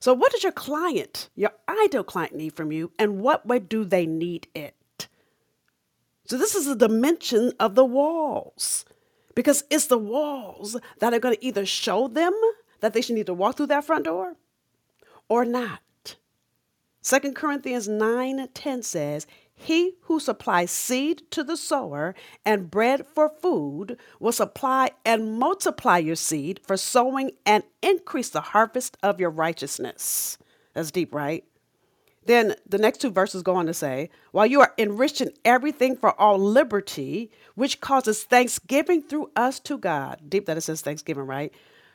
So, 0.00 0.12
what 0.12 0.32
does 0.32 0.42
your 0.42 0.52
client, 0.52 1.30
your 1.34 1.52
ideal 1.68 2.04
client, 2.04 2.34
need 2.34 2.54
from 2.54 2.72
you, 2.72 2.92
and 2.98 3.20
what 3.20 3.46
way 3.46 3.58
do 3.58 3.84
they 3.84 4.06
need 4.06 4.48
it? 4.54 4.74
So, 6.26 6.38
this 6.38 6.54
is 6.54 6.66
the 6.66 6.74
dimension 6.76 7.52
of 7.60 7.74
the 7.74 7.84
walls 7.84 8.84
because 9.34 9.64
it's 9.70 9.86
the 9.86 9.98
walls 9.98 10.76
that 11.00 11.12
are 11.12 11.18
going 11.18 11.34
to 11.34 11.44
either 11.44 11.66
show 11.66 12.08
them 12.08 12.32
that 12.80 12.92
they 12.92 13.00
should 13.00 13.16
need 13.16 13.26
to 13.26 13.34
walk 13.34 13.56
through 13.56 13.66
that 13.66 13.84
front 13.84 14.04
door 14.04 14.36
or 15.28 15.44
not. 15.44 15.80
2 17.02 17.32
Corinthians 17.32 17.86
9 17.86 18.48
10 18.54 18.82
says, 18.82 19.26
He 19.54 19.92
who 20.02 20.18
supplies 20.18 20.70
seed 20.70 21.30
to 21.32 21.44
the 21.44 21.56
sower 21.56 22.14
and 22.44 22.70
bread 22.70 23.06
for 23.06 23.28
food 23.28 23.98
will 24.18 24.32
supply 24.32 24.92
and 25.04 25.38
multiply 25.38 25.98
your 25.98 26.16
seed 26.16 26.60
for 26.62 26.78
sowing 26.78 27.32
and 27.44 27.64
increase 27.82 28.30
the 28.30 28.40
harvest 28.40 28.96
of 29.02 29.20
your 29.20 29.30
righteousness. 29.30 30.38
That's 30.72 30.90
deep, 30.90 31.14
right? 31.14 31.44
Then 32.26 32.54
the 32.66 32.78
next 32.78 33.00
two 33.00 33.10
verses 33.10 33.42
go 33.42 33.56
on 33.56 33.66
to 33.66 33.74
say, 33.74 34.10
While 34.32 34.46
you 34.46 34.60
are 34.60 34.72
enriching 34.78 35.30
everything 35.44 35.96
for 35.96 36.18
all 36.18 36.38
liberty, 36.38 37.30
which 37.54 37.80
causes 37.80 38.24
thanksgiving 38.24 39.02
through 39.02 39.30
us 39.36 39.60
to 39.60 39.78
God. 39.78 40.22
Deep 40.28 40.46
that 40.46 40.56
it 40.56 40.62
says 40.62 40.80
thanksgiving, 40.80 41.26
right? 41.26 41.52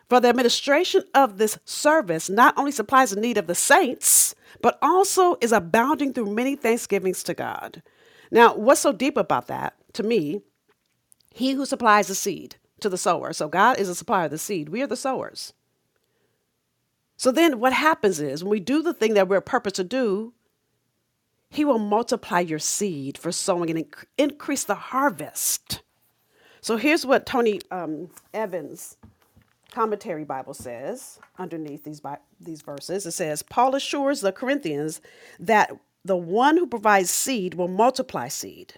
For 0.07 0.19
the 0.19 0.27
administration 0.27 1.03
of 1.13 1.37
this 1.37 1.59
service 1.65 2.29
not 2.29 2.57
only 2.57 2.71
supplies 2.71 3.11
the 3.11 3.21
need 3.21 3.37
of 3.37 3.47
the 3.47 3.55
saints, 3.55 4.35
but 4.61 4.79
also 4.81 5.37
is 5.41 5.51
abounding 5.51 6.13
through 6.13 6.33
many 6.33 6.55
thanksgivings 6.55 7.23
to 7.23 7.33
God. 7.33 7.81
Now, 8.31 8.55
what's 8.55 8.81
so 8.81 8.91
deep 8.91 9.17
about 9.17 9.47
that 9.47 9.75
to 9.93 10.03
me? 10.03 10.41
He 11.33 11.51
who 11.51 11.65
supplies 11.65 12.07
the 12.07 12.15
seed 12.15 12.55
to 12.81 12.89
the 12.89 12.97
sower. 12.97 13.33
So 13.33 13.47
God 13.47 13.77
is 13.79 13.89
a 13.89 13.95
supplier 13.95 14.25
of 14.25 14.31
the 14.31 14.37
seed. 14.37 14.69
We 14.69 14.81
are 14.81 14.87
the 14.87 14.95
sowers. 14.95 15.53
So 17.19 17.33
then 17.33 17.59
what 17.59 17.73
happens 17.73 18.21
is 18.21 18.45
when 18.45 18.49
we 18.49 18.61
do 18.61 18.81
the 18.81 18.93
thing 18.93 19.13
that 19.15 19.27
we're 19.27 19.41
purposed 19.41 19.75
to 19.75 19.83
do, 19.83 20.31
he 21.49 21.65
will 21.65 21.77
multiply 21.77 22.39
your 22.39 22.59
seed 22.59 23.17
for 23.17 23.29
sowing 23.33 23.69
and 23.69 23.85
inc- 23.85 24.05
increase 24.17 24.63
the 24.63 24.75
harvest. 24.75 25.81
So 26.61 26.77
here's 26.77 27.05
what 27.05 27.25
Tony 27.25 27.59
um, 27.71 28.09
Evans 28.33 28.95
commentary 29.69 30.23
Bible 30.23 30.53
says 30.53 31.19
underneath 31.37 31.83
these 31.83 31.99
Bi- 31.99 32.19
these 32.39 32.61
verses. 32.61 33.05
It 33.05 33.11
says 33.11 33.43
Paul 33.43 33.75
assures 33.75 34.21
the 34.21 34.31
Corinthians 34.31 35.01
that 35.41 35.73
the 36.05 36.15
one 36.15 36.55
who 36.55 36.67
provides 36.67 37.09
seed 37.09 37.55
will 37.55 37.67
multiply 37.67 38.29
seed, 38.29 38.75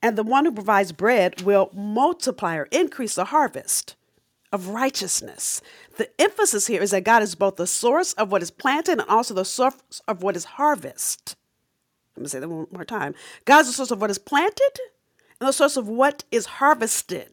and 0.00 0.16
the 0.16 0.22
one 0.22 0.46
who 0.46 0.52
provides 0.52 0.92
bread 0.92 1.42
will 1.42 1.68
multiply 1.74 2.56
or 2.56 2.68
increase 2.70 3.16
the 3.16 3.26
harvest 3.26 3.96
of 4.52 4.68
righteousness. 4.68 5.62
The 5.98 6.10
emphasis 6.20 6.66
here 6.66 6.82
is 6.82 6.92
that 6.92 7.04
God 7.04 7.22
is 7.22 7.34
both 7.34 7.56
the 7.56 7.66
source 7.66 8.12
of 8.14 8.30
what 8.32 8.42
is 8.42 8.50
planted 8.50 9.00
and 9.00 9.08
also 9.08 9.34
the 9.34 9.44
source 9.44 10.02
of 10.08 10.22
what 10.22 10.36
is 10.36 10.44
harvest. 10.44 11.36
Let 12.16 12.22
me 12.22 12.28
say 12.28 12.40
that 12.40 12.48
one 12.48 12.66
more 12.72 12.84
time. 12.84 13.14
God 13.46 13.60
is 13.60 13.68
the 13.68 13.72
source 13.72 13.90
of 13.90 14.00
what 14.00 14.10
is 14.10 14.18
planted 14.18 14.80
and 15.40 15.48
the 15.48 15.52
source 15.52 15.76
of 15.76 15.88
what 15.88 16.24
is 16.30 16.46
harvested. 16.46 17.32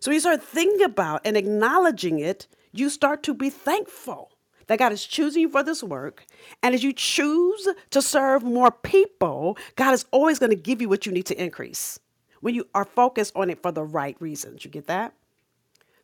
So 0.00 0.10
you 0.12 0.20
start 0.20 0.42
thinking 0.42 0.84
about 0.84 1.22
and 1.24 1.36
acknowledging 1.36 2.20
it, 2.20 2.46
you 2.72 2.90
start 2.90 3.22
to 3.24 3.34
be 3.34 3.50
thankful 3.50 4.30
that 4.68 4.78
God 4.78 4.92
is 4.92 5.04
choosing 5.04 5.42
you 5.42 5.48
for 5.48 5.62
this 5.62 5.82
work. 5.82 6.24
And 6.62 6.74
as 6.74 6.84
you 6.84 6.92
choose 6.92 7.68
to 7.90 8.02
serve 8.02 8.42
more 8.44 8.70
people, 8.70 9.58
God 9.76 9.94
is 9.94 10.04
always 10.12 10.38
going 10.38 10.50
to 10.50 10.56
give 10.56 10.80
you 10.80 10.88
what 10.88 11.06
you 11.06 11.12
need 11.12 11.26
to 11.26 11.42
increase. 11.42 11.98
when 12.40 12.54
you 12.54 12.66
are 12.74 12.84
focused 12.84 13.34
on 13.36 13.50
it 13.50 13.60
for 13.60 13.72
the 13.72 13.82
right 13.82 14.16
reasons. 14.20 14.64
You 14.64 14.70
get 14.70 14.86
that? 14.86 15.12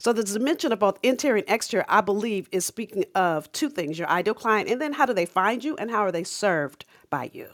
So 0.03 0.13
the 0.13 0.25
dimension 0.25 0.73
of 0.73 0.81
both 0.81 0.99
interior 1.05 1.45
and 1.47 1.49
exterior, 1.49 1.85
I 1.89 2.01
believe, 2.01 2.49
is 2.51 2.65
speaking 2.65 3.05
of 3.15 3.53
two 3.53 3.69
things 3.69 4.01
your 4.01 4.09
ideal 4.09 4.35
client, 4.35 4.69
and 4.69 4.81
then 4.81 4.95
how 4.95 5.07
do 5.07 5.15
they 5.15 5.27
find 5.27 5.63
you 5.63 5.77
and 5.77 5.93
how 5.93 6.01
are 6.01 6.11
they 6.11 6.25
served 6.25 6.85
by 7.09 7.31
you? 7.33 7.51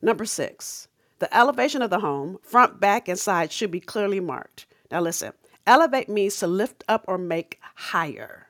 Number 0.00 0.24
six, 0.24 0.88
the 1.18 1.36
elevation 1.36 1.82
of 1.82 1.90
the 1.90 1.98
home, 1.98 2.38
front, 2.42 2.80
back, 2.80 3.06
and 3.06 3.18
side, 3.18 3.52
should 3.52 3.70
be 3.70 3.80
clearly 3.80 4.18
marked. 4.18 4.64
Now, 4.90 5.02
listen 5.02 5.34
elevate 5.66 6.08
means 6.08 6.38
to 6.38 6.46
lift 6.46 6.84
up 6.88 7.04
or 7.06 7.18
make 7.18 7.60
higher. 7.74 8.46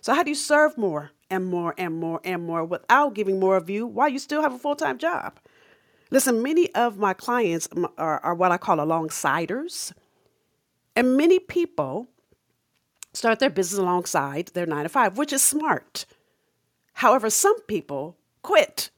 So, 0.00 0.14
how 0.14 0.22
do 0.22 0.30
you 0.30 0.36
serve 0.36 0.78
more 0.78 1.10
and 1.28 1.46
more 1.46 1.74
and 1.76 1.98
more 1.98 2.20
and 2.22 2.44
more 2.44 2.64
without 2.64 3.14
giving 3.14 3.40
more 3.40 3.56
of 3.56 3.68
you 3.68 3.84
while 3.84 4.08
you 4.08 4.20
still 4.20 4.42
have 4.42 4.54
a 4.54 4.58
full 4.60 4.76
time 4.76 4.98
job? 4.98 5.40
Listen, 6.12 6.40
many 6.40 6.72
of 6.76 6.98
my 6.98 7.14
clients 7.14 7.68
are, 7.98 8.20
are 8.20 8.34
what 8.36 8.52
I 8.52 8.58
call 8.58 8.76
alongsiders. 8.76 9.92
And 10.94 11.16
many 11.16 11.40
people 11.40 12.06
start 13.12 13.38
their 13.38 13.50
business 13.50 13.78
alongside 13.78 14.48
their 14.48 14.66
nine 14.66 14.84
to 14.84 14.88
five, 14.88 15.18
which 15.18 15.32
is 15.32 15.42
smart. 15.42 16.06
However, 16.94 17.30
some 17.30 17.60
people 17.62 18.16
quit 18.42 18.90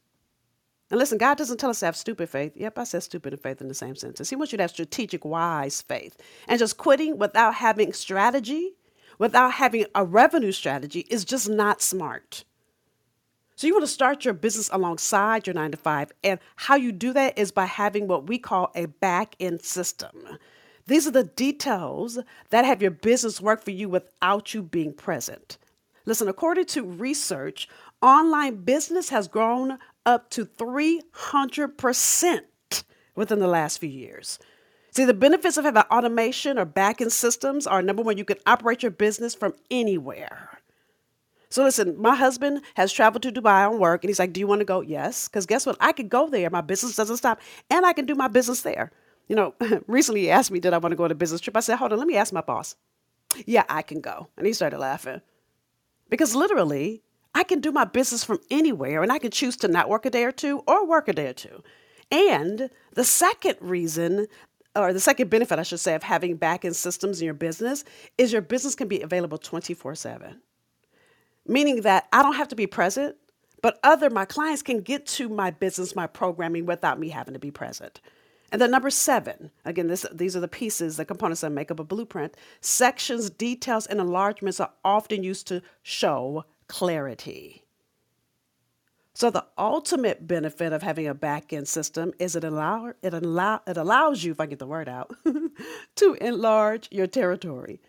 and 0.93 0.99
listen, 0.99 1.17
God 1.17 1.39
doesn't 1.39 1.57
tell 1.57 1.71
us 1.71 1.81
to 1.81 1.87
have 1.87 1.97
stupid 1.97 2.29
faith. 2.29 2.53
Yep, 2.55 2.79
I 2.79 2.85
said 2.85 3.03
stupid 3.03 3.33
and 3.33 3.41
faith 3.41 3.63
in 3.63 3.69
the 3.69 3.75
same 3.75 3.97
sentence. 3.97 4.29
He 4.29 4.37
wants 4.37 4.53
you 4.53 4.59
to 4.59 4.65
have 4.65 4.73
strategic, 4.73 5.25
wise 5.25 5.81
faith. 5.81 6.19
And 6.47 6.59
just 6.59 6.77
quitting 6.77 7.17
without 7.17 7.55
having 7.55 7.95
strategy, 7.95 8.75
without 9.19 9.53
having 9.55 9.87
a 9.95 10.05
revenue 10.05 10.53
strategy, 10.53 11.07
is 11.09 11.25
just 11.25 11.49
not 11.49 11.81
smart. 11.81 12.45
So 13.57 13.67
you 13.67 13.73
want 13.73 13.85
to 13.85 13.91
start 13.91 14.27
your 14.27 14.35
business 14.35 14.69
alongside 14.71 15.47
your 15.47 15.55
nine 15.55 15.71
to 15.71 15.79
five. 15.79 16.13
And 16.23 16.39
how 16.57 16.75
you 16.75 16.93
do 16.93 17.15
that 17.15 17.39
is 17.39 17.53
by 17.53 17.65
having 17.65 18.07
what 18.07 18.27
we 18.27 18.37
call 18.39 18.71
a 18.75 18.85
back 18.85 19.35
end 19.41 19.63
system. 19.63 20.37
These 20.87 21.07
are 21.07 21.13
the 21.13 21.25
details 21.25 22.19
that 22.51 22.65
have 22.65 22.83
your 22.83 22.91
business 22.91 23.41
work 23.41 23.63
for 23.63 23.71
you 23.71 23.89
without 23.89 24.53
you 24.55 24.63
being 24.63 24.93
present. 24.93 25.59
Listen, 26.05 26.29
according 26.29 26.65
to 26.67 26.83
research, 26.85 27.69
online 28.01 28.57
business 28.65 29.11
has 29.11 29.29
grown 29.29 29.79
up 30.05 30.29
to 30.31 30.45
300% 30.45 32.41
within 33.15 33.39
the 33.39 33.47
last 33.47 33.79
few 33.79 33.89
years. 33.89 34.41
See, 34.91 35.05
the 35.05 35.15
benefits 35.15 35.57
of 35.57 35.65
having 35.65 35.83
automation 35.85 36.59
or 36.59 36.67
backend 36.67 37.13
systems 37.13 37.67
are 37.67 37.81
number 37.81 38.03
one, 38.03 38.19
you 38.19 38.25
can 38.25 38.37
operate 38.45 38.83
your 38.83 38.91
business 38.91 39.35
from 39.35 39.55
anywhere. 39.71 40.59
So 41.49 41.63
listen, 41.65 42.01
my 42.01 42.15
husband 42.15 42.63
has 42.75 42.93
traveled 42.93 43.23
to 43.23 43.33
Dubai 43.33 43.71
on 43.71 43.79
work 43.79 44.03
and 44.03 44.09
he's 44.09 44.19
like, 44.19 44.33
Do 44.33 44.41
you 44.41 44.47
want 44.47 44.61
to 44.61 44.65
go? 44.65 44.81
Yes. 44.81 45.29
Because 45.29 45.47
guess 45.47 45.67
what? 45.67 45.77
I 45.81 45.93
could 45.93 46.09
go 46.09 46.29
there. 46.29 46.49
My 46.51 46.63
business 46.63 46.97
doesn't 46.97 47.19
stop 47.19 47.41
and 47.71 47.85
I 47.85 47.93
can 47.93 48.07
do 48.07 48.15
my 48.15 48.29
business 48.29 48.63
there. 48.63 48.91
You 49.29 49.37
know, 49.37 49.55
recently 49.87 50.23
he 50.23 50.31
asked 50.31 50.51
me, 50.51 50.61
Did 50.61 50.75
I 50.75 50.79
want 50.79 50.93
to 50.93 50.97
go 50.97 51.05
on 51.05 51.11
a 51.11 51.17
business 51.17 51.41
trip? 51.41 51.57
I 51.57 51.61
said, 51.61 51.77
Hold 51.77 51.93
on, 51.93 51.99
let 51.99 52.09
me 52.09 52.17
ask 52.17 52.33
my 52.33 52.41
boss. 52.41 52.77
Yeah, 53.47 53.65
I 53.69 53.83
can 53.83 54.01
go. 54.01 54.29
And 54.37 54.47
he 54.47 54.53
started 54.53 54.79
laughing. 54.79 55.23
Because 56.11 56.35
literally, 56.35 57.03
I 57.35 57.45
can 57.45 57.61
do 57.61 57.73
my 57.73 57.85
business 57.85 58.25
from 58.25 58.41
anywhere 58.51 59.03
and 59.03 59.11
I 59.11 59.19
can 59.19 59.31
choose 59.31 59.57
to 59.59 59.69
not 59.69 59.89
work 59.89 60.05
a 60.05 60.11
day 60.11 60.25
or 60.25 60.33
two 60.33 60.63
or 60.67 60.87
work 60.87 61.09
a 61.09 61.13
day 61.13 61.29
or 61.29 61.33
two. 61.33 61.63
And 62.11 62.69
the 62.95 63.05
second 63.05 63.57
reason, 63.61 64.27
or 64.77 64.93
the 64.93 65.01
second 65.01 65.31
benefit, 65.31 65.59
I 65.59 65.63
should 65.63 65.81
say, 65.81 65.95
of 65.95 66.03
having 66.03 66.37
back 66.37 66.65
end 66.65 66.77
systems 66.77 67.21
in 67.21 67.25
your 67.25 67.35
business 67.35 67.85
is 68.19 68.33
your 68.33 68.43
business 68.43 68.75
can 68.75 68.89
be 68.89 69.01
available 69.01 69.39
24 69.39 69.95
7. 69.95 70.41
Meaning 71.47 71.83
that 71.83 72.09
I 72.13 72.23
don't 72.23 72.37
have 72.37 72.49
to 72.49 72.57
be 72.57 72.67
present, 72.67 73.17
but 73.63 73.79
other 73.83 74.11
my 74.11 74.27
clients 74.27 74.63
can 74.63 74.83
get 74.83 75.07
to 75.07 75.29
my 75.29 75.51
business, 75.51 75.97
my 75.97 76.07
programming 76.07 76.67
without 76.67 77.01
me 77.01 77.09
having 77.09 77.35
to 77.35 77.41
be 77.41 77.51
present. 77.51 78.01
And 78.53 78.61
then 78.61 78.71
number 78.71 78.91
seven, 78.91 79.51
again, 79.65 79.89
this, 79.89 80.05
these 80.13 80.37
are 80.37 80.41
the 80.41 80.47
pieces, 80.47 80.99
the 80.99 81.07
components 81.07 81.41
that 81.41 81.51
make 81.51 81.71
up 81.71 81.81
a 81.81 81.85
blueprint. 81.85 82.37
Sections, 82.61 83.31
details, 83.31 83.87
and 83.87 83.99
enlargements 83.99 84.61
are 84.61 84.73
often 84.85 85.25
used 85.25 85.49
to 85.49 85.63
show 85.83 86.45
clarity. 86.69 87.65
So 89.15 89.31
the 89.31 89.47
ultimate 89.57 90.27
benefit 90.27 90.73
of 90.75 90.83
having 90.83 91.07
a 91.07 91.15
back-end 91.15 91.67
system 91.67 92.13
is 92.19 92.37
it 92.37 92.45
allow 92.45 92.93
it 93.03 93.15
allow 93.15 93.61
it 93.67 93.77
allows 93.77 94.23
you, 94.23 94.33
if 94.33 94.41
I 94.41 94.47
get 94.47 94.59
the 94.59 94.67
word 94.67 94.89
out, 94.89 95.15
to 95.97 96.15
enlarge 96.15 96.89
your 96.91 97.07
territory. 97.07 97.81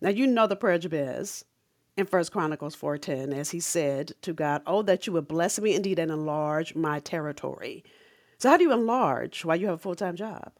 Now 0.00 0.10
you 0.10 0.26
know 0.26 0.46
the 0.46 0.56
prayer 0.56 0.78
Jabez 0.78 1.44
in 1.96 2.06
First 2.06 2.32
Chronicles 2.32 2.76
4:10, 2.76 3.32
as 3.32 3.50
he 3.50 3.60
said 3.60 4.12
to 4.22 4.32
God, 4.32 4.62
Oh, 4.66 4.82
that 4.82 5.06
you 5.06 5.12
would 5.12 5.28
bless 5.28 5.60
me 5.60 5.74
indeed 5.74 5.98
and 5.98 6.10
enlarge 6.10 6.74
my 6.74 7.00
territory. 7.00 7.84
So 8.42 8.48
how 8.50 8.56
do 8.56 8.64
you 8.64 8.72
enlarge 8.72 9.44
while 9.44 9.54
you 9.54 9.66
have 9.66 9.76
a 9.76 9.78
full-time 9.78 10.16
job? 10.16 10.50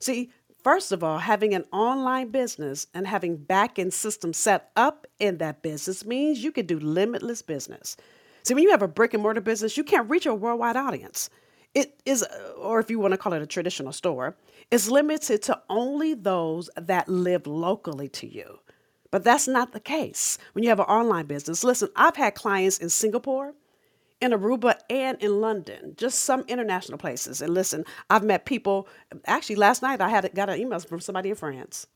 See, 0.00 0.30
First 0.64 0.90
of 0.90 1.04
all, 1.04 1.18
having 1.18 1.54
an 1.54 1.64
online 1.70 2.30
business 2.30 2.88
and 2.92 3.06
having 3.06 3.36
back 3.36 3.78
end 3.78 3.94
systems 3.94 4.36
set 4.36 4.72
up 4.74 5.06
in 5.20 5.38
that 5.38 5.62
business 5.62 6.04
means 6.04 6.42
you 6.42 6.50
can 6.50 6.66
do 6.66 6.80
limitless 6.80 7.40
business. 7.40 7.96
See, 8.42 8.52
when 8.52 8.64
you 8.64 8.72
have 8.72 8.82
a 8.82 8.88
brick 8.88 9.14
and 9.14 9.22
mortar 9.22 9.40
business, 9.40 9.76
you 9.76 9.84
can't 9.84 10.10
reach 10.10 10.26
a 10.26 10.34
worldwide 10.34 10.74
audience. 10.74 11.30
It 11.72 12.00
is, 12.04 12.24
uh, 12.24 12.54
or 12.58 12.80
if 12.80 12.90
you 12.90 12.98
want 12.98 13.12
to 13.12 13.18
call 13.18 13.32
it 13.32 13.42
a 13.42 13.46
traditional 13.46 13.92
store, 13.92 14.36
it's 14.72 14.88
limited 14.88 15.40
to 15.42 15.62
only 15.70 16.14
those 16.14 16.68
that 16.76 17.08
live 17.08 17.46
locally 17.46 18.08
to 18.08 18.26
you. 18.26 18.58
But 19.12 19.22
that's 19.22 19.46
not 19.46 19.70
the 19.70 19.78
case 19.78 20.36
when 20.52 20.64
you 20.64 20.70
have 20.70 20.80
an 20.80 20.86
online 20.86 21.26
business. 21.26 21.62
Listen, 21.62 21.90
I've 21.94 22.16
had 22.16 22.34
clients 22.34 22.78
in 22.78 22.88
Singapore 22.88 23.54
in 24.20 24.32
Aruba 24.32 24.78
and 24.88 25.20
in 25.22 25.40
London, 25.40 25.94
just 25.96 26.20
some 26.20 26.44
international 26.48 26.98
places. 26.98 27.42
And 27.42 27.52
listen, 27.52 27.84
I've 28.08 28.24
met 28.24 28.46
people. 28.46 28.88
Actually, 29.26 29.56
last 29.56 29.82
night 29.82 30.00
I 30.00 30.08
had 30.08 30.34
got 30.34 30.48
an 30.48 30.58
email 30.58 30.78
from 30.80 31.00
somebody 31.00 31.30
in 31.30 31.34
France. 31.36 31.86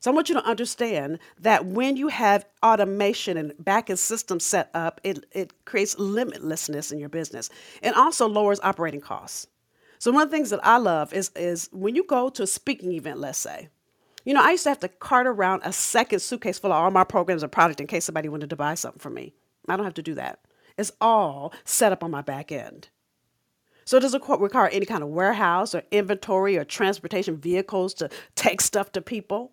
So 0.00 0.10
I 0.10 0.14
want 0.14 0.28
you 0.28 0.34
to 0.34 0.44
understand 0.44 1.20
that 1.38 1.64
when 1.64 1.96
you 1.96 2.08
have 2.08 2.44
automation 2.62 3.36
and 3.36 3.52
backend 3.52 3.98
systems 3.98 4.44
set 4.44 4.68
up, 4.74 5.00
it, 5.04 5.24
it 5.30 5.52
creates 5.64 5.94
limitlessness 5.94 6.90
in 6.90 6.98
your 6.98 7.08
business 7.08 7.48
and 7.84 7.94
also 7.94 8.28
lowers 8.28 8.58
operating 8.64 9.00
costs. 9.00 9.46
So 10.00 10.10
one 10.10 10.24
of 10.24 10.30
the 10.30 10.36
things 10.36 10.50
that 10.50 10.58
I 10.66 10.78
love 10.78 11.12
is 11.14 11.30
is 11.36 11.68
when 11.72 11.94
you 11.94 12.02
go 12.02 12.28
to 12.30 12.42
a 12.42 12.46
speaking 12.48 12.90
event, 12.92 13.20
let's 13.20 13.38
say, 13.38 13.68
you 14.24 14.34
know, 14.34 14.42
I 14.42 14.50
used 14.50 14.64
to 14.64 14.70
have 14.70 14.80
to 14.80 14.88
cart 14.88 15.28
around 15.28 15.62
a 15.64 15.72
second 15.72 16.18
suitcase 16.18 16.58
full 16.58 16.72
of 16.72 16.82
all 16.82 16.90
my 16.90 17.04
programs 17.04 17.44
and 17.44 17.52
product 17.52 17.80
in 17.80 17.86
case 17.86 18.04
somebody 18.04 18.28
wanted 18.28 18.50
to 18.50 18.56
buy 18.56 18.74
something 18.74 18.98
from 18.98 19.14
me. 19.14 19.32
I 19.68 19.76
don't 19.76 19.84
have 19.84 19.94
to 19.94 20.02
do 20.02 20.14
that. 20.14 20.40
It's 20.76 20.92
all 21.00 21.52
set 21.64 21.92
up 21.92 22.02
on 22.02 22.10
my 22.10 22.22
back 22.22 22.52
end. 22.52 22.88
So 23.84 23.96
it 23.96 24.00
doesn't 24.00 24.22
require 24.40 24.68
any 24.68 24.86
kind 24.86 25.02
of 25.02 25.08
warehouse 25.08 25.74
or 25.74 25.82
inventory 25.90 26.56
or 26.56 26.64
transportation 26.64 27.36
vehicles 27.36 27.94
to 27.94 28.10
take 28.34 28.60
stuff 28.60 28.92
to 28.92 29.00
people. 29.00 29.52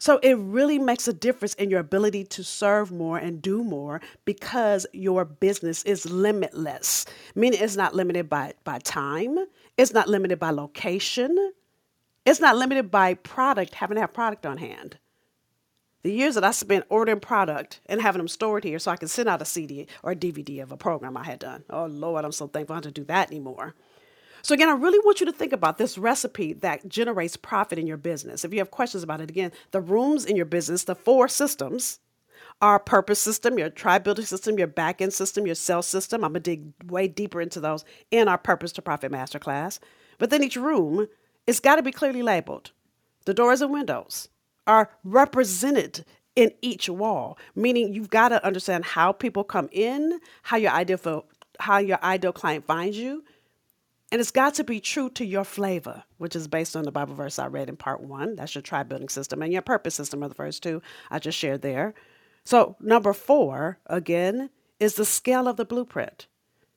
So 0.00 0.18
it 0.22 0.34
really 0.34 0.78
makes 0.78 1.08
a 1.08 1.12
difference 1.12 1.54
in 1.54 1.70
your 1.70 1.80
ability 1.80 2.24
to 2.24 2.44
serve 2.44 2.92
more 2.92 3.18
and 3.18 3.42
do 3.42 3.64
more 3.64 4.00
because 4.24 4.86
your 4.92 5.24
business 5.24 5.82
is 5.82 6.08
limitless. 6.08 7.04
Meaning 7.34 7.60
it's 7.60 7.76
not 7.76 7.96
limited 7.96 8.28
by, 8.28 8.54
by 8.62 8.78
time, 8.78 9.38
it's 9.76 9.92
not 9.92 10.08
limited 10.08 10.38
by 10.38 10.50
location, 10.50 11.52
it's 12.24 12.38
not 12.38 12.56
limited 12.56 12.90
by 12.90 13.14
product, 13.14 13.74
having 13.74 13.96
to 13.96 14.00
have 14.02 14.12
product 14.12 14.46
on 14.46 14.58
hand 14.58 14.98
the 16.02 16.12
years 16.12 16.34
that 16.34 16.44
I 16.44 16.52
spent 16.52 16.86
ordering 16.88 17.20
product 17.20 17.80
and 17.86 18.00
having 18.00 18.18
them 18.18 18.28
stored 18.28 18.64
here 18.64 18.78
so 18.78 18.90
I 18.90 18.96
could 18.96 19.10
send 19.10 19.28
out 19.28 19.42
a 19.42 19.44
CD 19.44 19.86
or 20.02 20.12
a 20.12 20.16
DVD 20.16 20.62
of 20.62 20.72
a 20.72 20.76
program 20.76 21.16
I 21.16 21.24
had 21.24 21.40
done. 21.40 21.64
Oh, 21.70 21.86
Lord, 21.86 22.24
I'm 22.24 22.32
so 22.32 22.46
thankful 22.46 22.74
I 22.74 22.76
don't 22.76 22.86
have 22.86 22.94
to 22.94 23.00
do 23.00 23.06
that 23.06 23.28
anymore. 23.30 23.74
So, 24.42 24.54
again, 24.54 24.68
I 24.68 24.72
really 24.72 25.00
want 25.00 25.20
you 25.20 25.26
to 25.26 25.32
think 25.32 25.52
about 25.52 25.78
this 25.78 25.98
recipe 25.98 26.52
that 26.54 26.88
generates 26.88 27.36
profit 27.36 27.78
in 27.78 27.86
your 27.86 27.96
business. 27.96 28.44
If 28.44 28.52
you 28.52 28.60
have 28.60 28.70
questions 28.70 29.02
about 29.02 29.20
it, 29.20 29.30
again, 29.30 29.50
the 29.72 29.80
rooms 29.80 30.24
in 30.24 30.36
your 30.36 30.46
business, 30.46 30.84
the 30.84 30.94
four 30.94 31.26
systems, 31.26 31.98
our 32.60 32.78
purpose 32.78 33.20
system, 33.20 33.58
your 33.58 33.70
tribe 33.70 34.04
building 34.04 34.24
system, 34.24 34.58
your 34.58 34.66
back 34.66 35.00
end 35.00 35.12
system, 35.12 35.46
your 35.46 35.54
sales 35.54 35.86
system. 35.86 36.24
I'm 36.24 36.34
to 36.34 36.40
dig 36.40 36.72
way 36.86 37.08
deeper 37.08 37.40
into 37.40 37.60
those 37.60 37.84
in 38.10 38.28
our 38.28 38.38
Purpose 38.38 38.72
to 38.72 38.82
Profit 38.82 39.12
Masterclass. 39.12 39.78
But 40.18 40.30
then 40.30 40.42
each 40.42 40.56
room, 40.56 41.08
it's 41.46 41.60
got 41.60 41.76
to 41.76 41.82
be 41.82 41.92
clearly 41.92 42.22
labeled 42.22 42.72
the 43.24 43.34
doors 43.34 43.60
and 43.60 43.72
windows, 43.72 44.28
are 44.68 44.90
represented 45.02 46.04
in 46.36 46.52
each 46.62 46.88
wall, 46.88 47.36
meaning 47.56 47.92
you've 47.92 48.10
got 48.10 48.28
to 48.28 48.46
understand 48.46 48.84
how 48.84 49.10
people 49.10 49.42
come 49.42 49.68
in, 49.72 50.20
how 50.42 50.56
your 50.56 50.70
ideal 50.70 51.26
how 51.58 51.78
your 51.78 51.98
ideal 52.04 52.32
client 52.32 52.64
finds 52.64 52.96
you, 52.96 53.24
and 54.12 54.20
it's 54.20 54.30
got 54.30 54.54
to 54.54 54.64
be 54.64 54.78
true 54.78 55.10
to 55.10 55.24
your 55.24 55.42
flavor, 55.42 56.04
which 56.18 56.36
is 56.36 56.46
based 56.46 56.76
on 56.76 56.84
the 56.84 56.92
Bible 56.92 57.16
verse 57.16 57.40
I 57.40 57.48
read 57.48 57.68
in 57.68 57.76
part 57.76 58.00
one. 58.00 58.36
That's 58.36 58.54
your 58.54 58.62
tribe 58.62 58.88
building 58.88 59.08
system, 59.08 59.42
and 59.42 59.52
your 59.52 59.62
purpose 59.62 59.96
system 59.96 60.22
are 60.22 60.28
the 60.28 60.34
first 60.36 60.62
two 60.62 60.80
I 61.10 61.18
just 61.18 61.36
shared 61.36 61.62
there. 61.62 61.94
So 62.44 62.76
number 62.78 63.12
four 63.12 63.78
again 63.86 64.50
is 64.78 64.94
the 64.94 65.04
scale 65.04 65.48
of 65.48 65.56
the 65.56 65.64
blueprint, 65.64 66.28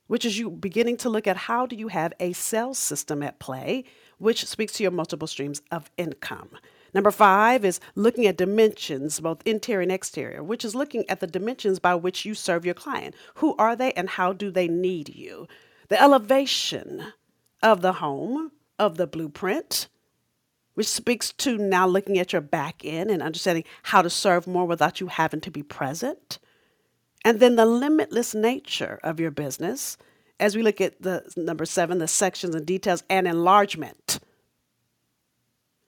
which 0.08 0.24
is 0.24 0.38
you 0.38 0.50
beginning 0.50 0.96
to 0.98 1.08
look 1.08 1.28
at 1.28 1.36
how 1.36 1.66
do 1.66 1.76
you 1.76 1.88
have 1.88 2.12
a 2.18 2.32
sales 2.32 2.78
system 2.78 3.22
at 3.22 3.38
play, 3.38 3.84
which 4.18 4.44
speaks 4.44 4.72
to 4.74 4.82
your 4.82 4.92
multiple 4.92 5.28
streams 5.28 5.62
of 5.70 5.90
income. 5.96 6.50
Number 6.94 7.10
five 7.10 7.64
is 7.64 7.80
looking 7.94 8.26
at 8.26 8.36
dimensions, 8.36 9.18
both 9.20 9.42
interior 9.46 9.82
and 9.82 9.92
exterior, 9.92 10.42
which 10.42 10.64
is 10.64 10.74
looking 10.74 11.08
at 11.08 11.20
the 11.20 11.26
dimensions 11.26 11.78
by 11.78 11.94
which 11.94 12.24
you 12.24 12.34
serve 12.34 12.66
your 12.66 12.74
client. 12.74 13.14
Who 13.36 13.56
are 13.56 13.74
they 13.74 13.92
and 13.92 14.10
how 14.10 14.32
do 14.32 14.50
they 14.50 14.68
need 14.68 15.14
you? 15.14 15.48
The 15.88 16.00
elevation 16.00 17.12
of 17.62 17.80
the 17.80 17.94
home, 17.94 18.52
of 18.78 18.96
the 18.96 19.06
blueprint, 19.06 19.88
which 20.74 20.88
speaks 20.88 21.32
to 21.32 21.56
now 21.56 21.86
looking 21.86 22.18
at 22.18 22.32
your 22.32 22.42
back 22.42 22.82
end 22.84 23.10
and 23.10 23.22
understanding 23.22 23.64
how 23.84 24.02
to 24.02 24.10
serve 24.10 24.46
more 24.46 24.66
without 24.66 25.00
you 25.00 25.06
having 25.06 25.40
to 25.42 25.50
be 25.50 25.62
present. 25.62 26.38
And 27.24 27.40
then 27.40 27.56
the 27.56 27.66
limitless 27.66 28.34
nature 28.34 28.98
of 29.02 29.20
your 29.20 29.30
business 29.30 29.96
as 30.40 30.56
we 30.56 30.62
look 30.62 30.80
at 30.80 31.00
the 31.00 31.22
number 31.36 31.64
seven, 31.64 31.98
the 31.98 32.08
sections 32.08 32.54
and 32.54 32.66
details 32.66 33.04
and 33.08 33.28
enlargement. 33.28 34.18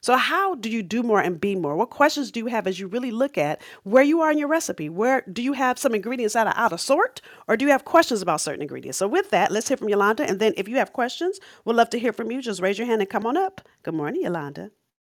So, 0.05 0.19
how 0.19 0.57
do 0.57 0.69
you 0.69 0.83
do 0.83 1.03
more 1.03 1.23
and 1.23 1.41
be 1.41 1.57
more? 1.57 1.77
What 1.77 1.89
questions 1.89 2.31
do 2.31 2.39
you 2.39 2.45
have 2.49 2.67
as 2.67 2.79
you 2.79 2.89
really 2.89 3.11
look 3.11 3.39
at 3.39 3.63
where 3.85 4.03
you 4.03 4.21
are 4.21 4.31
in 4.31 4.37
your 4.37 4.49
recipe? 4.49 4.91
Where 4.91 5.23
do 5.33 5.41
you 5.43 5.55
have 5.55 5.79
some 5.79 5.95
ingredients 5.95 6.35
that 6.35 6.47
are 6.47 6.53
out 6.59 6.75
of 6.75 6.83
sort, 6.83 7.23
or 7.49 7.57
do 7.57 7.65
you 7.65 7.71
have 7.71 7.87
questions 7.87 8.21
about 8.21 8.43
certain 8.43 8.61
ingredients? 8.61 8.99
So, 8.99 9.09
with 9.09 9.31
that, 9.31 9.51
let's 9.51 9.67
hear 9.69 9.79
from 9.79 9.89
Yolanda. 9.89 10.25
And 10.29 10.41
then, 10.41 10.53
if 10.59 10.69
you 10.69 10.77
have 10.77 10.93
questions, 10.93 11.41
we'd 11.65 11.77
love 11.77 11.89
to 11.89 11.99
hear 11.99 12.13
from 12.13 12.31
you. 12.31 12.43
Just 12.43 12.61
raise 12.61 12.77
your 12.77 12.87
hand 12.87 13.01
and 13.01 13.09
come 13.09 13.25
on 13.25 13.39
up. 13.39 13.63
Good 13.83 13.95
morning, 13.95 14.25
Yolanda. 14.25 14.73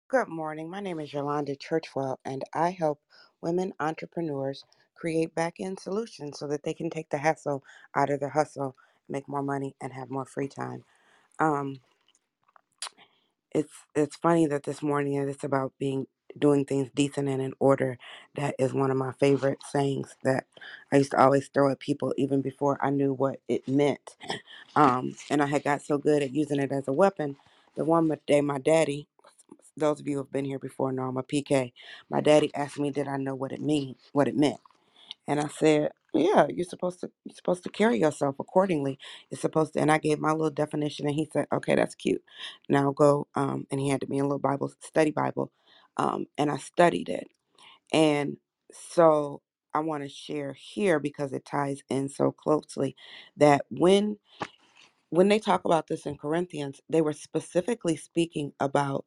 Good 0.07 0.27
morning. 0.27 0.69
My 0.69 0.81
name 0.81 0.99
is 0.99 1.11
Yolanda 1.11 1.55
Churchwell, 1.55 2.17
and 2.23 2.43
I 2.53 2.69
help 2.69 2.99
women 3.41 3.73
entrepreneurs 3.79 4.63
create 4.93 5.33
back 5.33 5.55
end 5.59 5.79
solutions 5.79 6.37
so 6.37 6.47
that 6.47 6.61
they 6.61 6.75
can 6.75 6.91
take 6.91 7.09
the 7.09 7.17
hassle 7.17 7.63
out 7.95 8.11
of 8.11 8.19
their 8.19 8.29
hustle, 8.29 8.75
make 9.09 9.27
more 9.27 9.41
money, 9.41 9.75
and 9.81 9.91
have 9.91 10.11
more 10.11 10.25
free 10.25 10.47
time. 10.47 10.83
Um, 11.39 11.79
it's 13.55 13.73
it's 13.95 14.17
funny 14.17 14.47
that 14.47 14.65
this 14.65 14.83
morning 14.83 15.15
it's 15.15 15.45
about 15.45 15.73
being 15.79 16.07
doing 16.39 16.65
things 16.65 16.91
decent 16.95 17.29
and 17.29 17.41
in 17.41 17.53
order. 17.59 17.97
That 18.35 18.55
is 18.59 18.73
one 18.73 18.91
of 18.91 18.97
my 18.97 19.13
favorite 19.13 19.59
sayings 19.71 20.17
that 20.23 20.45
I 20.93 20.97
used 20.97 21.13
to 21.13 21.21
always 21.21 21.49
throw 21.49 21.71
at 21.71 21.79
people 21.79 22.13
even 22.17 22.41
before 22.43 22.79
I 22.83 22.91
knew 22.91 23.13
what 23.13 23.41
it 23.49 23.67
meant. 23.69 24.17
Um, 24.75 25.15
and 25.31 25.41
I 25.43 25.47
had 25.47 25.63
got 25.63 25.81
so 25.83 25.97
good 25.99 26.23
at 26.23 26.33
using 26.33 26.59
it 26.59 26.71
as 26.71 26.87
a 26.87 26.93
weapon. 26.93 27.37
The 27.77 27.85
one 27.85 28.11
day 28.27 28.41
my 28.41 28.59
daddy 28.59 29.07
those 29.77 29.99
of 29.99 30.07
you 30.07 30.15
who 30.17 30.23
have 30.23 30.31
been 30.31 30.45
here 30.45 30.59
before 30.59 30.91
know 30.91 31.03
I'm 31.03 31.17
a 31.17 31.23
PK. 31.23 31.73
My 32.09 32.21
daddy 32.21 32.51
asked 32.55 32.79
me, 32.79 32.91
did 32.91 33.07
I 33.07 33.17
know 33.17 33.35
what 33.35 33.51
it 33.51 33.61
mean, 33.61 33.95
what 34.11 34.27
it 34.27 34.35
meant, 34.35 34.59
and 35.27 35.39
I 35.39 35.47
said, 35.47 35.91
yeah, 36.15 36.47
you're 36.49 36.65
supposed 36.65 37.01
to 37.01 37.11
you're 37.25 37.35
supposed 37.35 37.63
to 37.65 37.69
carry 37.71 37.99
yourself 37.99 38.37
accordingly. 38.39 38.99
It's 39.31 39.41
supposed 39.41 39.73
to, 39.75 39.81
and 39.81 39.91
I 39.91 39.99
gave 39.99 40.19
my 40.19 40.31
little 40.33 40.51
definition, 40.51 41.07
and 41.07 41.15
he 41.15 41.29
said, 41.33 41.47
okay, 41.53 41.75
that's 41.75 41.95
cute. 41.95 42.23
Now 42.69 42.93
go, 42.93 43.27
um, 43.35 43.67
and 43.71 43.79
he 43.81 43.89
handed 43.89 44.09
me 44.09 44.19
a 44.19 44.23
little 44.23 44.39
Bible 44.39 44.73
study 44.81 45.11
Bible, 45.11 45.51
um, 45.97 46.27
and 46.37 46.51
I 46.51 46.57
studied 46.57 47.09
it, 47.09 47.27
and 47.93 48.37
so 48.73 49.41
I 49.73 49.79
want 49.81 50.03
to 50.03 50.09
share 50.09 50.53
here 50.53 50.99
because 50.99 51.33
it 51.33 51.45
ties 51.45 51.81
in 51.89 52.09
so 52.09 52.31
closely 52.31 52.95
that 53.37 53.63
when 53.69 54.17
when 55.11 55.29
they 55.29 55.39
talk 55.39 55.65
about 55.65 55.87
this 55.87 56.05
in 56.05 56.17
Corinthians, 56.17 56.81
they 56.89 57.01
were 57.01 57.13
specifically 57.13 57.97
speaking 57.97 58.53
about 58.59 59.05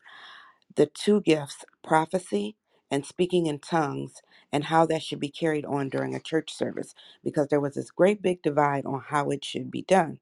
the 0.76 0.86
two 0.86 1.20
gifts, 1.22 1.64
prophecy 1.84 2.56
and 2.90 3.06
speaking 3.06 3.46
in 3.46 3.60
tongues, 3.60 4.22
and 4.52 4.64
how 4.64 4.86
that 4.86 5.02
should 5.02 5.20
be 5.20 5.30
carried 5.30 5.66
on 5.66 5.88
during 5.90 6.14
a 6.14 6.20
church 6.20 6.52
service, 6.54 6.94
because 7.24 7.48
there 7.48 7.60
was 7.60 7.74
this 7.74 7.90
great 7.90 8.22
big 8.22 8.42
divide 8.42 8.86
on 8.86 9.02
how 9.08 9.30
it 9.30 9.44
should 9.44 9.70
be 9.70 9.82
done. 9.82 10.20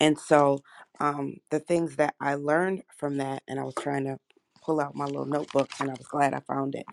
And 0.00 0.18
so, 0.18 0.60
um, 1.00 1.38
the 1.50 1.60
things 1.60 1.96
that 1.96 2.14
I 2.20 2.34
learned 2.34 2.82
from 2.96 3.18
that, 3.18 3.42
and 3.48 3.60
I 3.60 3.64
was 3.64 3.74
trying 3.74 4.04
to 4.04 4.18
pull 4.62 4.80
out 4.80 4.94
my 4.96 5.06
little 5.06 5.26
notebook, 5.26 5.70
and 5.80 5.90
I 5.90 5.94
was 5.94 6.06
glad 6.06 6.34
I 6.34 6.40
found 6.40 6.74
it, 6.74 6.86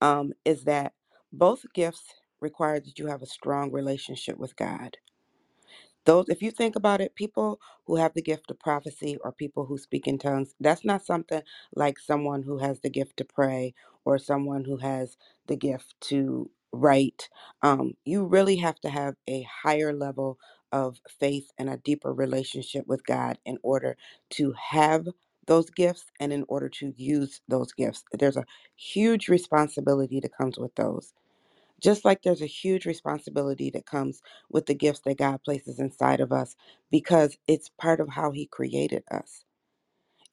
um, 0.00 0.32
is 0.44 0.64
that 0.64 0.94
both 1.32 1.64
gifts 1.74 2.14
require 2.40 2.80
that 2.80 2.98
you 2.98 3.06
have 3.08 3.22
a 3.22 3.26
strong 3.26 3.72
relationship 3.72 4.38
with 4.38 4.56
God 4.56 4.96
those 6.06 6.28
if 6.28 6.42
you 6.42 6.50
think 6.50 6.76
about 6.76 7.00
it 7.00 7.14
people 7.16 7.60
who 7.86 7.96
have 7.96 8.14
the 8.14 8.22
gift 8.22 8.50
of 8.50 8.58
prophecy 8.60 9.18
or 9.24 9.32
people 9.32 9.66
who 9.66 9.78
speak 9.78 10.06
in 10.08 10.18
tongues 10.18 10.54
that's 10.60 10.84
not 10.84 11.04
something 11.04 11.42
like 11.76 11.98
someone 11.98 12.42
who 12.44 12.58
has 12.58 12.80
the 12.80 12.90
gift 12.90 13.16
to 13.18 13.24
pray 13.24 13.74
or 14.04 14.18
someone 14.18 14.64
who 14.64 14.78
has 14.78 15.16
the 15.48 15.56
gift 15.56 15.94
to 16.02 16.50
write. 16.72 17.30
Um, 17.62 17.94
you 18.06 18.26
really 18.26 18.56
have 18.58 18.80
to 18.82 18.90
have 18.90 19.16
a 19.28 19.42
higher 19.64 19.94
level 19.94 20.38
of 20.72 20.98
faith 21.20 21.50
and 21.58 21.70
a 21.70 21.78
deeper 21.78 22.14
relationship 22.14 22.86
with 22.88 23.04
god 23.06 23.38
in 23.46 23.58
order 23.62 23.96
to 24.30 24.54
have 24.58 25.06
those 25.46 25.70
gifts 25.70 26.06
and 26.20 26.32
in 26.32 26.44
order 26.48 26.70
to 26.70 26.94
use 26.96 27.42
those 27.48 27.72
gifts. 27.74 28.04
There's 28.12 28.38
a 28.38 28.46
huge 28.76 29.28
responsibility 29.28 30.20
that 30.20 30.36
comes 30.38 30.58
with 30.58 30.74
those 30.76 31.12
just 31.82 32.04
like 32.04 32.22
there's 32.22 32.42
a 32.42 32.46
huge 32.46 32.86
responsibility 32.86 33.70
that 33.72 33.86
comes 33.86 34.22
with 34.50 34.66
the 34.66 34.74
gifts 34.74 35.02
that 35.06 35.18
God 35.18 35.42
places 35.44 35.80
inside 35.80 36.20
of 36.20 36.32
us 36.32 36.56
because 36.90 37.38
it's 37.48 37.70
part 37.80 38.00
of 38.00 38.10
how 38.10 38.32
He 38.32 38.46
created 38.46 39.04
us. 39.10 39.44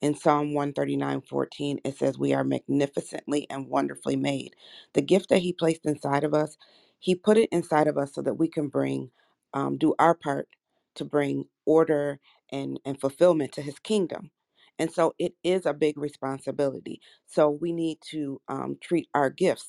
In 0.00 0.14
Psalm 0.14 0.54
139 0.54 1.22
14, 1.22 1.78
it 1.84 1.96
says, 1.98 2.18
We 2.18 2.32
are 2.32 2.44
magnificently 2.44 3.46
and 3.50 3.68
wonderfully 3.68 4.16
made. 4.16 4.54
The 4.92 5.02
gift 5.02 5.28
that 5.30 5.38
He 5.40 5.52
placed 5.52 5.84
inside 5.86 6.22
of 6.22 6.34
us, 6.34 6.56
He 7.00 7.14
put 7.16 7.36
it 7.36 7.48
inside 7.50 7.88
of 7.88 7.98
us 7.98 8.14
so 8.14 8.22
that 8.22 8.34
we 8.34 8.48
can 8.48 8.68
bring, 8.68 9.10
um, 9.54 9.76
do 9.76 9.94
our 9.98 10.14
part 10.14 10.48
to 10.96 11.04
bring 11.04 11.46
order 11.66 12.20
and, 12.50 12.78
and 12.84 13.00
fulfillment 13.00 13.52
to 13.52 13.62
His 13.62 13.78
kingdom. 13.80 14.30
And 14.78 14.92
so 14.92 15.14
it 15.18 15.34
is 15.42 15.66
a 15.66 15.74
big 15.74 15.98
responsibility. 15.98 17.00
So 17.26 17.50
we 17.50 17.72
need 17.72 17.98
to 18.12 18.40
um, 18.46 18.76
treat 18.80 19.08
our 19.14 19.30
gifts 19.30 19.66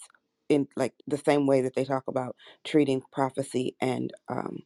in 0.52 0.68
like 0.78 0.96
the 1.08 1.18
same 1.20 1.48
way 1.48 1.62
that 1.64 1.76
they 1.76 1.86
talk 1.86 2.06
about 2.10 2.38
treating 2.66 3.04
prophecy 3.14 3.78
and 3.82 4.14
um, 4.30 4.60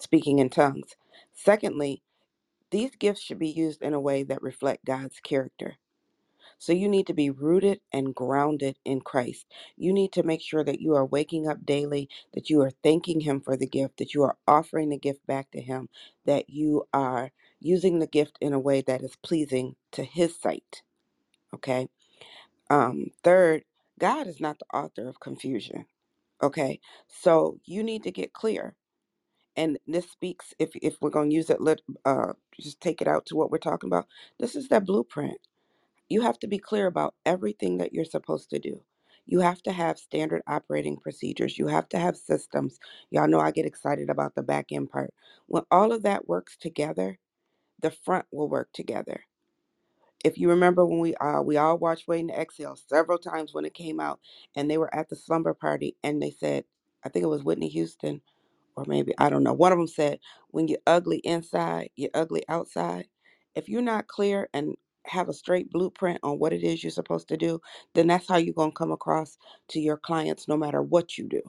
speaking 0.00 0.40
in 0.40 0.50
tongues. 0.50 0.96
Secondly, 1.34 2.02
these 2.72 2.96
gifts 2.96 3.22
should 3.22 3.40
be 3.40 3.50
used 3.50 3.82
in 3.82 3.94
a 3.94 4.00
way 4.00 4.24
that 4.24 4.42
reflect 4.42 4.84
God's 4.86 5.20
character. 5.20 5.76
So 6.58 6.72
you 6.72 6.88
need 6.88 7.08
to 7.08 7.14
be 7.14 7.30
rooted 7.30 7.80
and 7.92 8.14
grounded 8.14 8.78
in 8.84 9.02
Christ. 9.02 9.46
You 9.76 9.92
need 9.92 10.12
to 10.14 10.24
make 10.24 10.42
sure 10.42 10.64
that 10.64 10.80
you 10.80 10.94
are 10.94 11.06
waking 11.06 11.48
up 11.48 11.66
daily, 11.66 12.08
that 12.34 12.50
you 12.50 12.62
are 12.62 12.72
thanking 12.84 13.20
him 13.20 13.40
for 13.40 13.56
the 13.56 13.68
gift, 13.68 13.98
that 13.98 14.14
you 14.14 14.24
are 14.24 14.38
offering 14.48 14.90
the 14.90 14.98
gift 14.98 15.26
back 15.26 15.50
to 15.52 15.60
him, 15.62 15.90
that 16.26 16.50
you 16.50 16.86
are 16.94 17.32
using 17.60 18.00
the 18.00 18.08
gift 18.08 18.38
in 18.40 18.54
a 18.54 18.60
way 18.60 18.82
that 18.82 19.02
is 19.02 19.16
pleasing 19.22 19.76
to 19.92 20.04
his 20.04 20.38
sight. 20.40 20.82
Okay? 21.54 21.88
Um 22.70 23.08
third, 23.24 23.64
God 23.98 24.28
is 24.28 24.40
not 24.40 24.58
the 24.60 24.66
author 24.78 25.08
of 25.08 25.20
confusion. 25.20 25.86
Okay? 26.42 26.80
So 27.08 27.60
you 27.66 27.82
need 27.84 28.04
to 28.04 28.12
get 28.12 28.32
clear 28.34 28.76
and 29.56 29.78
this 29.86 30.10
speaks 30.10 30.54
if 30.58 30.70
if 30.76 30.96
we're 31.02 31.10
going 31.10 31.30
to 31.30 31.36
use 31.36 31.50
it 31.50 31.60
uh 32.06 32.32
just 32.60 32.80
take 32.80 33.02
it 33.02 33.08
out 33.08 33.26
to 33.26 33.36
what 33.36 33.50
we're 33.50 33.58
talking 33.58 33.88
about 33.88 34.06
this 34.40 34.56
is 34.56 34.68
that 34.68 34.86
blueprint. 34.86 35.38
You 36.10 36.22
have 36.22 36.38
to 36.40 36.48
be 36.48 36.58
clear 36.58 36.86
about 36.86 37.14
everything 37.26 37.78
that 37.78 37.92
you're 37.94 38.04
supposed 38.06 38.50
to 38.50 38.60
do. 38.60 38.82
You 39.26 39.40
have 39.40 39.62
to 39.64 39.72
have 39.72 39.98
standard 39.98 40.42
operating 40.48 40.98
procedures. 40.98 41.58
You 41.58 41.68
have 41.68 41.88
to 41.90 41.98
have 41.98 42.16
systems. 42.16 42.78
Y'all 43.10 43.28
know 43.28 43.40
i 43.40 43.50
get 43.52 43.66
excited 43.66 44.10
about 44.10 44.34
the 44.36 44.42
back 44.44 44.72
end 44.72 44.90
part. 44.90 45.14
When 45.48 45.64
all 45.70 45.92
of 45.92 46.02
that 46.04 46.28
works 46.28 46.56
together 46.58 47.14
the 47.82 47.92
front 47.92 48.26
will 48.32 48.48
work 48.50 48.70
together 48.74 49.22
if 50.24 50.38
you 50.38 50.50
remember 50.50 50.86
when 50.86 51.00
we 51.00 51.14
uh 51.16 51.42
we 51.42 51.56
all 51.58 51.78
watched 51.78 52.08
waiting 52.08 52.28
to 52.28 52.40
exhale 52.40 52.76
several 52.76 53.18
times 53.18 53.54
when 53.54 53.64
it 53.66 53.74
came 53.74 54.00
out 54.00 54.20
and 54.56 54.70
they 54.70 54.78
were 54.78 54.94
at 54.94 55.08
the 55.10 55.16
slumber 55.16 55.54
party 55.54 55.96
and 56.04 56.22
they 56.22 56.30
said 56.30 56.64
i 57.04 57.08
think 57.10 57.24
it 57.24 57.28
was 57.28 57.44
whitney 57.44 57.68
houston 57.68 58.20
or 58.76 58.84
maybe 58.86 59.14
I 59.18 59.28
don't 59.30 59.42
know. 59.42 59.52
One 59.52 59.72
of 59.72 59.78
them 59.78 59.86
said, 59.88 60.20
"When 60.50 60.68
you're 60.68 60.78
ugly 60.86 61.18
inside, 61.18 61.90
you're 61.96 62.10
ugly 62.14 62.44
outside." 62.48 63.08
If 63.54 63.68
you're 63.68 63.82
not 63.82 64.08
clear 64.08 64.48
and 64.54 64.76
have 65.06 65.28
a 65.28 65.34
straight 65.34 65.70
blueprint 65.70 66.20
on 66.22 66.38
what 66.38 66.52
it 66.52 66.62
is 66.62 66.82
you're 66.82 66.90
supposed 66.90 67.28
to 67.28 67.36
do, 67.36 67.60
then 67.94 68.06
that's 68.06 68.28
how 68.28 68.36
you're 68.38 68.54
gonna 68.54 68.72
come 68.72 68.92
across 68.92 69.36
to 69.68 69.80
your 69.80 69.98
clients, 69.98 70.48
no 70.48 70.56
matter 70.56 70.80
what 70.82 71.18
you 71.18 71.28
do. 71.28 71.42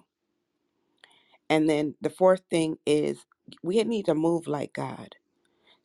And 1.49 1.70
then 1.70 1.95
the 2.01 2.09
fourth 2.11 2.43
thing 2.51 2.78
is 2.86 3.26
we 3.63 3.84
need 3.84 4.05
to 4.07 4.15
move 4.15 4.47
like 4.47 4.74
God. 4.74 5.15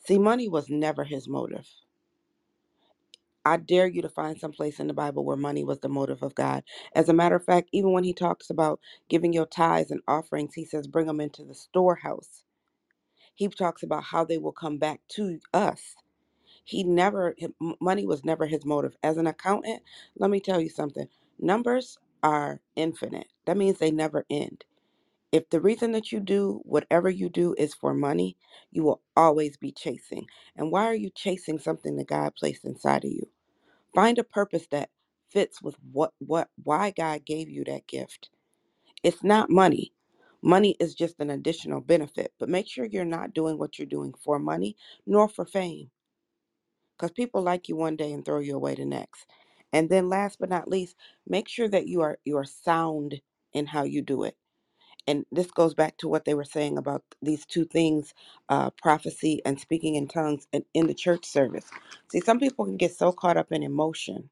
See, 0.07 0.18
money 0.18 0.49
was 0.49 0.70
never 0.70 1.05
his 1.05 1.28
motive. 1.28 1.68
I 3.45 3.59
dare 3.59 3.89
you 3.89 4.03
to 4.03 4.09
find 4.11 4.39
some 4.39 4.53
place 4.53 4.81
in 4.81 4.89
the 4.89 4.95
Bible 4.95 5.25
where 5.25 5.37
money 5.37 5.65
was 5.65 5.81
the 5.81 5.89
motive 5.91 6.23
of 6.23 6.35
God. 6.35 6.65
As 6.95 7.09
a 7.09 7.15
matter 7.15 7.37
of 7.37 7.45
fact, 7.45 7.71
even 7.73 7.93
when 7.93 8.05
he 8.05 8.15
talks 8.15 8.51
about 8.51 8.81
giving 9.09 9.33
your 9.33 9.47
tithes 9.47 9.91
and 9.93 10.03
offerings, 10.09 10.55
he 10.55 10.65
says, 10.67 10.87
bring 10.89 11.07
them 11.07 11.21
into 11.21 11.45
the 11.45 11.55
storehouse 11.55 12.31
he 13.37 13.49
talks 13.49 13.85
about 13.85 14.05
how 14.05 14.25
they 14.25 14.39
will 14.39 14.53
come 14.53 14.79
back 14.79 15.01
to 15.11 15.41
us. 15.55 15.97
He 16.65 16.85
never, 16.85 17.37
money 17.81 18.07
was 18.07 18.25
never 18.25 18.47
his 18.47 18.67
motive. 18.67 18.97
As 19.03 19.19
an 19.19 19.29
accountant, 19.29 19.83
let 20.17 20.31
me 20.31 20.41
tell 20.41 20.61
you 20.61 20.71
something 20.71 21.09
numbers 21.41 21.99
are 22.23 22.61
infinite, 22.77 23.29
that 23.47 23.57
means 23.59 23.79
they 23.79 23.91
never 23.93 24.27
end. 24.31 24.65
If 25.33 25.51
the 25.51 25.61
reason 25.61 25.93
that 25.93 26.13
you 26.13 26.21
do 26.21 26.63
whatever 26.65 27.11
you 27.11 27.29
do 27.31 27.55
is 27.59 27.75
for 27.75 27.95
money, 27.95 28.37
you 28.73 28.85
will 28.85 29.03
always 29.17 29.59
be 29.59 29.73
chasing. 29.73 30.27
And 30.57 30.73
why 30.73 30.87
are 30.87 30.95
you 30.95 31.11
chasing 31.11 31.59
something 31.59 31.97
that 31.99 32.09
God 32.09 32.35
placed 32.37 32.65
inside 32.65 33.05
of 33.05 33.13
you? 33.13 33.29
Find 33.95 34.19
a 34.19 34.25
purpose 34.25 34.67
that 34.73 34.91
fits 35.31 35.63
with 35.63 35.77
what 35.93 36.13
what 36.21 36.49
why 36.63 36.93
God 36.93 37.25
gave 37.27 37.51
you 37.51 37.65
that 37.65 37.87
gift. 37.89 38.31
It's 39.05 39.25
not 39.25 39.51
money. 39.51 39.93
Money 40.43 40.77
is 40.81 40.95
just 40.95 41.21
an 41.21 41.31
additional 41.31 41.81
benefit, 41.81 42.33
but 42.39 42.49
make 42.51 42.69
sure 42.69 42.85
you're 42.87 43.05
not 43.05 43.35
doing 43.35 43.59
what 43.59 43.79
you're 43.79 43.87
doing 43.87 44.15
for 44.25 44.39
money 44.39 44.77
nor 45.07 45.29
for 45.29 45.45
fame 45.47 45.91
because 46.97 47.13
people 47.13 47.43
like 47.43 47.69
you 47.69 47.77
one 47.77 47.97
day 47.97 48.13
and 48.13 48.25
throw 48.25 48.41
you 48.41 48.57
away 48.57 48.75
the 48.75 48.85
next. 48.85 49.27
And 49.73 49.91
then 49.91 50.09
last 50.09 50.39
but 50.39 50.51
not 50.51 50.69
least, 50.69 50.97
make 51.27 51.49
sure 51.49 51.69
that 51.69 51.89
you 51.89 52.03
are 52.03 52.19
you 52.25 52.37
are 52.39 52.45
sound 52.45 53.21
in 53.53 53.67
how 53.67 53.85
you 53.85 54.03
do 54.03 54.25
it. 54.25 54.37
And 55.07 55.27
this 55.33 55.51
goes 55.51 55.75
back 55.75 55.99
to 55.99 56.09
what 56.09 56.25
they 56.27 56.35
were 56.35 56.45
saying 56.45 56.79
about 56.79 57.05
these 57.23 57.47
two 57.47 57.65
things, 57.67 58.15
uh, 58.49 58.71
prophecy 58.71 59.43
and 59.47 59.61
speaking 59.61 59.97
in 59.97 60.09
tongues 60.09 60.49
and 60.53 60.65
in 60.75 60.87
the 60.89 60.95
church 60.95 61.27
service. 61.27 61.67
See, 62.11 62.21
some 62.21 62.41
people 62.41 62.65
can 62.67 62.77
get 62.79 62.97
so 62.97 63.13
caught 63.13 63.37
up 63.39 63.53
in 63.53 63.63
emotion. 63.63 64.31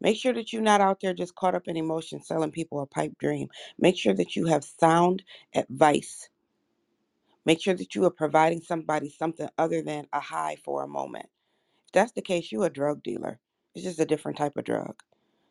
Make 0.00 0.18
sure 0.18 0.34
that 0.34 0.52
you're 0.52 0.62
not 0.62 0.80
out 0.82 1.00
there 1.02 1.14
just 1.14 1.34
caught 1.36 1.54
up 1.56 1.68
in 1.68 1.76
emotion 1.76 2.22
selling 2.22 2.52
people 2.52 2.80
a 2.82 2.86
pipe 2.86 3.14
dream. 3.20 3.48
Make 3.78 3.98
sure 3.98 4.14
that 4.14 4.36
you 4.36 4.46
have 4.46 4.64
sound 4.64 5.22
advice. 5.54 6.28
Make 7.46 7.62
sure 7.62 7.74
that 7.74 7.94
you 7.94 8.04
are 8.06 8.10
providing 8.10 8.62
somebody 8.62 9.10
something 9.10 9.48
other 9.58 9.82
than 9.82 10.06
a 10.12 10.20
high 10.20 10.56
for 10.64 10.84
a 10.84 10.88
moment 10.88 11.26
If 11.88 11.92
that's 11.92 12.12
the 12.12 12.22
case, 12.22 12.52
you 12.52 12.64
a 12.64 12.70
drug 12.70 13.02
dealer. 13.02 13.40
It's 13.74 13.84
just 13.84 14.00
a 14.00 14.06
different 14.06 14.38
type 14.38 14.56
of 14.56 14.64
drug. 14.64 14.96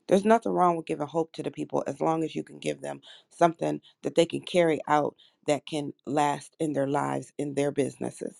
There's 0.07 0.25
nothing 0.25 0.51
wrong 0.51 0.77
with 0.77 0.85
giving 0.85 1.07
hope 1.07 1.33
to 1.33 1.43
the 1.43 1.51
people 1.51 1.83
as 1.87 2.01
long 2.01 2.23
as 2.23 2.35
you 2.35 2.43
can 2.43 2.59
give 2.59 2.81
them 2.81 3.01
something 3.29 3.81
that 4.03 4.15
they 4.15 4.25
can 4.25 4.41
carry 4.41 4.79
out 4.87 5.15
that 5.47 5.65
can 5.65 5.93
last 6.05 6.55
in 6.59 6.73
their 6.73 6.87
lives, 6.87 7.31
in 7.37 7.53
their 7.53 7.71
businesses. 7.71 8.37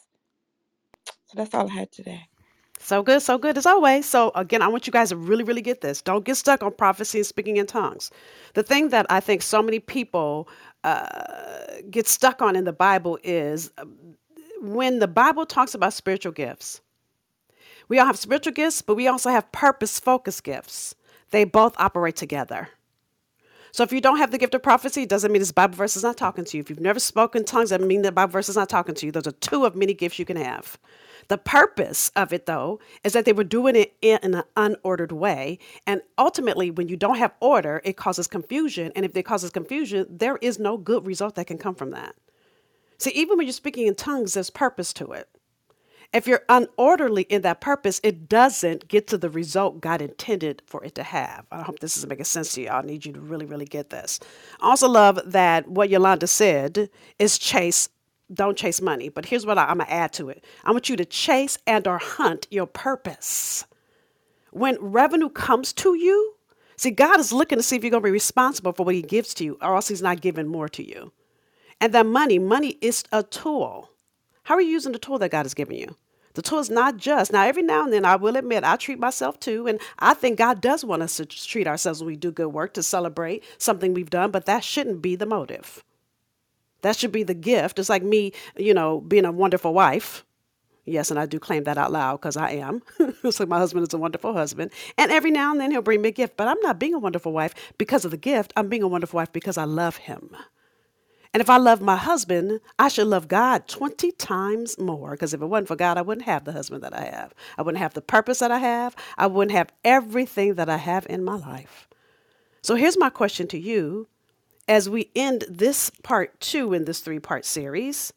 So 1.25 1.35
that's 1.35 1.53
all 1.53 1.69
I 1.69 1.73
had 1.73 1.91
today. 1.91 2.27
So 2.79 3.01
good, 3.03 3.21
so 3.21 3.37
good 3.37 3.57
as 3.57 3.65
always. 3.65 4.05
So, 4.05 4.31
again, 4.35 4.61
I 4.61 4.67
want 4.67 4.85
you 4.85 4.93
guys 4.93 5.09
to 5.09 5.15
really, 5.15 5.43
really 5.43 5.61
get 5.61 5.81
this. 5.81 6.01
Don't 6.01 6.25
get 6.25 6.35
stuck 6.35 6.61
on 6.61 6.73
prophecy 6.73 7.19
and 7.19 7.25
speaking 7.25 7.57
in 7.57 7.65
tongues. 7.65 8.11
The 8.53 8.63
thing 8.63 8.89
that 8.89 9.05
I 9.09 9.21
think 9.21 9.41
so 9.41 9.61
many 9.61 9.79
people 9.79 10.49
uh, 10.83 11.47
get 11.89 12.07
stuck 12.07 12.41
on 12.41 12.55
in 12.55 12.65
the 12.65 12.73
Bible 12.73 13.17
is 13.23 13.71
um, 13.77 13.95
when 14.61 14.99
the 14.99 15.07
Bible 15.07 15.45
talks 15.45 15.73
about 15.73 15.93
spiritual 15.93 16.33
gifts, 16.33 16.81
we 17.87 17.99
all 17.99 18.05
have 18.05 18.17
spiritual 18.17 18.53
gifts, 18.53 18.81
but 18.81 18.95
we 18.95 19.07
also 19.07 19.29
have 19.29 19.51
purpose 19.51 19.99
focused 19.99 20.43
gifts. 20.43 20.95
They 21.35 21.43
both 21.43 21.75
operate 21.77 22.15
together. 22.15 22.69
So 23.73 23.83
if 23.83 23.91
you 23.91 23.99
don't 23.99 24.19
have 24.19 24.31
the 24.31 24.37
gift 24.37 24.55
of 24.55 24.63
prophecy, 24.63 25.01
it 25.01 25.09
doesn't 25.09 25.33
mean 25.33 25.41
this 25.41 25.51
Bible 25.51 25.75
verse 25.75 25.97
is 25.97 26.03
not 26.03 26.15
talking 26.15 26.45
to 26.45 26.55
you. 26.55 26.61
If 26.61 26.69
you've 26.69 26.79
never 26.79 26.97
spoken 26.97 27.43
tongues, 27.43 27.71
that 27.71 27.81
mean 27.81 28.03
the 28.03 28.13
Bible 28.13 28.31
verse 28.31 28.47
is 28.47 28.55
not 28.55 28.69
talking 28.69 28.95
to 28.95 29.05
you. 29.05 29.11
Those 29.11 29.27
are 29.27 29.33
two 29.33 29.65
of 29.65 29.75
many 29.75 29.93
gifts 29.93 30.17
you 30.17 30.23
can 30.23 30.37
have. 30.37 30.79
The 31.27 31.37
purpose 31.37 32.09
of 32.15 32.31
it, 32.31 32.45
though, 32.45 32.79
is 33.03 33.11
that 33.11 33.25
they 33.25 33.33
were 33.33 33.43
doing 33.43 33.75
it 33.75 33.97
in 34.01 34.17
an 34.23 34.43
unordered 34.55 35.11
way. 35.11 35.59
And 35.85 36.01
ultimately, 36.17 36.71
when 36.71 36.87
you 36.87 36.95
don't 36.95 37.17
have 37.17 37.33
order, 37.41 37.81
it 37.83 37.97
causes 37.97 38.27
confusion. 38.27 38.93
And 38.95 39.03
if 39.03 39.13
it 39.17 39.23
causes 39.23 39.51
confusion, 39.51 40.05
there 40.09 40.37
is 40.37 40.57
no 40.57 40.77
good 40.77 41.05
result 41.05 41.35
that 41.35 41.47
can 41.47 41.57
come 41.57 41.75
from 41.75 41.91
that. 41.91 42.15
See, 42.97 43.11
even 43.11 43.37
when 43.37 43.45
you're 43.45 43.51
speaking 43.51 43.87
in 43.87 43.95
tongues, 43.95 44.35
there's 44.35 44.49
purpose 44.49 44.93
to 44.93 45.11
it. 45.11 45.27
If 46.15 46.27
you're 46.27 46.43
unorderly 46.47 47.27
in 47.27 47.41
that 47.41 47.59
purpose, 47.59 47.99
it 48.01 48.29
doesn't 48.29 48.87
get 48.87 49.05
to 49.07 49.17
the 49.17 49.29
result 49.29 49.81
God 49.81 50.01
intended 50.01 50.61
for 50.65 50.81
it 50.81 50.95
to 50.95 51.03
have. 51.03 51.45
I 51.51 51.61
hope 51.61 51.79
this 51.79 51.97
is 51.97 52.07
making 52.07 52.23
sense 52.23 52.53
to 52.53 52.61
you. 52.61 52.69
I 52.69 52.81
need 52.83 53.05
you 53.05 53.11
to 53.11 53.19
really, 53.19 53.45
really 53.45 53.65
get 53.65 53.89
this. 53.89 54.21
I 54.61 54.69
also 54.69 54.87
love 54.87 55.19
that 55.25 55.67
what 55.67 55.89
Yolanda 55.89 56.27
said 56.27 56.89
is 57.19 57.37
chase, 57.37 57.89
don't 58.33 58.57
chase 58.57 58.79
money. 58.79 59.09
But 59.09 59.25
here's 59.25 59.45
what 59.45 59.57
I, 59.57 59.65
I'm 59.65 59.79
gonna 59.79 59.89
add 59.89 60.13
to 60.13 60.29
it. 60.29 60.45
I 60.63 60.71
want 60.71 60.87
you 60.87 60.95
to 60.95 61.03
chase 61.03 61.57
and 61.67 61.85
or 61.85 61.97
hunt 61.97 62.47
your 62.49 62.65
purpose. 62.65 63.65
When 64.51 64.77
revenue 64.79 65.27
comes 65.27 65.73
to 65.73 65.95
you, 65.95 66.35
see, 66.77 66.91
God 66.91 67.19
is 67.19 67.33
looking 67.33 67.59
to 67.59 67.63
see 67.63 67.75
if 67.75 67.83
you're 67.83 67.91
gonna 67.91 68.03
be 68.03 68.09
responsible 68.09 68.71
for 68.71 68.85
what 68.85 68.95
He 68.95 69.01
gives 69.01 69.33
to 69.33 69.43
you, 69.43 69.57
or 69.61 69.75
else 69.75 69.89
He's 69.89 70.01
not 70.01 70.21
giving 70.21 70.47
more 70.47 70.69
to 70.69 70.87
you. 70.87 71.11
And 71.81 71.93
that 71.93 72.05
money, 72.05 72.39
money 72.39 72.77
is 72.79 73.03
a 73.11 73.21
tool. 73.21 73.89
How 74.43 74.55
are 74.55 74.61
you 74.61 74.69
using 74.69 74.93
the 74.93 74.99
tool 74.99 75.19
that 75.19 75.31
God 75.31 75.43
has 75.43 75.53
given 75.53 75.75
you? 75.75 75.97
The 76.35 76.41
tool 76.41 76.59
is 76.59 76.69
not 76.69 76.97
just. 76.97 77.31
Now, 77.33 77.43
every 77.43 77.63
now 77.63 77.83
and 77.83 77.91
then, 77.91 78.05
I 78.05 78.15
will 78.17 78.35
admit, 78.37 78.63
I 78.63 78.75
treat 78.75 78.99
myself 78.99 79.39
too. 79.39 79.67
And 79.67 79.79
I 79.99 80.13
think 80.13 80.37
God 80.37 80.61
does 80.61 80.85
want 80.85 81.01
us 81.01 81.17
to 81.17 81.25
treat 81.25 81.67
ourselves 81.67 82.01
when 82.01 82.07
we 82.07 82.15
do 82.15 82.31
good 82.31 82.49
work 82.49 82.73
to 82.75 82.83
celebrate 82.83 83.43
something 83.57 83.93
we've 83.93 84.09
done, 84.09 84.31
but 84.31 84.45
that 84.45 84.63
shouldn't 84.63 85.01
be 85.01 85.15
the 85.15 85.25
motive. 85.25 85.83
That 86.81 86.95
should 86.95 87.11
be 87.11 87.23
the 87.23 87.33
gift. 87.33 87.79
It's 87.79 87.89
like 87.89 88.03
me, 88.03 88.31
you 88.57 88.73
know, 88.73 89.01
being 89.01 89.25
a 89.25 89.31
wonderful 89.31 89.73
wife. 89.73 90.23
Yes, 90.85 91.09
and 91.09 91.19
I 91.19 91.25
do 91.25 91.39
claim 91.39 91.63
that 91.63 91.79
out 91.79 91.91
loud 91.91 92.17
because 92.17 92.37
I 92.37 92.51
am. 92.51 92.83
like 93.23 93.47
my 93.47 93.57
husband 93.57 93.87
is 93.87 93.93
a 93.93 93.97
wonderful 93.97 94.33
husband. 94.33 94.71
And 94.97 95.11
every 95.11 95.31
now 95.31 95.51
and 95.51 95.59
then 95.59 95.71
he'll 95.71 95.81
bring 95.81 96.01
me 96.01 96.09
a 96.09 96.11
gift, 96.11 96.37
but 96.37 96.47
I'm 96.47 96.59
not 96.61 96.79
being 96.79 96.93
a 96.93 96.99
wonderful 96.99 97.31
wife 97.31 97.55
because 97.79 98.05
of 98.05 98.11
the 98.11 98.17
gift. 98.17 98.53
I'm 98.55 98.69
being 98.69 98.83
a 98.83 98.87
wonderful 98.87 99.17
wife 99.17 99.33
because 99.33 99.57
I 99.57 99.63
love 99.63 99.97
him. 99.97 100.35
And 101.35 101.41
if 101.41 101.49
I 101.49 101.57
love 101.57 101.81
my 101.81 101.97
husband, 101.97 102.61
I 102.79 102.87
should 102.87 103.07
love 103.07 103.27
God 103.27 103.67
20 103.67 104.13
times 104.13 104.79
more. 104.79 105.11
Because 105.11 105.33
if 105.33 105.41
it 105.41 105.45
wasn't 105.45 105.67
for 105.67 105.75
God, 105.75 105.97
I 105.97 106.01
wouldn't 106.01 106.27
have 106.27 106.45
the 106.45 106.53
husband 106.53 106.81
that 106.81 106.95
I 106.95 107.03
have. 107.03 107.33
I 107.57 107.61
wouldn't 107.61 107.81
have 107.81 107.93
the 107.93 108.01
purpose 108.01 108.39
that 108.39 108.51
I 108.51 108.59
have. 108.59 108.95
I 109.17 109.27
wouldn't 109.27 109.51
have 109.51 109.73
everything 109.83 110.53
that 110.53 110.69
I 110.69 110.77
have 110.77 111.05
in 111.09 111.25
my 111.25 111.35
life. 111.35 111.89
So 112.61 112.75
here's 112.75 112.97
my 112.97 113.09
question 113.09 113.47
to 113.49 113.59
you 113.59 114.07
as 114.69 114.89
we 114.89 115.11
end 115.13 115.43
this 115.49 115.89
part 116.03 116.39
two 116.39 116.71
in 116.71 116.85
this 116.85 117.01
three 117.01 117.19
part 117.19 117.43
series. 117.43 118.13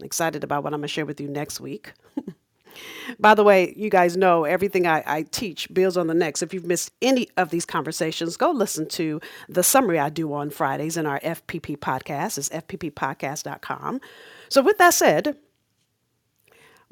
I'm 0.00 0.06
excited 0.06 0.42
about 0.42 0.64
what 0.64 0.74
I'm 0.74 0.80
going 0.80 0.88
to 0.88 0.92
share 0.92 1.06
with 1.06 1.20
you 1.20 1.28
next 1.28 1.60
week. 1.60 1.92
By 3.18 3.34
the 3.34 3.44
way, 3.44 3.74
you 3.76 3.90
guys 3.90 4.16
know 4.16 4.44
everything 4.44 4.86
I, 4.86 5.02
I, 5.06 5.22
teach 5.22 5.72
builds 5.72 5.96
on 5.96 6.06
the 6.06 6.14
next. 6.14 6.42
If 6.42 6.54
you've 6.54 6.66
missed 6.66 6.92
any 7.00 7.28
of 7.36 7.50
these 7.50 7.64
conversations, 7.64 8.36
go 8.36 8.50
listen 8.50 8.88
to 8.90 9.20
the 9.48 9.62
summary 9.62 9.98
I 9.98 10.08
do 10.08 10.32
on 10.32 10.50
Fridays 10.50 10.96
in 10.96 11.06
our 11.06 11.20
FPP 11.20 11.78
podcast. 11.78 12.38
It's 12.38 12.48
fpppodcast.com. 12.48 14.00
So, 14.48 14.62
with 14.62 14.78
that 14.78 14.94
said, 14.94 15.36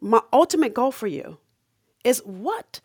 my 0.00 0.20
ultimate 0.32 0.74
goal 0.74 0.92
for 0.92 1.06
you 1.06 1.38
is 2.04 2.20
what, 2.24 2.80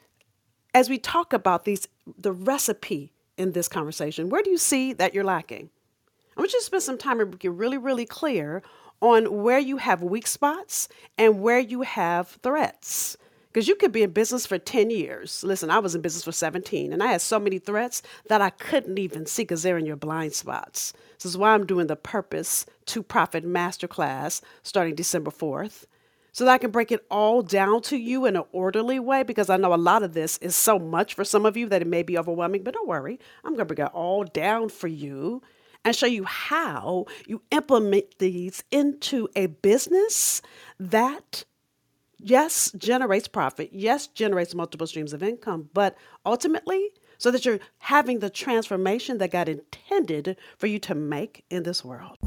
as 0.73 0.89
we 0.89 0.97
talk 0.97 1.33
about 1.33 1.65
these, 1.65 1.87
the 2.17 2.33
recipe 2.33 3.13
in 3.37 3.53
this 3.53 3.67
conversation, 3.67 4.29
where 4.29 4.43
do 4.43 4.49
you 4.49 4.57
see 4.57 4.93
that 4.93 5.13
you're 5.13 5.23
lacking? 5.23 5.69
I 6.35 6.41
want 6.41 6.51
you 6.51 6.59
to 6.59 6.65
spend 6.65 6.83
some 6.83 6.97
time 6.97 7.19
and 7.21 7.39
get 7.39 7.51
really, 7.51 7.77
really 7.77 8.05
clear 8.05 8.61
on 9.01 9.43
where 9.43 9.59
you 9.59 9.77
have 9.77 10.01
weak 10.01 10.27
spots 10.27 10.87
and 11.17 11.41
where 11.41 11.59
you 11.59 11.81
have 11.81 12.39
threats. 12.41 13.17
Because 13.51 13.67
you 13.69 13.75
could 13.75 13.93
be 13.93 14.03
in 14.03 14.11
business 14.11 14.45
for 14.45 14.57
10 14.57 14.89
years. 14.89 15.41
Listen, 15.41 15.69
I 15.69 15.79
was 15.79 15.95
in 15.95 16.01
business 16.01 16.25
for 16.25 16.33
17 16.33 16.91
and 16.91 17.01
I 17.01 17.07
had 17.07 17.21
so 17.21 17.39
many 17.39 17.57
threats 17.57 18.01
that 18.27 18.41
I 18.41 18.49
couldn't 18.49 18.99
even 18.99 19.25
see 19.25 19.43
because 19.43 19.63
they're 19.63 19.77
in 19.77 19.85
your 19.85 19.95
blind 19.95 20.33
spots. 20.33 20.91
This 21.13 21.25
is 21.25 21.37
why 21.37 21.53
I'm 21.53 21.65
doing 21.65 21.87
the 21.87 21.95
Purpose 21.95 22.65
to 22.87 23.01
Profit 23.01 23.45
Masterclass 23.45 24.41
starting 24.61 24.93
December 24.93 25.31
4th 25.31 25.85
so 26.33 26.43
that 26.43 26.51
I 26.51 26.57
can 26.57 26.71
break 26.71 26.91
it 26.91 27.05
all 27.09 27.41
down 27.41 27.81
to 27.83 27.95
you 27.95 28.25
in 28.25 28.35
an 28.35 28.43
orderly 28.51 28.99
way 28.99 29.23
because 29.23 29.49
I 29.49 29.55
know 29.55 29.73
a 29.73 29.75
lot 29.75 30.03
of 30.03 30.13
this 30.13 30.37
is 30.39 30.53
so 30.53 30.77
much 30.77 31.13
for 31.13 31.23
some 31.23 31.45
of 31.45 31.55
you 31.55 31.69
that 31.69 31.81
it 31.81 31.87
may 31.87 32.03
be 32.03 32.17
overwhelming, 32.17 32.61
but 32.61 32.73
don't 32.73 32.89
worry. 32.89 33.21
I'm 33.45 33.51
going 33.51 33.59
to 33.59 33.73
break 33.73 33.79
it 33.79 33.93
all 33.93 34.25
down 34.25 34.67
for 34.67 34.87
you 34.89 35.41
and 35.85 35.95
show 35.95 36.07
you 36.07 36.25
how 36.25 37.05
you 37.27 37.41
implement 37.51 38.17
these 38.19 38.63
into 38.71 39.29
a 39.35 39.45
business 39.45 40.41
that 40.79 41.45
yes 42.17 42.71
generates 42.77 43.27
profit 43.27 43.69
yes 43.71 44.07
generates 44.07 44.55
multiple 44.55 44.87
streams 44.87 45.13
of 45.13 45.21
income 45.23 45.69
but 45.73 45.95
ultimately 46.25 46.91
so 47.17 47.31
that 47.31 47.45
you're 47.45 47.59
having 47.79 48.19
the 48.19 48.29
transformation 48.29 49.17
that 49.19 49.31
God 49.31 49.49
intended 49.49 50.37
for 50.57 50.67
you 50.67 50.79
to 50.79 50.95
make 50.95 51.45
in 51.49 51.63
this 51.63 51.83
world. 51.83 52.17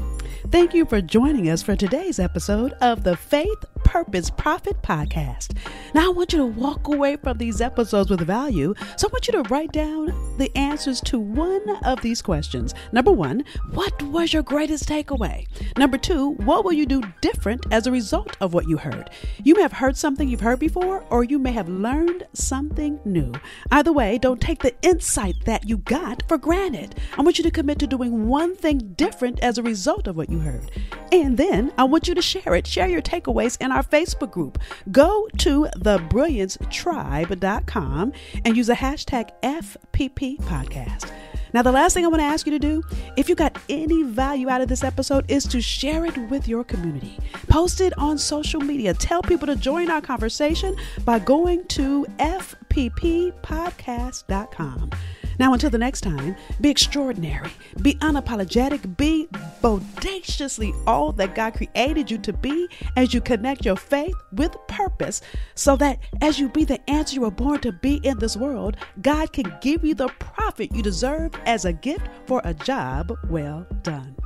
Thank 0.51 0.73
you 0.73 0.85
for 0.85 1.01
joining 1.01 1.49
us 1.49 1.61
for 1.61 1.75
today's 1.75 2.19
episode 2.19 2.73
of 2.81 3.03
the 3.03 3.15
Faith 3.15 3.65
Purpose 3.89 4.29
Profit 4.29 4.79
Podcast. 4.83 5.57
Now, 5.95 6.05
I 6.05 6.13
want 6.13 6.31
you 6.31 6.37
to 6.37 6.45
walk 6.45 6.87
away 6.87 7.15
from 7.15 7.39
these 7.39 7.59
episodes 7.59 8.11
with 8.11 8.21
value, 8.21 8.75
so 8.95 9.07
I 9.07 9.11
want 9.11 9.27
you 9.27 9.31
to 9.31 9.49
write 9.49 9.71
down 9.71 10.13
the 10.37 10.55
answers 10.55 11.01
to 11.01 11.17
one 11.17 11.67
of 11.83 11.99
these 12.01 12.21
questions. 12.21 12.75
Number 12.91 13.11
one, 13.11 13.43
what 13.71 13.99
was 14.03 14.31
your 14.31 14.43
greatest 14.43 14.87
takeaway? 14.87 15.47
Number 15.75 15.97
two, 15.97 16.33
what 16.33 16.63
will 16.63 16.73
you 16.73 16.85
do 16.85 17.01
different 17.21 17.65
as 17.71 17.87
a 17.87 17.91
result 17.91 18.37
of 18.41 18.53
what 18.53 18.69
you 18.69 18.77
heard? 18.77 19.09
You 19.43 19.55
may 19.55 19.63
have 19.63 19.73
heard 19.73 19.97
something 19.97 20.29
you've 20.29 20.39
heard 20.39 20.59
before, 20.59 21.03
or 21.09 21.23
you 21.23 21.39
may 21.39 21.51
have 21.53 21.67
learned 21.67 22.27
something 22.33 22.99
new. 23.05 23.33
Either 23.71 23.91
way, 23.91 24.19
don't 24.19 24.39
take 24.39 24.61
the 24.61 24.75
insight 24.83 25.33
that 25.45 25.67
you 25.67 25.79
got 25.79 26.21
for 26.27 26.37
granted. 26.37 26.93
I 27.17 27.23
want 27.23 27.39
you 27.39 27.43
to 27.43 27.49
commit 27.49 27.79
to 27.79 27.87
doing 27.87 28.27
one 28.27 28.55
thing 28.55 28.93
different 28.95 29.39
as 29.39 29.57
a 29.57 29.63
result 29.63 30.05
of 30.05 30.15
what 30.15 30.29
you 30.29 30.37
heard. 30.37 30.69
And 31.11 31.37
then 31.37 31.73
I 31.75 31.85
want 31.85 32.07
you 32.07 32.13
to 32.13 32.21
share 32.21 32.53
it. 32.53 32.67
Share 32.67 32.87
your 32.87 33.01
takeaways 33.01 33.59
in 33.59 33.78
our 33.79 33.83
Facebook 33.83 34.31
group. 34.31 34.57
Go 34.91 35.27
to 35.37 35.67
thebrilliancetribe.com 35.77 38.13
and 38.43 38.57
use 38.57 38.67
the 38.67 38.73
hashtag 38.73 39.29
FPP 39.41 40.41
podcast. 40.41 41.09
Now, 41.51 41.63
the 41.63 41.71
last 41.71 41.95
thing 41.95 42.05
I 42.05 42.09
want 42.09 42.19
to 42.19 42.25
ask 42.25 42.45
you 42.45 42.51
to 42.51 42.59
do, 42.59 42.83
if 43.17 43.27
you 43.27 43.33
got 43.33 43.57
any 43.69 44.03
value 44.03 44.49
out 44.49 44.61
of 44.61 44.67
this 44.67 44.83
episode, 44.83 45.25
is 45.31 45.45
to 45.45 45.59
share 45.61 46.05
it 46.05 46.15
with 46.29 46.47
your 46.47 46.63
community. 46.63 47.17
Post 47.47 47.81
it 47.81 47.91
on 47.97 48.19
social 48.19 48.61
media. 48.61 48.93
Tell 48.93 49.23
people 49.23 49.47
to 49.47 49.55
join 49.55 49.89
our 49.89 50.01
conversation 50.01 50.75
by 51.05 51.17
going 51.17 51.65
to 51.69 52.05
fpppodcast.com. 52.19 54.91
Now, 55.39 55.53
until 55.53 55.69
the 55.69 55.77
next 55.77 56.01
time, 56.01 56.35
be 56.59 56.69
extraordinary, 56.69 57.49
be 57.81 57.95
unapologetic, 57.95 58.97
be 58.97 59.29
bodaciously 59.61 60.73
all 60.85 61.13
that 61.13 61.33
God 61.33 61.53
created 61.53 62.11
you 62.11 62.17
to 62.17 62.33
be 62.33 62.67
as 62.97 63.13
you 63.13 63.21
connect 63.21 63.65
your 63.65 63.77
faith 63.77 64.15
with 64.33 64.55
purpose, 64.67 65.21
so 65.55 65.77
that 65.77 65.99
as 66.21 66.39
you 66.39 66.49
be 66.49 66.65
the 66.65 66.89
answer 66.89 67.15
you 67.15 67.21
were 67.21 67.31
born 67.31 67.61
to 67.61 67.71
be 67.71 67.95
in 68.03 68.19
this 68.19 68.35
world, 68.35 68.75
God 69.01 69.31
can 69.31 69.51
give 69.61 69.85
you 69.85 69.95
the 69.95 70.09
profit 70.19 70.75
you 70.75 70.83
deserve 70.83 71.31
as 71.45 71.63
a 71.63 71.71
gift 71.71 72.07
for 72.25 72.41
a 72.43 72.53
job 72.53 73.17
well 73.29 73.65
done. 73.81 74.17